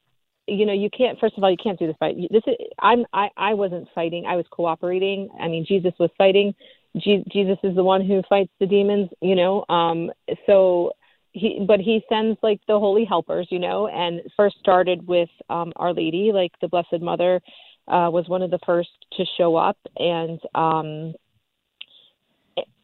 you 0.52 0.66
know 0.66 0.74
you 0.74 0.90
can't 0.96 1.20
first 1.20 1.38
of 1.38 1.44
all 1.44 1.52
you 1.52 1.58
can't 1.62 1.80
do 1.80 1.88
this 1.88 1.96
fight. 2.00 2.16
This 2.30 2.44
is 2.48 2.56
i'm 2.80 3.06
i 3.14 3.30
i 3.38 3.54
wasn't 3.54 3.88
fighting. 3.96 4.26
I 4.26 4.36
was 4.36 4.46
cooperating. 4.52 5.30
I 5.40 5.48
mean 5.48 5.66
jesus 5.68 5.94
was 6.00 6.10
fighting. 6.18 6.54
Je- 6.98 7.24
jesus 7.32 7.58
is 7.64 7.76
the 7.76 7.84
one 7.84 8.06
who 8.06 8.22
fights 8.28 8.52
the 8.60 8.66
demons 8.66 9.10
you 9.22 9.36
know 9.36 9.66
um 9.70 10.12
so 10.46 10.92
he 11.32 11.64
but 11.66 11.80
he 11.80 12.04
sends 12.10 12.38
like 12.44 12.60
the 12.68 12.78
holy 12.78 13.06
helpers 13.06 13.48
you 13.50 13.60
know 13.60 13.88
and 13.88 14.22
first 14.36 14.58
started 14.60 15.08
with 15.08 15.30
um 15.50 15.72
our 15.78 15.94
lady 15.94 16.32
like 16.34 16.52
the 16.60 16.68
blessed 16.68 17.02
mother 17.02 17.42
uh 17.88 18.10
was 18.12 18.28
one 18.28 18.42
of 18.42 18.52
the 18.52 18.60
first 18.66 18.90
to 19.14 19.24
show 19.38 19.56
up 19.56 19.78
and 19.98 20.40
um 20.56 21.14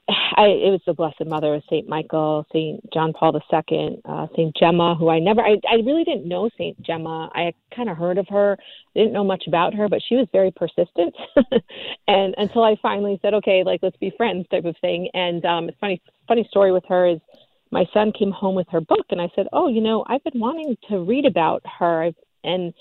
I, 0.37 0.45
it 0.45 0.71
was 0.71 0.81
the 0.85 0.93
Blessed 0.93 1.25
Mother 1.25 1.55
of 1.55 1.63
Saint 1.69 1.87
Michael, 1.87 2.45
Saint 2.53 2.81
John 2.93 3.13
Paul 3.13 3.33
II, 3.35 4.01
uh, 4.05 4.27
Saint 4.35 4.55
Gemma, 4.55 4.95
who 4.95 5.09
I 5.09 5.19
never, 5.19 5.41
I, 5.41 5.57
I 5.69 5.75
really 5.85 6.03
didn't 6.03 6.27
know 6.27 6.49
Saint 6.57 6.81
Gemma. 6.81 7.29
I 7.33 7.53
kind 7.75 7.89
of 7.89 7.97
heard 7.97 8.17
of 8.17 8.27
her, 8.29 8.57
didn't 8.95 9.13
know 9.13 9.23
much 9.23 9.43
about 9.47 9.73
her, 9.73 9.89
but 9.89 10.01
she 10.07 10.15
was 10.15 10.27
very 10.31 10.51
persistent. 10.51 11.15
and 12.07 12.35
until 12.37 12.63
I 12.63 12.75
finally 12.81 13.19
said, 13.21 13.33
okay, 13.35 13.63
like 13.63 13.81
let's 13.83 13.97
be 13.97 14.13
friends, 14.15 14.47
type 14.49 14.65
of 14.65 14.75
thing. 14.81 15.09
And 15.13 15.43
um, 15.45 15.69
it's 15.69 15.79
funny, 15.79 16.01
funny 16.27 16.47
story 16.49 16.71
with 16.71 16.83
her 16.87 17.07
is 17.07 17.19
my 17.71 17.85
son 17.93 18.13
came 18.17 18.31
home 18.31 18.55
with 18.55 18.67
her 18.71 18.79
book, 18.79 19.07
and 19.09 19.21
I 19.21 19.27
said, 19.35 19.47
oh, 19.51 19.67
you 19.67 19.81
know, 19.81 20.05
I've 20.07 20.23
been 20.23 20.39
wanting 20.39 20.77
to 20.89 20.99
read 20.99 21.25
about 21.25 21.61
her, 21.79 22.11
and 22.45 22.73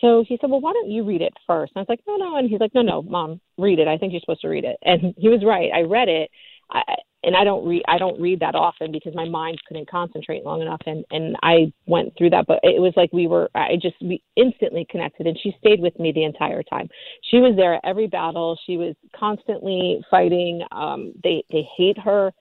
so 0.00 0.24
he 0.26 0.38
said, 0.40 0.48
well, 0.48 0.60
why 0.60 0.72
don't 0.72 0.90
you 0.90 1.02
read 1.02 1.22
it 1.22 1.32
first? 1.44 1.72
And 1.74 1.80
I 1.80 1.82
was 1.82 1.88
like, 1.88 2.00
no, 2.06 2.16
no. 2.16 2.36
And 2.36 2.48
he's 2.48 2.60
like, 2.60 2.72
no, 2.72 2.82
no, 2.82 3.02
mom, 3.02 3.40
read 3.56 3.80
it. 3.80 3.88
I 3.88 3.98
think 3.98 4.12
you're 4.12 4.20
supposed 4.20 4.42
to 4.42 4.48
read 4.48 4.64
it. 4.64 4.76
And 4.82 5.12
he 5.18 5.28
was 5.28 5.44
right. 5.44 5.70
I 5.74 5.80
read 5.80 6.08
it 6.08 6.30
I, 6.70 6.82
and 7.24 7.36
I 7.36 7.44
don't 7.44 7.66
read 7.66 7.82
I 7.88 7.98
don't 7.98 8.20
read 8.20 8.40
that 8.40 8.54
often 8.54 8.92
because 8.92 9.14
my 9.14 9.28
mind 9.28 9.58
couldn't 9.66 9.90
concentrate 9.90 10.44
long 10.44 10.62
enough 10.62 10.80
and 10.86 11.04
and 11.10 11.36
I 11.42 11.72
went 11.86 12.16
through 12.16 12.30
that 12.30 12.46
but 12.46 12.60
it 12.62 12.80
was 12.80 12.92
like 12.96 13.12
we 13.12 13.26
were 13.26 13.50
I 13.54 13.76
just 13.80 13.96
we 14.00 14.22
instantly 14.36 14.86
connected 14.90 15.26
and 15.26 15.38
she 15.42 15.54
stayed 15.58 15.80
with 15.80 15.98
me 15.98 16.12
the 16.12 16.24
entire 16.24 16.62
time. 16.62 16.88
She 17.30 17.38
was 17.38 17.54
there 17.56 17.74
at 17.74 17.84
every 17.84 18.06
battle. 18.06 18.58
She 18.66 18.76
was 18.76 18.94
constantly 19.18 20.00
fighting. 20.10 20.62
Um 20.72 21.12
they 21.22 21.44
they 21.50 21.66
hate 21.76 21.98
her. 21.98 22.32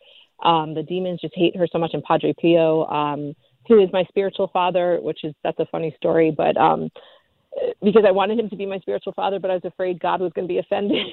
Um 0.44 0.74
the 0.76 0.84
demons 0.84 1.22
just 1.22 1.36
hate 1.36 1.56
her 1.58 1.68
so 1.72 1.80
much 1.80 1.92
and 1.94 2.04
Padre 2.04 2.34
Pio 2.40 2.86
um 2.86 3.34
who 3.68 3.84
is 3.84 3.90
my 3.92 4.06
spiritual 4.08 4.50
father, 4.54 5.00
which 5.02 5.26
is 5.26 5.34
that's 5.44 5.60
a 5.60 5.66
funny 5.66 5.94
story, 5.98 6.32
but 6.36 6.56
um 6.56 6.90
because 7.84 8.04
I 8.06 8.12
wanted 8.12 8.40
him 8.40 8.50
to 8.50 8.56
be 8.56 8.66
my 8.66 8.80
spiritual 8.80 9.14
father, 9.14 9.40
but 9.40 9.52
I 9.52 9.56
was 9.56 9.66
afraid 9.66 10.00
God 10.00 10.22
was 10.22 10.32
going 10.34 10.48
to 10.48 10.54
be 10.54 10.60
offended. 10.60 11.06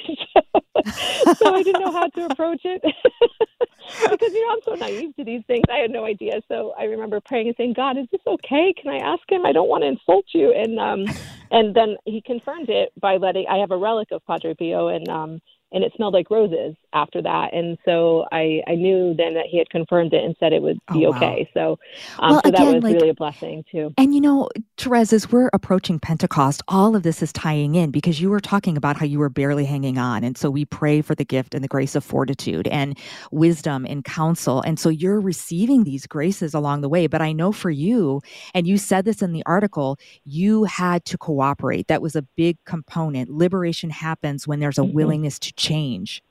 so 1.37 1.55
I 1.55 1.63
didn't 1.63 1.83
know 1.83 1.93
how 1.93 2.09
to 2.09 2.27
approach 2.27 2.61
it. 2.65 2.83
because, 4.11 4.33
you 4.33 4.47
know, 4.47 4.53
I'm 4.53 4.63
so 4.65 4.75
naive 4.75 5.15
to 5.17 5.25
these 5.25 5.43
things. 5.47 5.65
I 5.71 5.79
had 5.79 5.91
no 5.91 6.05
idea. 6.05 6.41
So 6.49 6.75
I 6.79 6.85
remember 6.85 7.21
praying 7.21 7.49
and 7.49 7.57
saying, 7.57 7.75
God, 7.75 7.99
is 7.99 8.07
this 8.11 8.21
okay? 8.27 8.75
Can 8.81 8.91
I 8.91 8.99
ask 8.99 9.23
him? 9.31 9.45
I 9.47 9.53
don't 9.53 9.69
want 9.69 9.83
to 9.83 9.89
insult 9.89 10.27
you. 10.33 10.53
And, 10.53 10.79
um, 10.79 11.05
and 11.51 11.75
then 11.75 11.97
he 12.05 12.23
confirmed 12.23 12.69
it 12.69 12.93
by 13.01 13.17
letting, 13.17 13.47
I 13.49 13.59
have 13.59 13.71
a 13.71 13.77
relic 13.77 14.09
of 14.13 14.25
Padre 14.27 14.55
Pio 14.55 14.89
and, 14.89 15.09
um, 15.09 15.41
and 15.75 15.83
it 15.83 15.93
smelled 15.97 16.15
like 16.15 16.31
roses 16.31 16.77
after 16.93 17.21
that. 17.21 17.53
And 17.53 17.77
so 17.85 18.25
I, 18.31 18.63
I 18.69 18.77
knew 18.77 19.13
then 19.15 19.35
that 19.35 19.47
he 19.51 19.59
had 19.59 19.69
confirmed 19.71 20.15
it 20.15 20.25
and 20.25 20.37
said 20.39 20.53
it 20.53 20.63
would 20.63 20.79
be 20.93 21.05
oh, 21.05 21.11
wow. 21.11 21.17
okay. 21.17 21.51
So, 21.53 21.79
um, 22.21 22.31
well, 22.31 22.43
so 22.45 22.49
again, 22.49 22.67
that 22.67 22.75
was 22.75 22.85
like, 22.85 22.95
really 22.95 23.09
a 23.09 23.15
blessing 23.15 23.65
too. 23.71 23.93
And 23.99 24.15
you 24.15 24.21
know, 24.21 24.49
Therese, 24.79 25.13
as 25.13 25.31
we're 25.31 25.51
approaching 25.53 25.99
Pentecost, 25.99 26.63
all 26.69 26.95
of 26.95 27.03
this 27.03 27.23
is 27.23 27.33
tying 27.33 27.75
in 27.75 27.91
because 27.91 28.21
you 28.21 28.31
were 28.31 28.41
talking 28.41 28.77
about 28.77 28.97
how 28.97 29.05
you 29.05 29.19
were 29.19 29.29
barely 29.29 29.65
hanging 29.65 29.99
on. 29.99 30.23
And 30.23 30.39
so 30.39 30.49
we 30.49 30.65
pray 30.65 31.03
for 31.03 31.17
the 31.17 31.25
gift 31.25 31.55
and 31.55 31.65
the 31.65 31.69
grace 31.69 31.97
of 31.97 32.05
fortitude 32.05 32.69
and 32.69 32.97
wisdom 33.33 33.85
and 33.85 34.05
counsel. 34.05 34.63
And 34.63 34.79
so 34.79 34.89
you're 34.89 35.21
receiving 35.21 35.83
these 35.83 36.07
graces 36.07 36.55
along 36.55 36.83
the 36.83 36.89
way. 36.89 37.09
But 37.09 37.21
I 37.21 37.33
know 37.33 37.51
for 37.51 37.71
you, 37.71 38.23
and 38.55 38.69
you 38.69 38.79
said 38.79 39.05
this 39.05 39.23
in 39.23 39.33
the 39.33 39.43
article, 39.45 39.99
you 40.25 40.65
had 40.65 41.05
to 41.07 41.19
cooperate. 41.19 41.89
That 41.89 42.01
was 42.01 42.15
a 42.15 42.23
big 42.23 42.59
component. 42.65 43.29
Liberation 43.29 43.91
happens 43.91 44.47
when 44.47 44.61
there's 44.61 44.79
a 44.79 44.83
mm-hmm. 44.83 44.95
willingness 44.95 45.41
to 45.41 45.53
change. 45.65 46.23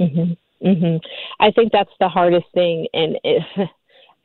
Mhm. 0.00 0.36
Mhm. 0.62 1.00
I 1.40 1.50
think 1.50 1.72
that's 1.72 1.92
the 1.98 2.08
hardest 2.08 2.46
thing 2.54 2.86
and 2.94 3.18
it, 3.24 3.42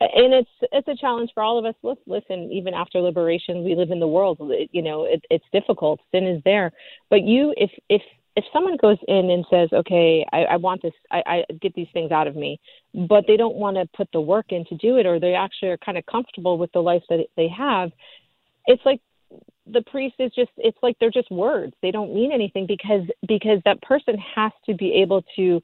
and 0.00 0.32
it's 0.34 0.50
it's 0.72 0.88
a 0.88 0.96
challenge 0.96 1.30
for 1.34 1.42
all 1.42 1.58
of 1.58 1.64
us. 1.64 1.74
Listen, 2.06 2.50
even 2.52 2.74
after 2.74 3.00
liberation, 3.00 3.64
we 3.64 3.74
live 3.74 3.90
in 3.90 4.00
the 4.00 4.08
world. 4.08 4.38
You 4.72 4.82
know, 4.82 5.04
it, 5.04 5.24
it's 5.30 5.44
difficult. 5.52 6.00
Sin 6.12 6.26
is 6.26 6.42
there, 6.44 6.72
but 7.10 7.22
you, 7.22 7.52
if 7.56 7.70
if 7.88 8.02
if 8.36 8.44
someone 8.52 8.76
goes 8.76 8.98
in 9.08 9.30
and 9.30 9.44
says, 9.50 9.68
"Okay, 9.72 10.24
I, 10.32 10.44
I 10.44 10.56
want 10.56 10.82
this, 10.82 10.92
I, 11.10 11.22
I 11.26 11.44
get 11.60 11.74
these 11.74 11.88
things 11.92 12.12
out 12.12 12.28
of 12.28 12.36
me," 12.36 12.60
but 12.94 13.24
they 13.26 13.36
don't 13.36 13.56
want 13.56 13.76
to 13.76 13.86
put 13.96 14.08
the 14.12 14.20
work 14.20 14.46
in 14.50 14.64
to 14.66 14.76
do 14.76 14.96
it, 14.98 15.06
or 15.06 15.18
they 15.18 15.34
actually 15.34 15.70
are 15.70 15.78
kind 15.78 15.98
of 15.98 16.06
comfortable 16.06 16.56
with 16.56 16.70
the 16.72 16.80
life 16.80 17.02
that 17.08 17.26
they 17.36 17.48
have, 17.48 17.90
it's 18.68 18.84
like 18.84 19.00
the 19.72 19.82
priest 19.82 20.16
is 20.18 20.32
just 20.34 20.50
it's 20.56 20.78
like 20.82 20.96
they're 20.98 21.10
just 21.10 21.30
words. 21.30 21.74
They 21.82 21.90
don't 21.90 22.14
mean 22.14 22.32
anything 22.32 22.66
because 22.66 23.02
because 23.26 23.60
that 23.64 23.80
person 23.82 24.16
has 24.34 24.52
to 24.66 24.74
be 24.74 24.92
able 24.94 25.22
to 25.36 25.60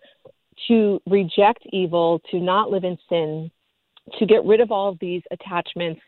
to 0.68 1.00
reject 1.07 1.66
evil 1.72 2.20
to 2.30 2.38
not 2.38 2.70
live 2.70 2.84
in 2.84 2.96
sin 3.09 3.50
to 4.18 4.26
get 4.26 4.44
rid 4.44 4.61
of 4.61 4.70
all 4.70 4.90
of 4.90 4.98
these 5.00 5.22
attachments 5.30 6.00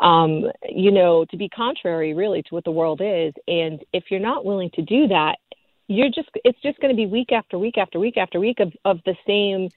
um 0.00 0.44
you 0.68 0.90
know 0.90 1.24
to 1.26 1.36
be 1.36 1.50
contrary 1.50 2.14
really 2.14 2.42
to 2.42 2.54
what 2.54 2.64
the 2.64 2.70
world 2.70 3.00
is. 3.02 3.32
And 3.46 3.82
if 3.92 4.04
you're 4.10 4.20
not 4.20 4.44
willing 4.44 4.70
to 4.74 4.82
do 4.82 5.08
that 5.08 5.36
you're 5.88 6.08
just 6.08 6.30
it's 6.44 6.60
just 6.62 6.78
going 6.80 6.94
to 6.94 6.96
be 6.96 7.06
week 7.06 7.32
after 7.32 7.58
week 7.58 7.78
after 7.78 7.98
week 7.98 8.16
after 8.16 8.40
week 8.40 8.60
of 8.60 8.72
of 8.84 9.00
the 9.04 9.14
same 9.26 9.68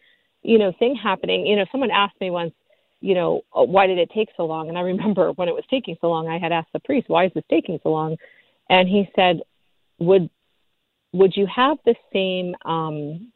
you 0.44 0.58
know 0.58 0.72
thing 0.80 0.96
happening. 0.96 1.46
You 1.46 1.56
know 1.56 1.66
someone 1.72 1.92
asked 1.92 2.20
me 2.22 2.30
once 2.30 2.54
you 3.06 3.14
know, 3.14 3.42
uh, 3.56 3.64
why 3.64 3.86
did 3.86 4.00
it 4.00 4.10
take 4.14 4.30
so 4.36 4.46
long? 4.46 4.68
And 4.68 4.78
I 4.78 4.82
remember 4.94 5.32
when 5.34 5.48
it 5.48 5.54
was 5.54 5.64
taking 5.70 5.96
so 6.02 6.08
long, 6.08 6.28
I 6.28 6.40
had 6.40 6.52
asked 6.52 6.74
the 6.74 6.80
priest, 6.80 7.08
why 7.08 7.26
is 7.26 7.32
this 7.36 7.44
taking 7.50 7.80
so 7.84 7.90
long? 7.90 8.18
And 8.70 8.90
he 8.90 9.08
said, 9.16 9.42
would 10.00 10.30
would 11.14 11.34
you 11.38 11.48
have 11.48 11.78
the 11.86 11.96
same 12.12 12.56
um, 12.66 13.32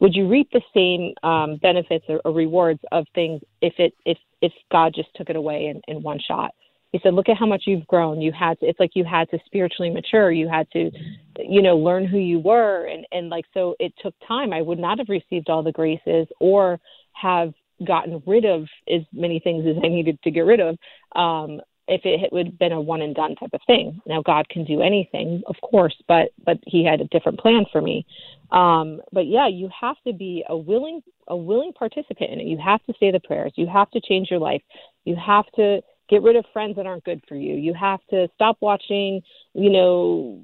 would 0.00 0.14
you 0.14 0.28
reap 0.28 0.50
the 0.52 0.60
same 0.74 1.14
um, 1.22 1.56
benefits 1.62 2.04
or, 2.08 2.20
or 2.24 2.32
rewards 2.32 2.80
of 2.92 3.06
things 3.14 3.40
if 3.62 3.72
it 3.78 3.94
if 4.04 4.18
if 4.42 4.52
God 4.70 4.92
just 4.94 5.08
took 5.14 5.30
it 5.30 5.36
away 5.36 5.66
in, 5.66 5.80
in 5.88 6.02
one 6.02 6.18
shot? 6.18 6.50
He 6.92 7.00
said, 7.02 7.14
"Look 7.14 7.28
at 7.28 7.38
how 7.38 7.46
much 7.46 7.62
you've 7.66 7.86
grown. 7.86 8.20
You 8.20 8.32
had 8.32 8.60
to. 8.60 8.66
It's 8.66 8.80
like 8.80 8.90
you 8.94 9.04
had 9.04 9.30
to 9.30 9.38
spiritually 9.46 9.90
mature. 9.90 10.30
You 10.30 10.48
had 10.48 10.70
to, 10.72 10.90
you 11.38 11.62
know, 11.62 11.76
learn 11.76 12.04
who 12.06 12.18
you 12.18 12.40
were, 12.40 12.86
and 12.86 13.06
and 13.12 13.30
like 13.30 13.46
so, 13.54 13.74
it 13.78 13.94
took 14.02 14.14
time. 14.28 14.52
I 14.52 14.60
would 14.60 14.78
not 14.78 14.98
have 14.98 15.08
received 15.08 15.48
all 15.48 15.62
the 15.62 15.72
graces 15.72 16.26
or 16.40 16.78
have 17.12 17.54
gotten 17.86 18.22
rid 18.26 18.44
of 18.44 18.62
as 18.92 19.02
many 19.12 19.40
things 19.40 19.64
as 19.66 19.76
I 19.82 19.88
needed 19.88 20.18
to 20.22 20.30
get 20.30 20.42
rid 20.42 20.60
of, 20.60 20.76
um, 21.16 21.60
if 21.86 22.00
it 22.04 22.32
would 22.32 22.46
have 22.46 22.58
been 22.58 22.72
a 22.72 22.80
one 22.80 23.02
and 23.02 23.14
done 23.14 23.36
type 23.36 23.50
of 23.52 23.60
thing. 23.66 24.00
Now 24.06 24.22
God 24.22 24.48
can 24.48 24.64
do 24.64 24.80
anything, 24.80 25.42
of 25.46 25.56
course, 25.62 25.94
but 26.08 26.30
but 26.44 26.58
He 26.66 26.84
had 26.84 27.00
a 27.00 27.08
different 27.08 27.38
plan 27.38 27.64
for 27.70 27.80
me. 27.80 28.06
Um, 28.50 29.00
but 29.12 29.26
yeah, 29.26 29.48
you 29.48 29.68
have 29.78 29.96
to 30.06 30.12
be 30.12 30.44
a 30.48 30.56
willing 30.56 31.02
a 31.28 31.36
willing 31.36 31.72
participant 31.72 32.30
in 32.30 32.40
it. 32.40 32.46
You 32.46 32.58
have 32.58 32.84
to 32.84 32.94
say 32.98 33.10
the 33.10 33.20
prayers. 33.20 33.52
You 33.56 33.66
have 33.66 33.90
to 33.90 34.00
change 34.00 34.30
your 34.30 34.40
life. 34.40 34.62
You 35.04 35.16
have 35.16 35.46
to 35.56 35.80
get 36.08 36.22
rid 36.22 36.36
of 36.36 36.44
friends 36.52 36.76
that 36.76 36.86
aren't 36.86 37.04
good 37.04 37.22
for 37.28 37.34
you. 37.34 37.54
You 37.54 37.74
have 37.74 38.00
to 38.10 38.28
stop 38.34 38.58
watching, 38.60 39.22
you 39.54 39.70
know, 39.70 40.40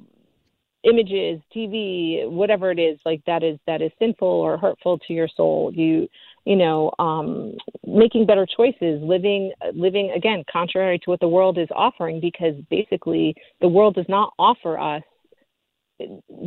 images, 0.83 1.41
TV, 1.55 2.29
whatever 2.31 2.71
it 2.71 2.79
is 2.79 2.99
like 3.05 3.23
that 3.27 3.43
is 3.43 3.59
that 3.67 3.83
is 3.83 3.93
sinful 3.99 4.27
or 4.27 4.57
hurtful 4.57 4.99
to 4.99 5.13
your 5.13 5.29
soul. 5.29 5.71
You 5.75 6.09
you 6.45 6.57
know, 6.57 6.93
um, 6.99 7.55
making 7.87 8.27
better 8.27 8.47
choices, 8.47 9.01
living 9.03 9.53
living 9.75 10.13
again 10.17 10.43
contrary 10.51 10.99
to 10.99 11.11
what 11.11 11.21
the 11.21 11.29
world 11.29 11.59
is 11.59 11.69
offering, 11.75 12.21
because 12.21 12.55
basically 12.71 13.35
the 13.61 13.69
world 13.69 13.95
does 13.95 14.09
not 14.09 14.33
offer 14.39 14.79
us 14.79 15.03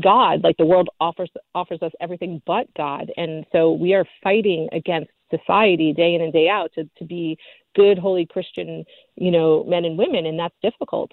God. 0.01 0.43
Like 0.43 0.57
the 0.57 0.65
world 0.65 0.89
offers 0.99 1.29
offers 1.53 1.81
us 1.81 1.91
everything 2.01 2.41
but 2.45 2.67
God, 2.75 3.11
and 3.17 3.45
so 3.51 3.71
we 3.71 3.93
are 3.93 4.05
fighting 4.23 4.67
against 4.71 5.11
society 5.29 5.93
day 5.93 6.15
in 6.15 6.21
and 6.21 6.33
day 6.33 6.49
out 6.49 6.71
to 6.75 6.89
to 6.97 7.05
be 7.05 7.37
good, 7.75 7.97
holy 7.97 8.25
Christian, 8.25 8.83
you 9.15 9.31
know, 9.31 9.63
men 9.63 9.85
and 9.85 9.97
women, 9.97 10.25
and 10.25 10.37
that's 10.39 10.55
difficult. 10.61 11.11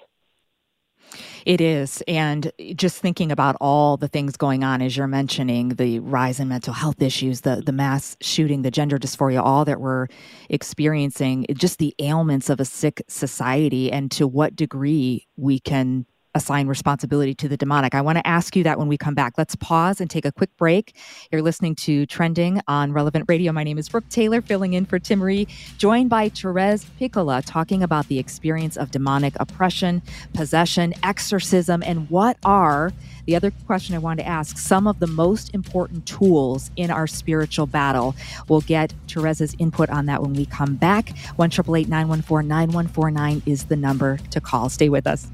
It 1.45 1.59
is. 1.61 2.03
And 2.07 2.51
just 2.75 2.99
thinking 2.99 3.31
about 3.31 3.57
all 3.59 3.97
the 3.97 4.07
things 4.07 4.37
going 4.37 4.63
on, 4.63 4.81
as 4.81 4.95
you're 4.95 5.07
mentioning, 5.07 5.69
the 5.69 5.99
rise 5.99 6.39
in 6.39 6.47
mental 6.47 6.73
health 6.73 7.01
issues, 7.01 7.41
the, 7.41 7.61
the 7.65 7.71
mass 7.71 8.15
shooting, 8.21 8.61
the 8.61 8.71
gender 8.71 8.97
dysphoria, 8.97 9.41
all 9.43 9.65
that 9.65 9.81
we're 9.81 10.07
experiencing, 10.49 11.45
just 11.53 11.79
the 11.79 11.95
ailments 11.99 12.49
of 12.49 12.59
a 12.59 12.65
sick 12.65 13.03
society, 13.07 13.91
and 13.91 14.11
to 14.11 14.27
what 14.27 14.55
degree 14.55 15.27
we 15.35 15.59
can 15.59 16.05
assign 16.35 16.67
responsibility 16.67 17.33
to 17.35 17.49
the 17.49 17.57
demonic. 17.57 17.93
I 17.93 18.01
want 18.01 18.17
to 18.17 18.27
ask 18.27 18.55
you 18.55 18.63
that 18.63 18.79
when 18.79 18.87
we 18.87 18.97
come 18.97 19.13
back. 19.13 19.33
Let's 19.37 19.55
pause 19.55 19.99
and 19.99 20.09
take 20.09 20.25
a 20.25 20.31
quick 20.31 20.55
break. 20.57 20.95
You're 21.31 21.41
listening 21.41 21.75
to 21.75 22.05
Trending 22.05 22.61
on 22.67 22.93
Relevant 22.93 23.25
Radio. 23.27 23.51
My 23.51 23.63
name 23.63 23.77
is 23.77 23.89
Brooke 23.89 24.07
Taylor, 24.09 24.41
filling 24.41 24.73
in 24.73 24.85
for 24.85 24.99
Timmerie, 24.99 25.47
joined 25.77 26.09
by 26.09 26.29
Therese 26.29 26.85
Piccola, 26.97 27.41
talking 27.41 27.83
about 27.83 28.07
the 28.07 28.19
experience 28.19 28.77
of 28.77 28.91
demonic 28.91 29.33
oppression, 29.39 30.01
possession, 30.33 30.93
exorcism, 31.03 31.83
and 31.85 32.09
what 32.09 32.37
are 32.43 32.91
the 33.25 33.35
other 33.35 33.51
question 33.65 33.95
I 33.95 33.99
wanted 33.99 34.23
to 34.23 34.29
ask 34.29 34.57
some 34.57 34.87
of 34.87 34.99
the 34.99 35.07
most 35.07 35.53
important 35.53 36.05
tools 36.05 36.71
in 36.75 36.89
our 36.89 37.07
spiritual 37.07 37.67
battle. 37.67 38.15
We'll 38.47 38.61
get 38.61 38.93
Therese's 39.07 39.55
input 39.59 39.89
on 39.89 40.05
that 40.07 40.21
when 40.21 40.33
we 40.33 40.45
come 40.45 40.75
back. 40.75 41.15
1 41.35 41.49
914 41.49 42.47
9149 42.47 43.43
is 43.45 43.65
the 43.65 43.75
number 43.75 44.17
to 44.31 44.41
call. 44.41 44.69
Stay 44.69 44.89
with 44.89 45.05
us. 45.05 45.27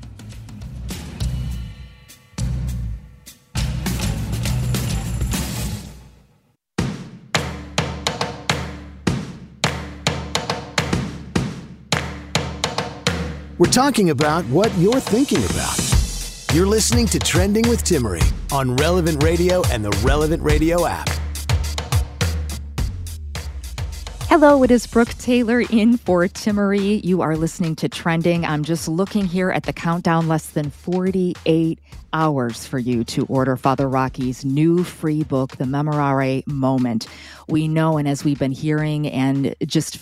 We're 13.59 13.71
talking 13.71 14.11
about 14.11 14.45
what 14.45 14.71
you're 14.77 14.99
thinking 14.99 15.39
about. 15.39 16.53
You're 16.53 16.67
listening 16.67 17.07
to 17.07 17.17
Trending 17.17 17.67
with 17.67 17.83
Timmerie 17.83 18.21
on 18.53 18.75
Relevant 18.75 19.23
Radio 19.23 19.63
and 19.69 19.83
the 19.83 19.89
Relevant 20.05 20.43
Radio 20.43 20.85
app. 20.85 21.09
Hello, 24.29 24.61
it 24.61 24.69
is 24.69 24.85
Brooke 24.85 25.15
Taylor 25.15 25.61
in 25.71 25.97
for 25.97 26.27
Timmerie. 26.27 27.03
You 27.03 27.21
are 27.21 27.35
listening 27.35 27.75
to 27.77 27.89
Trending. 27.89 28.45
I'm 28.45 28.63
just 28.63 28.87
looking 28.87 29.25
here 29.25 29.49
at 29.49 29.63
the 29.63 29.73
countdown, 29.73 30.27
less 30.27 30.49
than 30.49 30.69
48 30.69 31.79
hours 32.13 32.67
for 32.67 32.77
you 32.77 33.03
to 33.05 33.25
order 33.25 33.57
Father 33.57 33.89
Rocky's 33.89 34.45
new 34.45 34.83
free 34.83 35.23
book, 35.23 35.57
The 35.57 35.65
Memorare 35.65 36.45
Moment. 36.45 37.07
We 37.47 37.67
know, 37.67 37.97
and 37.97 38.07
as 38.07 38.23
we've 38.23 38.37
been 38.37 38.51
hearing 38.51 39.07
and 39.07 39.55
just 39.65 39.97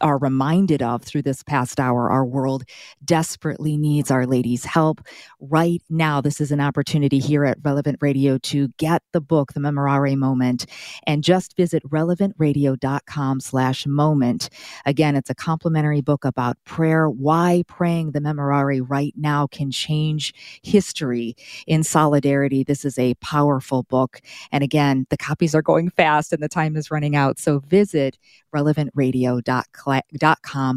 are 0.00 0.18
reminded 0.18 0.82
of 0.82 1.02
through 1.02 1.22
this 1.22 1.42
past 1.42 1.80
hour. 1.80 2.10
Our 2.10 2.24
world 2.24 2.64
desperately 3.04 3.76
needs 3.76 4.10
Our 4.10 4.26
Lady's 4.26 4.64
help 4.64 5.00
right 5.40 5.82
now. 5.90 6.20
This 6.20 6.40
is 6.40 6.52
an 6.52 6.60
opportunity 6.60 7.18
here 7.18 7.44
at 7.44 7.58
Relevant 7.62 7.98
Radio 8.00 8.38
to 8.38 8.68
get 8.78 9.02
the 9.12 9.20
book, 9.20 9.52
The 9.52 9.60
Memorare 9.60 10.16
Moment, 10.16 10.66
and 11.06 11.24
just 11.24 11.56
visit 11.56 11.82
relevantradio.com 11.84 13.40
slash 13.40 13.86
moment. 13.86 14.48
Again, 14.86 15.16
it's 15.16 15.30
a 15.30 15.34
complimentary 15.34 16.00
book 16.00 16.24
about 16.24 16.56
prayer, 16.64 17.08
why 17.08 17.64
praying 17.66 18.12
the 18.12 18.20
Memorare 18.20 18.84
right 18.86 19.14
now 19.16 19.46
can 19.46 19.70
change 19.70 20.34
history 20.62 21.34
in 21.66 21.82
solidarity. 21.82 22.64
This 22.64 22.84
is 22.84 22.98
a 22.98 23.14
powerful 23.14 23.82
book. 23.84 24.20
And 24.52 24.62
again, 24.62 25.06
the 25.10 25.16
copies 25.16 25.54
are 25.54 25.62
going 25.62 25.90
fast 25.90 26.32
and 26.32 26.42
the 26.42 26.48
time 26.48 26.76
is 26.76 26.90
running 26.90 27.16
out. 27.16 27.38
So 27.38 27.58
visit 27.60 28.18
relevantradio.com 28.54 29.79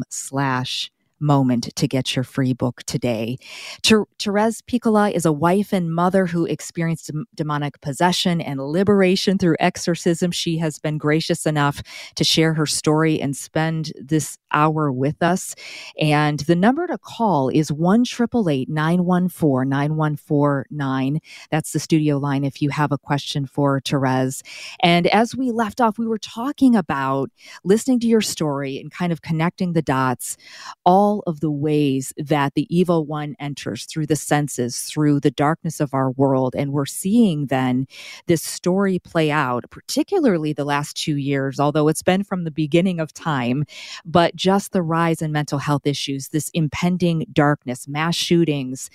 slash 0.09 0.91
moment 1.23 1.75
to 1.75 1.87
get 1.87 2.15
your 2.15 2.23
free 2.23 2.53
book 2.53 2.83
today. 2.83 3.37
Ter- 3.81 4.05
Therese 4.19 4.61
Piccola 4.61 5.09
is 5.09 5.25
a 5.25 5.31
wife 5.31 5.73
and 5.73 5.93
mother 5.93 6.27
who 6.27 6.45
experienced 6.45 7.09
demonic 7.33 7.81
possession 7.81 8.41
and 8.41 8.59
liberation 8.61 9.37
through 9.37 9.55
exorcism. 9.59 10.31
She 10.31 10.57
has 10.57 10.77
been 10.77 10.97
gracious 10.97 11.45
enough 11.45 11.81
to 12.15 12.23
share 12.23 12.53
her 12.53 12.65
story 12.65 13.19
and 13.19 13.35
spend 13.35 13.91
this 13.99 14.37
hour 14.51 14.91
with 14.91 15.21
us. 15.23 15.55
And 15.99 16.41
the 16.41 16.55
number 16.55 16.85
to 16.87 16.97
call 16.97 17.49
is 17.49 17.71
1 17.71 18.03
914 18.21 19.69
9149. 19.69 21.19
That's 21.49 21.71
the 21.71 21.79
studio 21.79 22.17
line 22.17 22.43
if 22.43 22.61
you 22.61 22.69
have 22.69 22.91
a 22.91 22.97
question 22.97 23.45
for 23.45 23.81
Therese. 23.83 24.43
And 24.81 25.07
as 25.07 25.35
we 25.35 25.51
left 25.51 25.81
off, 25.81 25.97
we 25.97 26.07
were 26.07 26.17
talking 26.17 26.75
about 26.75 27.31
listening 27.63 27.99
to 28.01 28.07
your 28.07 28.21
story 28.21 28.79
and 28.79 28.91
kind 28.91 29.11
of 29.11 29.21
connecting 29.21 29.73
the 29.73 29.81
dots 29.81 30.37
all 30.85 31.12
all 31.13 31.23
of 31.27 31.39
the 31.39 31.51
ways 31.51 32.13
that 32.17 32.53
the 32.55 32.67
evil 32.75 33.05
one 33.05 33.35
enters 33.39 33.85
through 33.85 34.07
the 34.07 34.15
senses, 34.15 34.81
through 34.81 35.19
the 35.19 35.31
darkness 35.31 35.79
of 35.79 35.93
our 35.93 36.11
world. 36.11 36.55
And 36.55 36.71
we're 36.71 36.85
seeing 36.85 37.47
then 37.47 37.85
this 38.27 38.41
story 38.41 38.99
play 38.99 39.29
out, 39.29 39.65
particularly 39.69 40.53
the 40.53 40.65
last 40.65 40.97
two 40.97 41.17
years, 41.17 41.59
although 41.59 41.87
it's 41.87 42.03
been 42.03 42.23
from 42.23 42.43
the 42.43 42.51
beginning 42.51 42.99
of 42.99 43.13
time, 43.13 43.65
but 44.05 44.35
just 44.35 44.71
the 44.71 44.81
rise 44.81 45.21
in 45.21 45.31
mental 45.31 45.59
health 45.59 45.85
issues, 45.85 46.29
this 46.29 46.49
impending 46.53 47.25
darkness, 47.31 47.87
mass 47.87 48.15
shootings, 48.15 48.89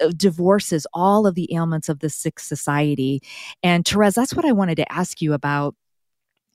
uh, 0.00 0.10
divorces, 0.16 0.86
all 0.92 1.26
of 1.26 1.34
the 1.34 1.52
ailments 1.52 1.88
of 1.88 1.98
the 1.98 2.10
sick 2.10 2.38
society. 2.38 3.20
And 3.62 3.84
Therese, 3.84 4.14
that's 4.14 4.34
what 4.34 4.44
I 4.44 4.52
wanted 4.52 4.76
to 4.76 4.92
ask 4.92 5.20
you 5.20 5.32
about 5.32 5.74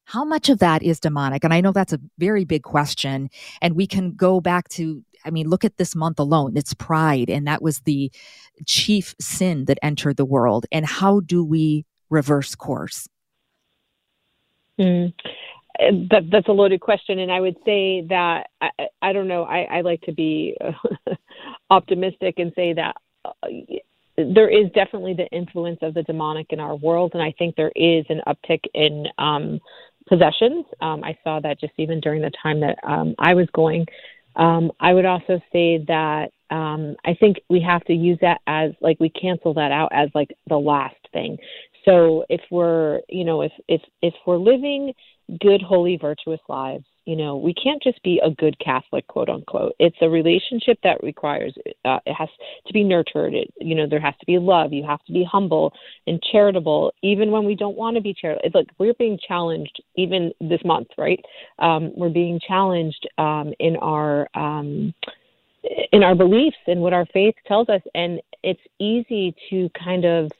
how 0.05 0.23
much 0.23 0.49
of 0.49 0.59
that 0.59 0.83
is 0.83 0.99
demonic? 0.99 1.43
And 1.43 1.53
I 1.53 1.61
know 1.61 1.71
that's 1.71 1.93
a 1.93 1.99
very 2.17 2.45
big 2.45 2.63
question. 2.63 3.29
And 3.61 3.75
we 3.75 3.87
can 3.87 4.11
go 4.11 4.39
back 4.39 4.69
to, 4.69 5.03
I 5.25 5.31
mean, 5.31 5.49
look 5.49 5.65
at 5.65 5.77
this 5.77 5.95
month 5.95 6.19
alone. 6.19 6.55
It's 6.55 6.75
pride. 6.75 7.29
And 7.29 7.47
that 7.47 7.61
was 7.61 7.79
the 7.81 8.11
chief 8.65 9.15
sin 9.19 9.65
that 9.65 9.79
entered 9.81 10.17
the 10.17 10.25
world. 10.25 10.67
And 10.71 10.85
how 10.85 11.21
do 11.21 11.43
we 11.43 11.85
reverse 12.09 12.53
course? 12.53 13.09
Mm. 14.79 15.13
That, 15.79 16.29
that's 16.31 16.47
a 16.47 16.53
loaded 16.53 16.81
question. 16.81 17.19
And 17.19 17.31
I 17.31 17.39
would 17.39 17.57
say 17.65 18.05
that, 18.09 18.47
I, 18.61 18.69
I 19.01 19.11
don't 19.11 19.27
know, 19.27 19.43
I, 19.43 19.63
I 19.63 19.81
like 19.81 20.01
to 20.01 20.13
be 20.13 20.55
optimistic 21.69 22.35
and 22.37 22.53
say 22.55 22.73
that. 22.73 22.95
Uh, 23.25 23.31
there 24.17 24.49
is 24.49 24.71
definitely 24.73 25.13
the 25.13 25.27
influence 25.27 25.79
of 25.81 25.93
the 25.93 26.03
demonic 26.03 26.47
in 26.51 26.59
our 26.59 26.75
world, 26.75 27.11
and 27.13 27.21
I 27.21 27.33
think 27.37 27.55
there 27.55 27.71
is 27.75 28.05
an 28.07 28.21
uptick 28.25 28.61
in 28.73 29.07
um, 29.17 29.59
possessions. 30.07 30.65
Um, 30.81 31.03
I 31.03 31.17
saw 31.23 31.39
that 31.41 31.59
just 31.59 31.73
even 31.77 31.99
during 31.99 32.21
the 32.21 32.31
time 32.41 32.59
that 32.61 32.77
um, 32.83 33.15
I 33.19 33.33
was 33.33 33.47
going. 33.53 33.85
Um, 34.35 34.71
I 34.79 34.93
would 34.93 35.05
also 35.05 35.39
say 35.51 35.83
that 35.87 36.31
um, 36.49 36.95
I 37.05 37.15
think 37.19 37.37
we 37.49 37.61
have 37.61 37.83
to 37.85 37.93
use 37.93 38.17
that 38.21 38.41
as 38.47 38.71
like 38.81 38.99
we 38.99 39.09
cancel 39.09 39.53
that 39.55 39.71
out 39.71 39.91
as 39.93 40.09
like 40.13 40.35
the 40.47 40.57
last 40.57 40.95
thing. 41.13 41.37
So 41.85 42.25
if 42.29 42.41
we're, 42.51 43.01
you 43.09 43.23
know, 43.23 43.41
if 43.41 43.51
if 43.67 43.81
if 44.01 44.13
we're 44.25 44.37
living 44.37 44.93
good, 45.39 45.61
holy, 45.61 45.97
virtuous 45.97 46.41
lives, 46.49 46.85
you 47.05 47.15
know, 47.15 47.37
we 47.37 47.53
can't 47.53 47.81
just 47.81 48.01
be 48.03 48.19
a 48.23 48.31
good 48.31 48.57
Catholic, 48.59 49.07
quote 49.07 49.29
unquote. 49.29 49.75
It's 49.79 49.97
a 50.01 50.09
relationship 50.09 50.79
that 50.83 51.01
requires 51.03 51.53
uh, 51.85 51.99
it 52.05 52.13
has 52.13 52.29
to 52.65 52.73
be 52.73 52.83
nurtured. 52.83 53.35
It, 53.35 53.53
you 53.59 53.75
know, 53.75 53.87
there 53.87 53.99
has 53.99 54.15
to 54.19 54.25
be 54.25 54.39
love. 54.39 54.73
You 54.73 54.83
have 54.85 55.03
to 55.05 55.13
be 55.13 55.23
humble 55.23 55.71
and 56.07 56.21
charitable, 56.31 56.93
even 57.03 57.29
when 57.29 57.45
we 57.45 57.55
don't 57.55 57.77
want 57.77 57.95
to 57.95 58.01
be 58.01 58.13
charitable. 58.13 58.49
Like 58.59 58.69
we're 58.79 58.95
being 58.95 59.19
challenged 59.27 59.81
even 59.95 60.31
this 60.41 60.61
month, 60.65 60.87
right? 60.97 61.23
Um, 61.59 61.91
we're 61.95 62.09
being 62.09 62.39
challenged 62.45 63.07
um, 63.19 63.53
in 63.59 63.77
our 63.77 64.27
um, 64.33 64.93
in 65.91 66.03
our 66.03 66.15
beliefs 66.15 66.57
and 66.67 66.81
what 66.81 66.93
our 66.93 67.05
faith 67.13 67.35
tells 67.47 67.69
us, 67.69 67.81
and 67.93 68.19
it's 68.43 68.61
easy 68.79 69.35
to 69.49 69.69
kind 69.83 70.05
of 70.05 70.31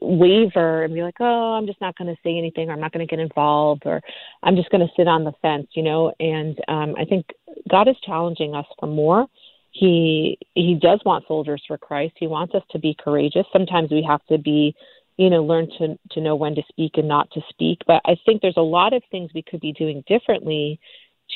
waver 0.00 0.84
and 0.84 0.94
be 0.94 1.02
like, 1.02 1.16
oh, 1.20 1.54
I'm 1.58 1.66
just 1.66 1.80
not 1.80 1.96
going 1.96 2.14
to 2.14 2.20
say 2.22 2.36
anything, 2.38 2.68
or 2.68 2.72
I'm 2.72 2.80
not 2.80 2.92
going 2.92 3.06
to 3.06 3.10
get 3.10 3.20
involved, 3.20 3.82
or 3.86 4.00
I'm 4.42 4.56
just 4.56 4.70
going 4.70 4.86
to 4.86 4.92
sit 4.96 5.08
on 5.08 5.24
the 5.24 5.32
fence, 5.42 5.66
you 5.74 5.82
know. 5.82 6.12
And 6.20 6.58
um, 6.68 6.94
I 6.98 7.04
think 7.04 7.26
God 7.70 7.88
is 7.88 7.96
challenging 8.04 8.54
us 8.54 8.66
for 8.78 8.86
more. 8.86 9.26
He 9.72 10.38
He 10.54 10.78
does 10.80 11.00
want 11.04 11.24
soldiers 11.26 11.62
for 11.66 11.76
Christ. 11.76 12.14
He 12.18 12.26
wants 12.26 12.54
us 12.54 12.62
to 12.70 12.78
be 12.78 12.96
courageous. 12.98 13.46
Sometimes 13.52 13.90
we 13.90 14.06
have 14.08 14.24
to 14.26 14.38
be, 14.38 14.74
you 15.16 15.30
know, 15.30 15.42
learn 15.42 15.68
to 15.78 15.98
to 16.12 16.20
know 16.20 16.36
when 16.36 16.54
to 16.54 16.62
speak 16.68 16.92
and 16.96 17.08
not 17.08 17.30
to 17.32 17.40
speak. 17.48 17.78
But 17.86 18.00
I 18.04 18.16
think 18.24 18.40
there's 18.40 18.56
a 18.56 18.60
lot 18.62 18.92
of 18.92 19.02
things 19.10 19.30
we 19.34 19.42
could 19.42 19.60
be 19.60 19.72
doing 19.72 20.04
differently 20.06 20.78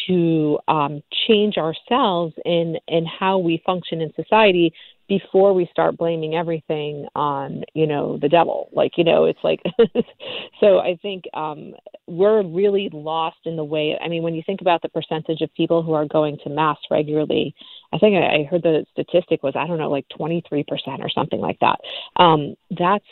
to 0.06 0.58
um, 0.68 1.02
change 1.26 1.56
ourselves 1.56 2.34
in 2.44 2.76
in 2.86 3.04
how 3.06 3.38
we 3.38 3.62
function 3.66 4.00
in 4.00 4.12
society 4.14 4.72
before 5.08 5.54
we 5.54 5.66
start 5.70 5.96
blaming 5.96 6.34
everything 6.34 7.06
on 7.14 7.62
you 7.74 7.86
know 7.86 8.18
the 8.20 8.28
devil 8.28 8.68
like 8.72 8.92
you 8.96 9.04
know 9.04 9.24
it's 9.24 9.38
like 9.42 9.60
so 10.60 10.78
i 10.78 10.98
think 11.00 11.24
um 11.34 11.74
we're 12.06 12.42
really 12.42 12.88
lost 12.92 13.38
in 13.44 13.56
the 13.56 13.64
way 13.64 13.98
i 14.02 14.08
mean 14.08 14.22
when 14.22 14.34
you 14.34 14.42
think 14.44 14.60
about 14.60 14.82
the 14.82 14.88
percentage 14.88 15.40
of 15.40 15.52
people 15.54 15.82
who 15.82 15.92
are 15.92 16.06
going 16.06 16.38
to 16.42 16.50
mass 16.50 16.78
regularly 16.90 17.54
i 17.92 17.98
think 17.98 18.14
i, 18.14 18.40
I 18.40 18.44
heard 18.44 18.62
the 18.62 18.84
statistic 18.92 19.42
was 19.42 19.54
i 19.56 19.66
don't 19.66 19.78
know 19.78 19.90
like 19.90 20.06
23% 20.18 20.64
or 21.00 21.08
something 21.08 21.40
like 21.40 21.58
that 21.60 21.78
um 22.16 22.54
that's 22.70 23.04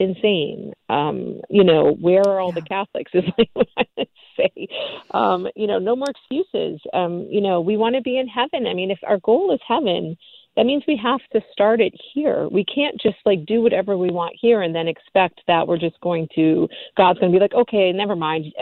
insane. 0.00 0.72
Um, 0.88 1.42
you 1.50 1.62
know, 1.62 1.94
where 2.00 2.26
are 2.26 2.40
all 2.40 2.52
the 2.52 2.62
Catholics? 2.62 3.12
Is 3.14 3.24
like 3.38 3.50
what 3.52 3.68
I 3.76 4.06
say. 4.36 4.66
Um, 5.12 5.46
you 5.54 5.66
know, 5.66 5.78
no 5.78 5.94
more 5.94 6.08
excuses. 6.08 6.80
Um, 6.92 7.28
you 7.30 7.40
know, 7.40 7.60
we 7.60 7.76
want 7.76 7.94
to 7.94 8.00
be 8.00 8.18
in 8.18 8.26
heaven. 8.26 8.66
I 8.66 8.74
mean, 8.74 8.90
if 8.90 8.98
our 9.06 9.18
goal 9.18 9.52
is 9.52 9.60
heaven, 9.68 10.16
that 10.60 10.66
means 10.66 10.82
we 10.86 11.00
have 11.02 11.20
to 11.32 11.40
start 11.50 11.80
it 11.80 11.94
here. 12.12 12.46
We 12.50 12.66
can't 12.66 13.00
just 13.00 13.16
like 13.24 13.46
do 13.46 13.62
whatever 13.62 13.96
we 13.96 14.10
want 14.10 14.34
here 14.38 14.60
and 14.60 14.74
then 14.74 14.88
expect 14.88 15.40
that 15.46 15.66
we're 15.66 15.78
just 15.78 15.98
going 16.02 16.28
to 16.34 16.68
God's 16.98 17.18
going 17.18 17.32
to 17.32 17.38
be 17.38 17.40
like, 17.40 17.54
okay, 17.54 17.92
never 17.92 18.14
mind, 18.14 18.52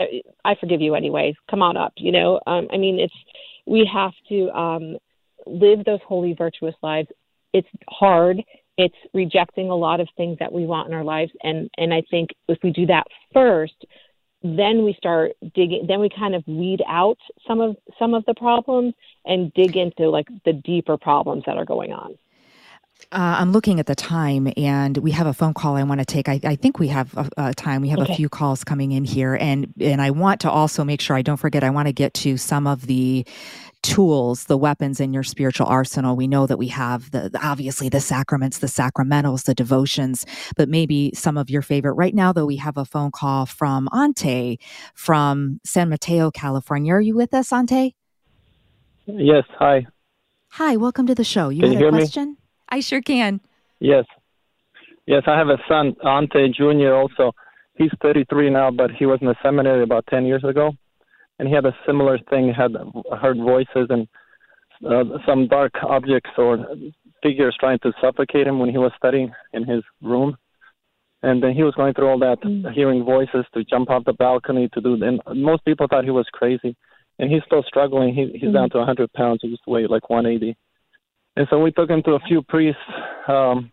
I 0.45 0.55
forgive 0.55 0.79
you 0.79 0.95
anyway. 0.95 1.35
Come 1.51 1.61
on 1.61 1.75
up. 1.75 1.91
You 1.97 2.13
know, 2.13 2.39
um, 2.47 2.69
I 2.71 2.77
mean, 2.77 3.01
it's 3.01 3.13
we 3.65 3.89
have 3.93 4.13
to 4.29 4.49
um, 4.51 4.97
live 5.45 5.83
those 5.83 5.99
holy, 6.07 6.33
virtuous 6.35 6.75
lives. 6.81 7.09
It's 7.51 7.67
hard 7.89 8.37
it's 8.77 8.95
rejecting 9.13 9.69
a 9.69 9.75
lot 9.75 9.99
of 9.99 10.07
things 10.15 10.37
that 10.39 10.53
we 10.53 10.65
want 10.65 10.87
in 10.87 10.93
our 10.93 11.03
lives 11.03 11.33
and 11.43 11.69
and 11.77 11.93
i 11.93 12.01
think 12.09 12.29
if 12.47 12.57
we 12.63 12.71
do 12.71 12.85
that 12.85 13.05
first 13.33 13.85
then 14.41 14.83
we 14.83 14.93
start 14.93 15.31
digging 15.53 15.85
then 15.87 15.99
we 15.99 16.09
kind 16.09 16.35
of 16.35 16.43
weed 16.47 16.81
out 16.87 17.17
some 17.47 17.59
of 17.59 17.75
some 17.97 18.13
of 18.13 18.23
the 18.25 18.33
problems 18.33 18.93
and 19.25 19.53
dig 19.53 19.75
into 19.75 20.09
like 20.09 20.27
the 20.45 20.53
deeper 20.53 20.97
problems 20.97 21.43
that 21.45 21.57
are 21.57 21.65
going 21.65 21.91
on 21.91 22.17
uh, 23.13 23.37
I'm 23.39 23.53
looking 23.53 23.79
at 23.79 23.85
the 23.85 23.95
time, 23.95 24.51
and 24.57 24.97
we 24.97 25.11
have 25.11 25.25
a 25.25 25.33
phone 25.33 25.53
call 25.53 25.77
I 25.77 25.83
want 25.83 25.99
to 26.01 26.05
take. 26.05 26.27
I, 26.27 26.39
I 26.43 26.55
think 26.55 26.79
we 26.79 26.89
have 26.89 27.15
a, 27.15 27.29
a 27.37 27.53
time. 27.53 27.81
We 27.81 27.87
have 27.89 27.99
okay. 27.99 28.11
a 28.11 28.15
few 28.15 28.27
calls 28.27 28.63
coming 28.65 28.91
in 28.91 29.05
here, 29.05 29.35
and 29.35 29.73
and 29.79 30.01
I 30.01 30.11
want 30.11 30.41
to 30.41 30.51
also 30.51 30.83
make 30.83 30.99
sure 30.99 31.15
I 31.15 31.21
don't 31.21 31.37
forget. 31.37 31.63
I 31.63 31.69
want 31.69 31.87
to 31.87 31.93
get 31.93 32.13
to 32.15 32.37
some 32.37 32.67
of 32.67 32.87
the 32.87 33.25
tools, 33.81 34.45
the 34.45 34.57
weapons 34.57 34.99
in 34.99 35.13
your 35.13 35.23
spiritual 35.23 35.67
arsenal. 35.67 36.15
We 36.15 36.27
know 36.27 36.45
that 36.47 36.57
we 36.57 36.67
have 36.67 37.11
the, 37.11 37.31
obviously 37.41 37.89
the 37.89 37.99
sacraments, 37.99 38.59
the 38.59 38.67
sacramentals, 38.67 39.45
the 39.45 39.53
devotions, 39.53 40.25
but 40.57 40.69
maybe 40.69 41.11
some 41.15 41.37
of 41.37 41.49
your 41.49 41.61
favorite. 41.61 41.93
Right 41.93 42.13
now, 42.13 42.33
though, 42.33 42.45
we 42.45 42.57
have 42.57 42.77
a 42.77 42.85
phone 42.85 43.11
call 43.11 43.45
from 43.45 43.87
Ante 43.93 44.59
from 44.93 45.59
San 45.63 45.89
Mateo, 45.89 46.31
California. 46.31 46.93
Are 46.93 47.01
you 47.01 47.15
with 47.15 47.33
us, 47.33 47.53
Ante? 47.53 47.95
Yes. 49.05 49.43
Hi. 49.57 49.87
Hi. 50.49 50.75
Welcome 50.75 51.07
to 51.07 51.15
the 51.15 51.23
show. 51.23 51.49
You 51.49 51.61
can 51.61 51.71
had 51.73 51.81
you 51.81 51.87
a 51.87 51.91
question? 51.91 52.29
Me? 52.29 52.37
I 52.69 52.79
sure 52.81 53.01
can. 53.01 53.41
Yes. 53.79 54.05
Yes, 55.05 55.23
I 55.25 55.37
have 55.37 55.47
a 55.47 55.57
son, 55.67 55.95
Ante 56.05 56.49
Jr. 56.49 56.93
Also, 56.93 57.31
he's 57.75 57.89
33 58.01 58.51
now, 58.51 58.69
but 58.69 58.91
he 58.91 59.07
was 59.07 59.17
in 59.21 59.27
the 59.27 59.35
seminary 59.41 59.81
about 59.81 60.05
10 60.07 60.25
years 60.25 60.43
ago 60.43 60.73
and 61.39 61.47
he 61.47 61.53
had 61.53 61.65
a 61.65 61.75
similar 61.85 62.19
thing. 62.29 62.53
Had 62.53 62.75
heard 63.19 63.37
voices 63.37 63.87
and 63.89 64.07
uh, 64.85 65.17
some 65.25 65.47
dark 65.47 65.73
objects 65.81 66.31
or 66.37 66.65
figures 67.23 67.55
trying 67.59 67.79
to 67.79 67.91
suffocate 68.01 68.47
him 68.47 68.59
when 68.59 68.69
he 68.69 68.77
was 68.77 68.91
studying 68.97 69.31
in 69.53 69.65
his 69.65 69.83
room. 70.01 70.37
And 71.21 71.43
then 71.43 71.53
he 71.53 71.63
was 71.63 71.75
going 71.75 71.93
through 71.93 72.07
all 72.07 72.19
that, 72.19 72.39
mm. 72.41 72.71
hearing 72.71 73.03
voices 73.03 73.45
to 73.53 73.65
jump 73.65 73.89
off 73.89 74.05
the 74.05 74.13
balcony 74.13 74.69
to 74.73 74.79
do. 74.79 75.03
And 75.03 75.19
most 75.35 75.65
people 75.65 75.87
thought 75.89 76.05
he 76.05 76.11
was 76.11 76.27
crazy. 76.31 76.75
and 77.19 77.29
he's 77.29 77.43
still 77.45 77.63
struggling. 77.63 78.15
He 78.15 78.31
he's 78.31 78.43
mm-hmm. 78.43 78.53
down 78.53 78.69
to 78.71 78.77
100 78.77 79.13
pounds. 79.13 79.39
He 79.41 79.49
used 79.49 79.63
to 79.65 79.71
weigh 79.71 79.87
like 79.87 80.09
180. 80.09 80.55
And 81.35 81.47
so 81.49 81.59
we 81.59 81.71
took 81.71 81.89
him 81.89 82.01
to 82.03 82.13
a 82.13 82.19
few 82.27 82.41
priests, 82.41 82.81
um, 83.27 83.71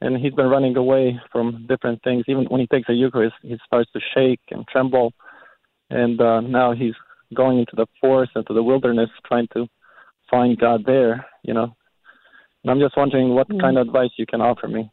and 0.00 0.16
he's 0.16 0.32
been 0.32 0.46
running 0.46 0.76
away 0.76 1.20
from 1.30 1.66
different 1.68 2.02
things. 2.02 2.24
Even 2.26 2.44
when 2.44 2.60
he 2.60 2.66
takes 2.68 2.88
a 2.88 2.92
Eucharist, 2.92 3.34
he 3.42 3.56
starts 3.66 3.90
to 3.92 4.00
shake 4.14 4.40
and 4.50 4.66
tremble. 4.68 5.12
And 5.90 6.20
uh, 6.20 6.40
now 6.40 6.72
he's 6.72 6.94
going 7.34 7.58
into 7.58 7.76
the 7.76 7.86
forest, 8.00 8.32
into 8.36 8.54
the 8.54 8.62
wilderness, 8.62 9.10
trying 9.26 9.48
to 9.54 9.66
find 10.30 10.58
God 10.58 10.84
there. 10.86 11.26
You 11.42 11.54
know, 11.54 11.74
and 12.62 12.70
I'm 12.70 12.80
just 12.80 12.96
wondering 12.96 13.30
what 13.30 13.48
mm-hmm. 13.48 13.60
kind 13.60 13.78
of 13.78 13.86
advice 13.86 14.10
you 14.16 14.26
can 14.26 14.40
offer 14.40 14.68
me. 14.68 14.90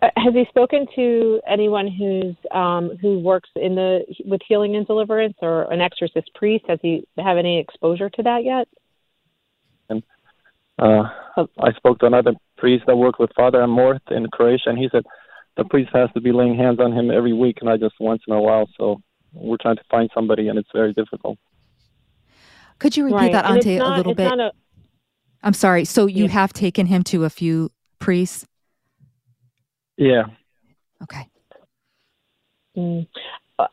Uh, 0.00 0.08
has 0.16 0.32
he 0.32 0.44
spoken 0.48 0.86
to 0.94 1.40
anyone 1.48 1.88
who's 1.88 2.36
um, 2.52 2.96
who 3.00 3.18
works 3.18 3.50
in 3.56 3.74
the 3.74 4.04
with 4.24 4.40
healing 4.46 4.76
and 4.76 4.86
deliverance, 4.86 5.34
or 5.42 5.70
an 5.72 5.80
exorcist 5.80 6.30
priest? 6.34 6.64
Has 6.68 6.78
he 6.82 7.06
have 7.18 7.36
any 7.36 7.58
exposure 7.58 8.08
to 8.10 8.22
that 8.22 8.44
yet? 8.44 8.68
And 9.90 10.02
uh, 10.78 11.02
oh. 11.36 11.48
I 11.58 11.72
spoke 11.72 11.98
to 12.00 12.06
another 12.06 12.34
priest 12.56 12.84
that 12.86 12.96
worked 12.96 13.18
with 13.18 13.30
Father 13.34 13.58
Amorth 13.58 14.00
in 14.10 14.28
Croatia, 14.28 14.70
and 14.70 14.78
he 14.78 14.88
said 14.92 15.02
the 15.56 15.64
priest 15.64 15.90
has 15.92 16.08
to 16.14 16.20
be 16.20 16.30
laying 16.30 16.56
hands 16.56 16.78
on 16.78 16.92
him 16.92 17.10
every 17.10 17.32
week, 17.32 17.58
not 17.62 17.80
just 17.80 17.96
once 17.98 18.22
in 18.28 18.34
a 18.34 18.40
while. 18.40 18.68
So 18.78 19.00
we're 19.32 19.56
trying 19.60 19.76
to 19.76 19.84
find 19.90 20.10
somebody, 20.14 20.48
and 20.48 20.58
it's 20.58 20.70
very 20.72 20.92
difficult. 20.92 21.38
Could 22.78 22.96
you 22.96 23.04
repeat 23.04 23.16
right. 23.16 23.32
that, 23.32 23.44
Ante, 23.44 23.78
a 23.78 23.88
little 23.88 24.14
bit? 24.14 24.32
A... 24.32 24.52
I'm 25.42 25.52
sorry. 25.52 25.84
So 25.84 26.06
you 26.06 26.24
yeah. 26.24 26.30
have 26.30 26.52
taken 26.52 26.86
him 26.86 27.02
to 27.04 27.24
a 27.24 27.30
few 27.30 27.70
priests. 27.98 28.46
Yeah. 29.96 30.24
Okay. 31.02 31.28
Mm. 32.76 33.06
Uh, 33.58 33.66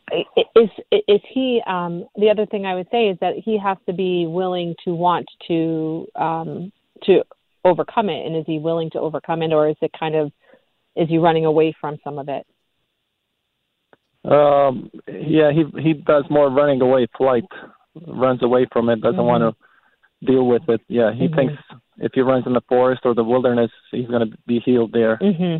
is 0.55 0.69
is 0.91 1.21
he? 1.29 1.61
Um, 1.67 2.07
the 2.15 2.31
other 2.31 2.47
thing 2.47 2.65
I 2.65 2.73
would 2.73 2.87
say 2.91 3.09
is 3.09 3.17
that 3.21 3.35
he 3.35 3.59
has 3.59 3.77
to 3.85 3.93
be 3.93 4.25
willing 4.25 4.73
to 4.83 4.95
want 4.95 5.27
to 5.47 6.07
um, 6.15 6.71
to 7.03 7.23
overcome 7.63 8.09
it, 8.09 8.25
and 8.25 8.35
is 8.35 8.45
he 8.47 8.57
willing 8.57 8.89
to 8.91 8.99
overcome 8.99 9.43
it, 9.43 9.53
or 9.53 9.69
is 9.69 9.75
it 9.81 9.91
kind 9.99 10.15
of 10.15 10.31
is 10.95 11.07
he 11.07 11.19
running 11.19 11.45
away 11.45 11.75
from 11.79 11.97
some 12.03 12.17
of 12.17 12.29
it? 12.29 12.47
Um, 14.29 14.89
yeah, 15.07 15.51
he 15.51 15.65
he 15.81 15.93
does 15.93 16.25
more 16.29 16.49
running 16.49 16.81
away, 16.81 17.07
flight, 17.17 17.45
runs 18.07 18.41
away 18.41 18.67
from 18.71 18.89
it, 18.89 19.01
doesn't 19.01 19.19
mm-hmm. 19.19 19.27
want 19.27 19.55
to 20.21 20.25
deal 20.25 20.47
with 20.47 20.63
it. 20.67 20.81
Yeah, 20.87 21.13
he 21.13 21.27
mm-hmm. 21.27 21.35
thinks 21.35 21.53
if 21.97 22.11
he 22.13 22.21
runs 22.21 22.45
in 22.47 22.53
the 22.53 22.61
forest 22.67 23.01
or 23.05 23.13
the 23.13 23.23
wilderness, 23.23 23.71
he's 23.91 24.07
going 24.07 24.29
to 24.29 24.37
be 24.47 24.59
healed 24.59 24.91
there. 24.91 25.17
Mm-hmm. 25.17 25.57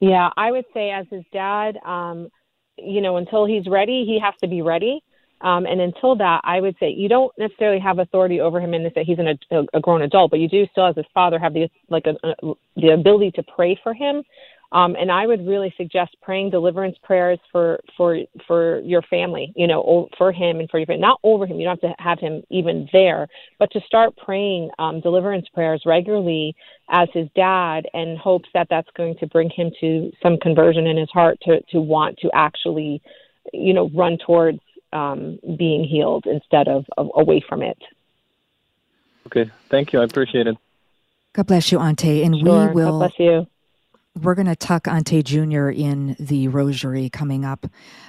Yeah, 0.00 0.30
I 0.36 0.50
would 0.50 0.64
say 0.72 0.90
as 0.90 1.06
his 1.10 1.24
dad, 1.32 1.76
um, 1.84 2.30
you 2.78 3.02
know, 3.02 3.18
until 3.18 3.44
he's 3.44 3.66
ready, 3.66 4.04
he 4.06 4.18
has 4.22 4.34
to 4.40 4.48
be 4.48 4.62
ready. 4.62 5.02
Um, 5.42 5.64
and 5.64 5.80
until 5.80 6.16
that, 6.16 6.42
I 6.44 6.60
would 6.60 6.76
say 6.78 6.90
you 6.90 7.08
don't 7.08 7.32
necessarily 7.38 7.80
have 7.80 7.98
authority 7.98 8.40
over 8.40 8.60
him 8.60 8.74
in 8.74 8.82
the 8.82 8.90
that 8.94 9.04
he's 9.04 9.18
an, 9.18 9.38
a, 9.50 9.62
a 9.74 9.80
grown 9.80 10.02
adult, 10.02 10.30
but 10.30 10.40
you 10.40 10.48
do 10.48 10.66
still, 10.70 10.86
as 10.86 10.96
his 10.96 11.06
father, 11.14 11.38
have 11.38 11.54
the 11.54 11.68
like 11.88 12.06
a, 12.06 12.14
a, 12.26 12.54
the 12.76 12.88
ability 12.88 13.30
to 13.32 13.42
pray 13.42 13.78
for 13.82 13.94
him 13.94 14.22
um, 14.72 14.94
and 14.94 15.10
I 15.10 15.26
would 15.26 15.46
really 15.46 15.74
suggest 15.76 16.14
praying 16.22 16.50
deliverance 16.50 16.96
prayers 17.02 17.40
for 17.50 17.80
for 17.96 18.18
for 18.46 18.78
your 18.80 19.02
family, 19.02 19.52
you 19.56 19.66
know, 19.66 20.08
for 20.16 20.30
him 20.30 20.60
and 20.60 20.70
for 20.70 20.78
your 20.78 20.86
family. 20.86 21.00
Not 21.00 21.18
over 21.24 21.44
him. 21.44 21.58
You 21.58 21.64
don't 21.64 21.82
have 21.82 21.96
to 21.96 22.02
have 22.02 22.20
him 22.20 22.42
even 22.50 22.88
there, 22.92 23.26
but 23.58 23.72
to 23.72 23.80
start 23.80 24.16
praying 24.16 24.70
um, 24.78 25.00
deliverance 25.00 25.46
prayers 25.52 25.82
regularly 25.84 26.54
as 26.88 27.08
his 27.12 27.28
dad, 27.34 27.86
and 27.94 28.16
hopes 28.16 28.48
that 28.54 28.68
that's 28.70 28.88
going 28.96 29.16
to 29.18 29.26
bring 29.26 29.50
him 29.50 29.72
to 29.80 30.12
some 30.22 30.38
conversion 30.38 30.86
in 30.86 30.96
his 30.96 31.10
heart 31.10 31.38
to 31.42 31.60
to 31.72 31.80
want 31.80 32.16
to 32.18 32.30
actually, 32.32 33.02
you 33.52 33.74
know, 33.74 33.90
run 33.92 34.18
towards 34.24 34.60
um, 34.92 35.40
being 35.58 35.82
healed 35.82 36.26
instead 36.26 36.68
of, 36.68 36.84
of 36.96 37.10
away 37.16 37.42
from 37.48 37.62
it. 37.62 37.78
Okay, 39.26 39.50
thank 39.68 39.92
you. 39.92 40.00
I 40.00 40.04
appreciate 40.04 40.46
it. 40.46 40.56
God 41.32 41.48
bless 41.48 41.72
you, 41.72 41.80
Ante, 41.80 42.22
and 42.22 42.36
sure. 42.38 42.68
we 42.68 42.74
will. 42.74 43.00
God 43.00 43.10
bless 43.10 43.18
you 43.18 43.46
we're 44.16 44.34
going 44.34 44.46
to 44.46 44.56
tuck 44.56 44.88
Ante 44.88 45.22
Jr. 45.22 45.68
in 45.68 46.16
the 46.18 46.48
rosary 46.48 47.08
coming 47.08 47.44
up 47.44 47.66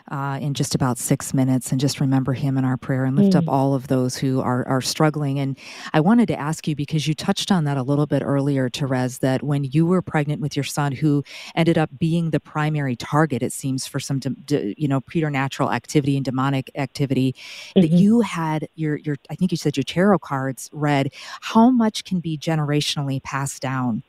uh, 0.09 0.39
in 0.41 0.55
just 0.55 0.73
about 0.73 0.97
six 0.97 1.31
minutes 1.31 1.71
and 1.71 1.79
just 1.79 1.99
remember 1.99 2.33
him 2.33 2.57
in 2.57 2.65
our 2.65 2.75
prayer 2.75 3.05
and 3.05 3.15
lift 3.15 3.33
mm. 3.33 3.37
up 3.37 3.47
all 3.47 3.75
of 3.75 3.87
those 3.87 4.17
who 4.17 4.41
are, 4.41 4.67
are 4.67 4.81
struggling. 4.81 5.39
And 5.39 5.57
I 5.93 5.99
wanted 5.99 6.27
to 6.29 6.39
ask 6.39 6.67
you 6.67 6.75
because 6.75 7.07
you 7.07 7.13
touched 7.13 7.51
on 7.51 7.65
that 7.65 7.77
a 7.77 7.83
little 7.83 8.07
bit 8.07 8.23
earlier, 8.23 8.67
Therese, 8.67 9.19
that 9.19 9.43
when 9.43 9.63
you 9.63 9.85
were 9.85 10.01
pregnant 10.01 10.41
with 10.41 10.55
your 10.55 10.63
son, 10.63 10.91
who 10.91 11.23
ended 11.55 11.77
up 11.77 11.91
being 11.99 12.31
the 12.31 12.39
primary 12.39 12.95
target, 12.95 13.43
it 13.43 13.53
seems, 13.53 13.85
for 13.85 13.99
some, 13.99 14.17
de- 14.17 14.29
de- 14.31 14.75
you 14.79 14.87
know, 14.87 15.01
preternatural 15.01 15.71
activity 15.71 16.15
and 16.15 16.25
demonic 16.25 16.71
activity, 16.75 17.33
mm-hmm. 17.33 17.81
that 17.81 17.91
you 17.91 18.21
had 18.21 18.67
your, 18.73 18.97
your, 18.97 19.17
I 19.29 19.35
think 19.35 19.51
you 19.51 19.57
said 19.57 19.77
your 19.77 19.83
tarot 19.83 20.19
cards 20.19 20.67
read. 20.73 21.13
How 21.41 21.69
much 21.69 22.05
can 22.05 22.19
be 22.19 22.39
generationally 22.39 23.21
passed 23.21 23.61
down? 23.61 24.01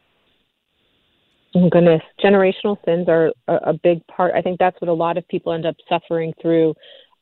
Oh 1.55 1.69
goodness, 1.69 2.03
generational 2.23 2.83
sins 2.85 3.09
are 3.09 3.33
a, 3.47 3.71
a 3.71 3.73
big 3.75 4.07
part. 4.07 4.35
I 4.35 4.41
think 4.41 4.59
that's 4.59 4.81
what 4.81 4.89
a 4.89 4.95
lot 4.95 5.19
of 5.19 5.29
people 5.29 5.53
end 5.53 5.67
up 5.67 5.77
suffering 5.89 6.33
through 6.41 6.75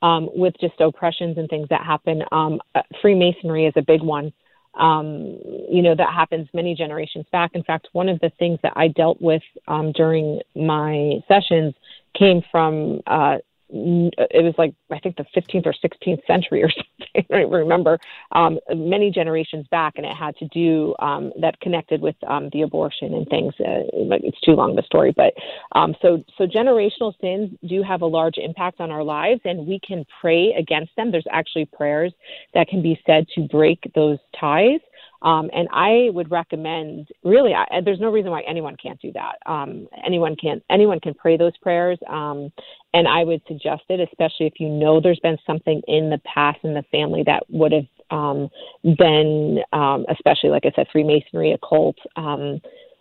um, 0.03 0.29
with 0.35 0.55
just 0.61 0.81
oppressions 0.81 1.37
and 1.37 1.49
things 1.49 1.69
that 1.71 1.85
happen. 1.85 2.23
Um, 2.31 2.61
uh, 2.75 2.83
Freemasonry 3.03 3.67
is 3.67 3.75
a 3.77 3.83
big 3.83 4.03
one. 4.03 4.33
Um, 4.79 5.37
you 5.69 5.83
know 5.83 5.97
that 5.97 6.13
happens 6.15 6.49
many 6.55 6.77
generations 6.77 7.27
back. 7.33 7.51
In 7.55 7.65
fact, 7.65 7.89
one 7.93 8.09
of 8.09 8.21
the 8.21 8.31
things 8.39 8.61
that 8.63 8.73
I 8.77 8.89
dealt 8.89 9.21
with 9.21 9.43
um, 9.67 9.91
during 9.93 10.41
my 10.55 11.15
sessions 11.27 11.75
came 12.17 12.41
from 12.53 13.01
uh, 13.09 13.39
it 13.73 14.45
was 14.45 14.55
like 14.59 14.75
I 14.91 14.99
think 14.99 15.17
the 15.17 15.25
15th 15.37 15.67
or 15.67 15.73
16th 15.73 16.27
century 16.27 16.63
or 16.63 16.71
something. 16.71 17.27
I 17.31 17.41
don't 17.41 17.51
remember 17.51 17.99
um, 18.33 18.59
many 18.75 19.11
generations 19.11 19.67
back, 19.71 19.95
and 19.97 20.05
it 20.05 20.17
had 20.17 20.37
to 20.37 20.49
do 20.49 20.95
um, 20.99 21.33
that 21.41 21.61
connected 21.61 22.01
with 22.01 22.17
um, 22.27 22.49
the 22.53 22.63
abortion 22.63 23.15
and 23.15 23.29
things. 23.29 23.55
Uh, 23.61 23.87
it's 24.23 24.41
too 24.41 24.53
long 24.53 24.73
of 24.73 24.79
a 24.79 24.87
story, 24.87 25.13
but 25.17 25.35
um, 25.73 25.95
so 26.03 26.23
so 26.37 26.47
generational 26.47 27.13
sins 27.21 27.51
do 27.69 27.83
have 27.83 28.03
a 28.03 28.07
large 28.07 28.39
impact 28.39 28.81
on 28.81 28.91
our 28.91 29.05
lives, 29.05 29.41
and 29.45 29.67
we 29.67 29.81
can 29.87 30.05
pray 30.21 30.53
against 30.59 30.95
them. 30.97 31.11
There's 31.11 31.27
actually 31.31 31.67
prayers 31.67 32.13
that 32.55 32.69
can 32.69 32.83
be 32.83 33.01
said 33.07 33.27
to 33.35 33.43
break 33.49 33.91
those 33.95 34.19
ties. 34.39 34.81
Um, 35.23 35.51
and 35.53 35.69
I 35.71 36.09
would 36.13 36.31
recommend, 36.31 37.09
really, 37.25 37.53
I, 37.55 37.81
there's 37.85 38.01
no 38.01 38.11
reason 38.11 38.31
why 38.31 38.43
anyone 38.49 38.77
can't 38.83 39.01
do 39.01 39.13
that. 39.13 39.37
Um, 39.45 39.87
anyone 40.07 40.35
can 40.35 40.63
anyone 40.71 40.99
can 41.01 41.15
pray 41.15 41.37
those 41.37 41.57
prayers, 41.59 41.99
um, 42.09 42.51
and 42.95 43.07
I 43.07 43.25
would 43.25 43.43
suggest 43.47 43.83
it, 43.89 44.01
especially 44.01 44.47
if 44.47 44.55
you 44.59 44.69
know 44.69 45.01
there's 45.01 45.21
been 45.21 45.39
something 45.47 45.83
in 45.87 46.09
the 46.09 46.21
past 46.25 46.61
in 46.63 46.73
the 46.73 46.85
family 46.91 47.23
that 47.27 47.43
would 47.51 47.73
have 47.73 47.87
um, 48.11 48.49
been, 48.83 49.59
um, 49.73 50.07
especially 50.11 50.51
like 50.51 50.65
I 50.65 50.73
said, 50.75 50.87
Freemasonry, 50.91 51.53
occult. 51.53 51.97
Um, 52.17 52.61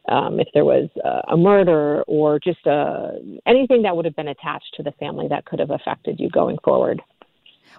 um, 0.10 0.40
if 0.40 0.48
there 0.54 0.66
was 0.66 0.90
uh, 1.06 1.22
a 1.32 1.38
murder 1.38 2.04
or 2.08 2.40
just 2.40 2.66
uh, 2.66 3.12
anything 3.46 3.84
that 3.84 3.96
would 3.96 4.06
have 4.06 4.16
been 4.16 4.30
attached 4.30 4.74
to 4.76 4.84
the 4.84 4.92
family 4.94 5.28
that 5.30 5.46
could 5.46 5.60
have 5.60 5.70
affected 5.70 6.20
you 6.20 6.30
going 6.30 6.58
forward. 6.64 7.00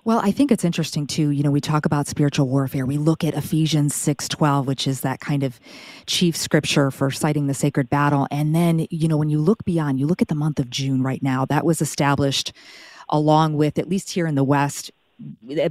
Well, 0.04 0.20
I 0.22 0.30
think 0.30 0.50
it's 0.50 0.64
interesting 0.64 1.06
too. 1.06 1.30
You 1.30 1.42
know, 1.42 1.50
we 1.50 1.60
talk 1.60 1.84
about 1.84 2.06
spiritual 2.06 2.48
warfare. 2.48 2.86
We 2.86 2.96
look 2.96 3.22
at 3.22 3.34
Ephesians 3.34 3.94
6:12, 3.94 4.66
which 4.66 4.86
is 4.86 5.02
that 5.02 5.20
kind 5.20 5.42
of 5.42 5.60
chief 6.06 6.36
scripture 6.36 6.90
for 6.90 7.10
citing 7.10 7.46
the 7.46 7.54
sacred 7.54 7.90
battle. 7.90 8.26
And 8.30 8.54
then, 8.54 8.86
you 8.90 9.08
know, 9.08 9.16
when 9.16 9.28
you 9.28 9.40
look 9.40 9.64
beyond, 9.64 10.00
you 10.00 10.06
look 10.06 10.22
at 10.22 10.28
the 10.28 10.34
month 10.34 10.58
of 10.58 10.70
June 10.70 11.02
right 11.02 11.22
now. 11.22 11.44
That 11.44 11.64
was 11.66 11.82
established 11.82 12.52
along 13.10 13.56
with 13.56 13.78
at 13.78 13.88
least 13.88 14.10
here 14.10 14.26
in 14.26 14.36
the 14.36 14.44
West 14.44 14.90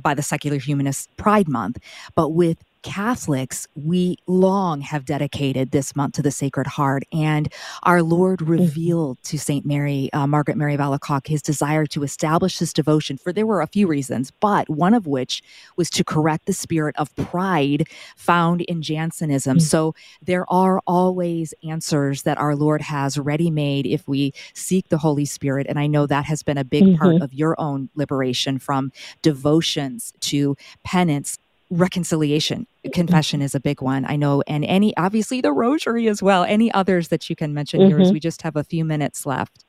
by 0.02 0.14
the 0.14 0.22
secular 0.22 0.58
humanist 0.58 1.10
Pride 1.18 1.48
Month, 1.48 1.80
but 2.14 2.30
with 2.30 2.64
Catholics, 2.84 3.68
we 3.76 4.18
long 4.26 4.82
have 4.82 5.06
dedicated 5.06 5.72
this 5.72 5.96
month 5.96 6.14
to 6.16 6.22
the 6.22 6.32
Sacred 6.32 6.68
Heart, 6.68 7.04
and 7.12 7.52
our 7.84 8.02
Lord 8.02 8.40
mm-hmm. 8.40 8.52
revealed 8.52 9.18
mm-hmm. 9.18 9.30
to 9.32 9.40
Saint 9.40 9.66
Mary, 9.66 10.10
uh, 10.14 10.28
Margaret 10.28 10.58
Mary 10.58 10.74
of 10.74 10.80
Alacoque, 10.80 11.28
his 11.28 11.42
desire 11.42 11.86
to 11.88 12.04
establish 12.04 12.60
this 12.60 12.74
devotion. 12.74 13.18
For 13.18 13.34
there 13.34 13.46
were 13.46 13.62
a 13.62 13.68
few 13.68 13.88
reasons, 13.88 14.32
but 14.32 14.70
one 14.70 14.94
of 14.94 15.08
which 15.08 15.42
was 15.76 15.90
to 15.92 16.04
correct 16.04 16.46
the 16.46 16.54
spirit 16.54 16.96
of 16.98 17.14
pride 17.16 17.88
found 18.16 18.62
in 18.62 18.82
Jansenism. 18.82 19.58
Mm-hmm. 19.58 19.66
So 19.66 19.94
there 20.22 20.46
are 20.52 20.82
always 20.88 21.54
answers 21.68 22.24
that 22.24 22.38
our 22.38 22.56
Lord 22.56 22.82
has 22.82 23.18
ready 23.18 23.52
made 23.52 23.86
if 23.86 24.08
we 24.08 24.34
seek 24.54 24.88
the 24.90 24.98
Holy 24.98 25.26
Spirit, 25.26 25.68
and 25.68 25.78
I 25.80 25.88
know 25.88 26.06
that 26.08 26.26
has 26.26 26.44
been 26.44 26.58
a 26.58 26.64
big 26.64 26.84
mm-hmm. 26.84 26.96
part 26.96 27.22
of 27.22 27.34
your 27.34 27.60
own 27.60 27.90
liberation 27.96 28.58
from 28.58 28.92
devotions 29.22 30.14
to 30.22 30.56
penance 30.84 31.38
reconciliation 31.70 32.68
confession 32.94 33.42
is 33.42 33.54
a 33.54 33.60
big 33.60 33.82
one. 33.82 34.06
I 34.06 34.16
know 34.16 34.42
and 34.48 34.66
any 34.66 34.96
obviously 34.98 35.42
the 35.42 35.52
rosary 35.52 36.08
as 36.08 36.22
well. 36.24 36.44
Any 36.44 36.72
others 36.72 37.10
that 37.10 37.30
you 37.30 37.36
can 37.36 37.54
mention 37.54 37.80
mm-hmm. 37.80 37.90
here 37.90 38.00
as 38.00 38.12
we 38.12 38.20
just 38.20 38.42
have 38.42 38.56
a 38.56 38.64
few 38.64 38.84
minutes 38.84 39.26
left? 39.26 39.66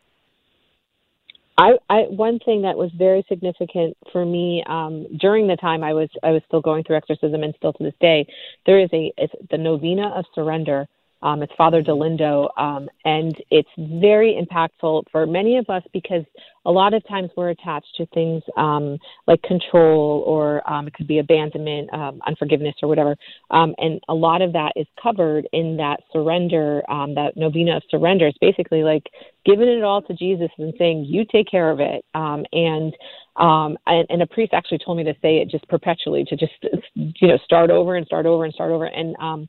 I, 1.59 1.73
I 1.91 2.03
one 2.09 2.39
thing 2.39 2.63
that 2.63 2.77
was 2.79 2.91
very 2.97 3.23
significant 3.29 3.97
for 4.13 4.25
me 4.25 4.65
um, 4.67 5.07
during 5.19 5.47
the 5.47 5.57
time 5.57 5.85
I 5.85 5.93
was 5.93 6.09
I 6.23 6.31
was 6.31 6.43
still 6.47 6.63
going 6.63 6.85
through 6.85 6.97
exorcism 6.97 7.43
and 7.43 7.55
still 7.57 7.75
to 7.75 7.83
this 7.83 7.95
day 8.01 8.27
there 8.65 8.81
is 8.81 8.89
a 8.93 9.13
it's 9.19 9.35
the 9.51 9.59
novena 9.59 10.09
of 10.17 10.25
surrender 10.35 10.87
Um, 11.23 11.43
it's 11.43 11.53
Father 11.57 11.83
Dolindo, 11.83 12.49
um, 12.57 12.89
and 13.05 13.35
it's 13.51 13.69
very 13.77 14.41
impactful 14.41 15.05
for 15.13 15.27
many 15.27 15.59
of 15.59 15.69
us 15.69 15.83
because 15.93 16.25
a 16.67 16.71
lot 16.71 16.93
of 16.93 17.07
times 17.09 17.31
we're 17.37 17.51
attached 17.51 17.95
to 17.97 18.07
things 18.07 18.43
um, 18.57 18.99
like 19.27 19.43
control 19.43 20.23
or 20.27 20.69
um, 20.71 20.87
it 20.87 20.95
could 20.95 21.07
be 21.07 21.19
abandonment, 21.19 21.93
um, 21.93 22.21
unforgiveness, 22.27 22.75
or 22.83 22.89
whatever. 22.89 23.17
Um, 23.51 23.75
and 23.79 24.01
a 24.09 24.15
lot 24.15 24.43
of 24.43 24.53
that 24.53 24.73
is 24.77 24.87
covered 25.03 25.49
in 25.53 25.77
that 25.79 26.01
surrender, 26.13 26.83
um, 26.91 27.15
that 27.15 27.37
novena 27.37 27.77
of 27.77 27.83
surrender. 27.91 28.27
It's 28.27 28.39
basically 28.39 28.83
like 28.83 29.05
giving 29.47 29.69
it 29.69 29.83
all 29.83 30.03
to 30.03 30.15
Jesus 30.15 30.51
and 30.59 30.75
saying, 30.79 31.07
"You 31.09 31.25
take 31.25 31.51
care 31.51 31.71
of 31.71 31.81
it." 31.81 32.05
Um, 32.15 32.45
and 32.53 32.95
um, 33.37 33.79
and, 33.87 34.07
and 34.11 34.23
a 34.23 34.27
priest 34.27 34.53
actually 34.53 34.81
told 34.85 34.99
me 34.99 35.05
to 35.05 35.15
say 35.23 35.39
it 35.39 35.49
just 35.49 35.67
perpetually, 35.69 36.25
to 36.25 36.37
just 36.37 36.53
you 36.95 37.29
know 37.29 37.39
start 37.45 37.71
over 37.71 37.97
and 37.97 38.07
start 38.07 38.27
over 38.27 38.45
and 38.45 38.53
start 38.53 38.71
over. 38.71 38.85
And 38.85 39.17
um, 39.19 39.47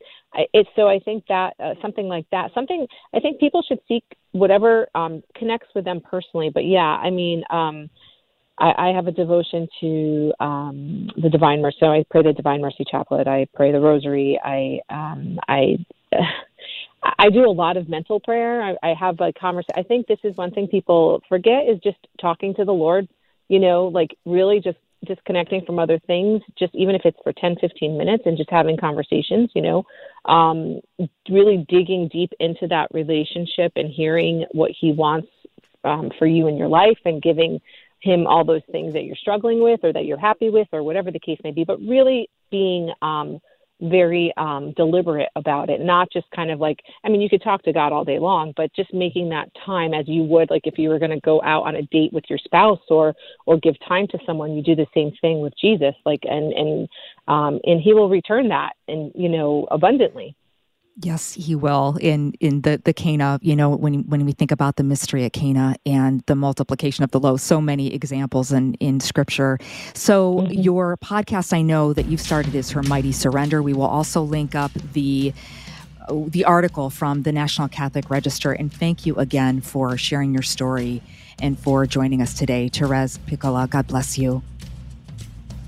it's 0.53 0.69
so 0.75 0.87
I 0.87 0.99
think 0.99 1.25
that 1.27 1.55
uh, 1.59 1.73
something 1.81 2.07
like 2.07 2.25
that, 2.31 2.51
something 2.53 2.87
I 3.13 3.19
think 3.19 3.39
people 3.39 3.63
should 3.67 3.79
seek 3.87 4.03
whatever 4.31 4.87
um, 4.95 5.23
connects 5.35 5.67
with 5.75 5.83
them 5.83 5.99
personally. 5.99 6.49
But 6.53 6.65
yeah, 6.65 7.00
I 7.01 7.09
mean. 7.09 7.43
Um, 7.49 7.89
I, 8.61 8.89
I 8.89 8.93
have 8.93 9.07
a 9.07 9.11
devotion 9.11 9.67
to 9.81 10.33
um, 10.39 11.09
the 11.21 11.29
Divine 11.29 11.61
Mercy. 11.61 11.77
So 11.79 11.87
I 11.87 12.05
pray 12.09 12.21
the 12.21 12.33
Divine 12.33 12.61
Mercy 12.61 12.85
Chaplet. 12.89 13.27
I 13.27 13.47
pray 13.55 13.71
the 13.71 13.79
Rosary. 13.79 14.39
I 14.43 14.79
um, 14.89 15.39
I 15.47 15.83
I 17.17 17.29
do 17.31 17.49
a 17.49 17.51
lot 17.51 17.77
of 17.77 17.89
mental 17.89 18.19
prayer. 18.19 18.61
I, 18.61 18.75
I 18.83 18.93
have 18.93 19.19
a 19.19 19.33
conversation. 19.33 19.73
I 19.75 19.83
think 19.83 20.05
this 20.05 20.19
is 20.23 20.37
one 20.37 20.51
thing 20.51 20.67
people 20.67 21.21
forget 21.27 21.67
is 21.67 21.79
just 21.83 21.97
talking 22.19 22.53
to 22.55 22.65
the 22.65 22.71
Lord. 22.71 23.07
You 23.47 23.59
know, 23.59 23.85
like 23.87 24.15
really 24.25 24.59
just 24.59 24.77
disconnecting 25.05 25.65
from 25.65 25.79
other 25.79 25.99
things, 26.05 26.41
just 26.57 26.73
even 26.75 26.93
if 26.93 27.01
it's 27.05 27.17
for 27.23 27.33
10, 27.33 27.55
15 27.59 27.97
minutes 27.97 28.23
and 28.27 28.37
just 28.37 28.51
having 28.51 28.77
conversations, 28.77 29.49
you 29.55 29.61
know, 29.61 29.83
um, 30.25 30.79
really 31.27 31.65
digging 31.67 32.07
deep 32.07 32.31
into 32.39 32.67
that 32.67 32.87
relationship 32.93 33.71
and 33.75 33.89
hearing 33.89 34.45
what 34.51 34.71
he 34.79 34.91
wants 34.91 35.27
um, 35.83 36.11
for 36.17 36.25
you 36.25 36.47
in 36.47 36.57
your 36.57 36.67
life 36.67 36.99
and 37.05 37.21
giving 37.21 37.59
him 37.99 38.25
all 38.25 38.43
those 38.43 38.61
things 38.71 38.93
that 38.93 39.03
you're 39.03 39.15
struggling 39.15 39.61
with 39.61 39.79
or 39.83 39.93
that 39.93 40.05
you're 40.05 40.19
happy 40.19 40.49
with 40.49 40.67
or 40.71 40.83
whatever 40.83 41.11
the 41.11 41.19
case 41.19 41.39
may 41.43 41.51
be, 41.51 41.63
but 41.63 41.79
really 41.79 42.29
being 42.49 42.91
um, 43.01 43.39
very 43.81 44.31
um, 44.37 44.73
deliberate 44.73 45.29
about 45.35 45.69
it, 45.69 45.81
not 45.81 46.11
just 46.11 46.29
kind 46.31 46.51
of 46.51 46.59
like, 46.59 46.79
I 47.03 47.09
mean, 47.09 47.21
you 47.21 47.29
could 47.29 47.41
talk 47.41 47.63
to 47.63 47.73
God 47.73 47.91
all 47.91 48.05
day 48.05 48.19
long, 48.19 48.53
but 48.55 48.73
just 48.75 48.93
making 48.93 49.29
that 49.29 49.49
time 49.65 49.93
as 49.93 50.07
you 50.07 50.23
would, 50.23 50.49
like 50.49 50.65
if 50.65 50.77
you 50.77 50.89
were 50.89 50.99
going 50.99 51.11
to 51.11 51.19
go 51.21 51.41
out 51.41 51.63
on 51.63 51.75
a 51.75 51.81
date 51.83 52.13
with 52.13 52.25
your 52.29 52.39
spouse 52.39 52.81
or, 52.89 53.15
or 53.45 53.57
give 53.57 53.75
time 53.87 54.07
to 54.07 54.19
someone, 54.25 54.53
you 54.53 54.61
do 54.61 54.75
the 54.75 54.87
same 54.93 55.11
thing 55.21 55.41
with 55.41 55.53
Jesus, 55.59 55.95
like, 56.05 56.21
and, 56.23 56.53
and, 56.53 56.89
um, 57.27 57.59
and 57.63 57.81
he 57.81 57.93
will 57.93 58.09
return 58.09 58.49
that 58.49 58.73
and, 58.87 59.11
you 59.15 59.29
know, 59.29 59.67
abundantly. 59.71 60.35
Yes, 60.97 61.33
he 61.33 61.55
will. 61.55 61.97
In 62.01 62.33
in 62.39 62.61
the 62.61 62.81
the 62.83 62.93
Cana, 62.93 63.39
you 63.41 63.55
know, 63.55 63.69
when 63.69 64.01
when 64.09 64.25
we 64.25 64.33
think 64.33 64.51
about 64.51 64.75
the 64.75 64.83
mystery 64.83 65.23
at 65.23 65.33
Cana 65.33 65.75
and 65.85 66.21
the 66.25 66.35
multiplication 66.35 67.03
of 67.03 67.11
the 67.11 67.19
loaves, 67.19 67.41
so 67.41 67.61
many 67.61 67.93
examples 67.93 68.51
in 68.51 68.73
in 68.75 68.99
Scripture. 68.99 69.57
So 69.93 70.39
mm-hmm. 70.39 70.51
your 70.51 70.97
podcast, 70.97 71.53
I 71.53 71.61
know 71.61 71.93
that 71.93 72.07
you've 72.07 72.21
started 72.21 72.55
is 72.55 72.71
her 72.71 72.83
mighty 72.83 73.13
surrender. 73.13 73.63
We 73.63 73.73
will 73.73 73.85
also 73.85 74.21
link 74.21 74.53
up 74.53 74.71
the 74.93 75.33
the 76.09 76.43
article 76.43 76.89
from 76.89 77.23
the 77.23 77.31
National 77.31 77.67
Catholic 77.67 78.09
Register. 78.09 78.51
And 78.51 78.71
thank 78.71 79.05
you 79.05 79.15
again 79.15 79.61
for 79.61 79.97
sharing 79.97 80.33
your 80.33 80.43
story 80.43 81.01
and 81.41 81.57
for 81.57 81.85
joining 81.85 82.21
us 82.21 82.33
today, 82.33 82.69
Therese 82.69 83.17
Piccola. 83.25 83.67
God 83.67 83.87
bless 83.87 84.17
you. 84.17 84.43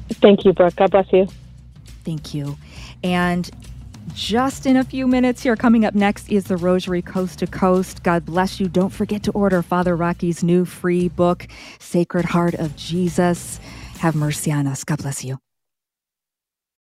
Thank 0.10 0.46
you, 0.46 0.54
Brooke. 0.54 0.76
God 0.76 0.92
bless 0.92 1.12
you. 1.12 1.28
Thank 2.04 2.34
you. 2.34 2.58
And 3.04 3.50
just 4.14 4.66
in 4.66 4.78
a 4.78 4.84
few 4.84 5.08
minutes 5.08 5.44
here. 5.44 5.56
Coming 5.56 5.86
up 5.86 5.96
next 5.96 6.32
is 6.32 6.46
the 6.46 6.58
Rosary 6.58 7.02
Coast 7.02 7.40
to 7.40 7.48
Coast. 7.48 8.04
God 8.04 8.26
bless 8.26 8.60
you. 8.60 8.68
Don't 8.68 8.90
forget 8.90 9.24
to 9.24 9.32
order 9.32 9.62
Father 9.62 9.96
Rocky's 9.96 10.44
new 10.44 10.66
free 10.66 11.10
book, 11.10 11.48
Sacred 11.80 12.26
Heart 12.26 12.56
of 12.56 12.76
Jesus. 12.76 13.60
Have 14.00 14.16
mercy 14.16 14.52
on 14.52 14.68
us. 14.68 14.84
God 14.84 15.00
bless 15.00 15.24
you. 15.24 15.38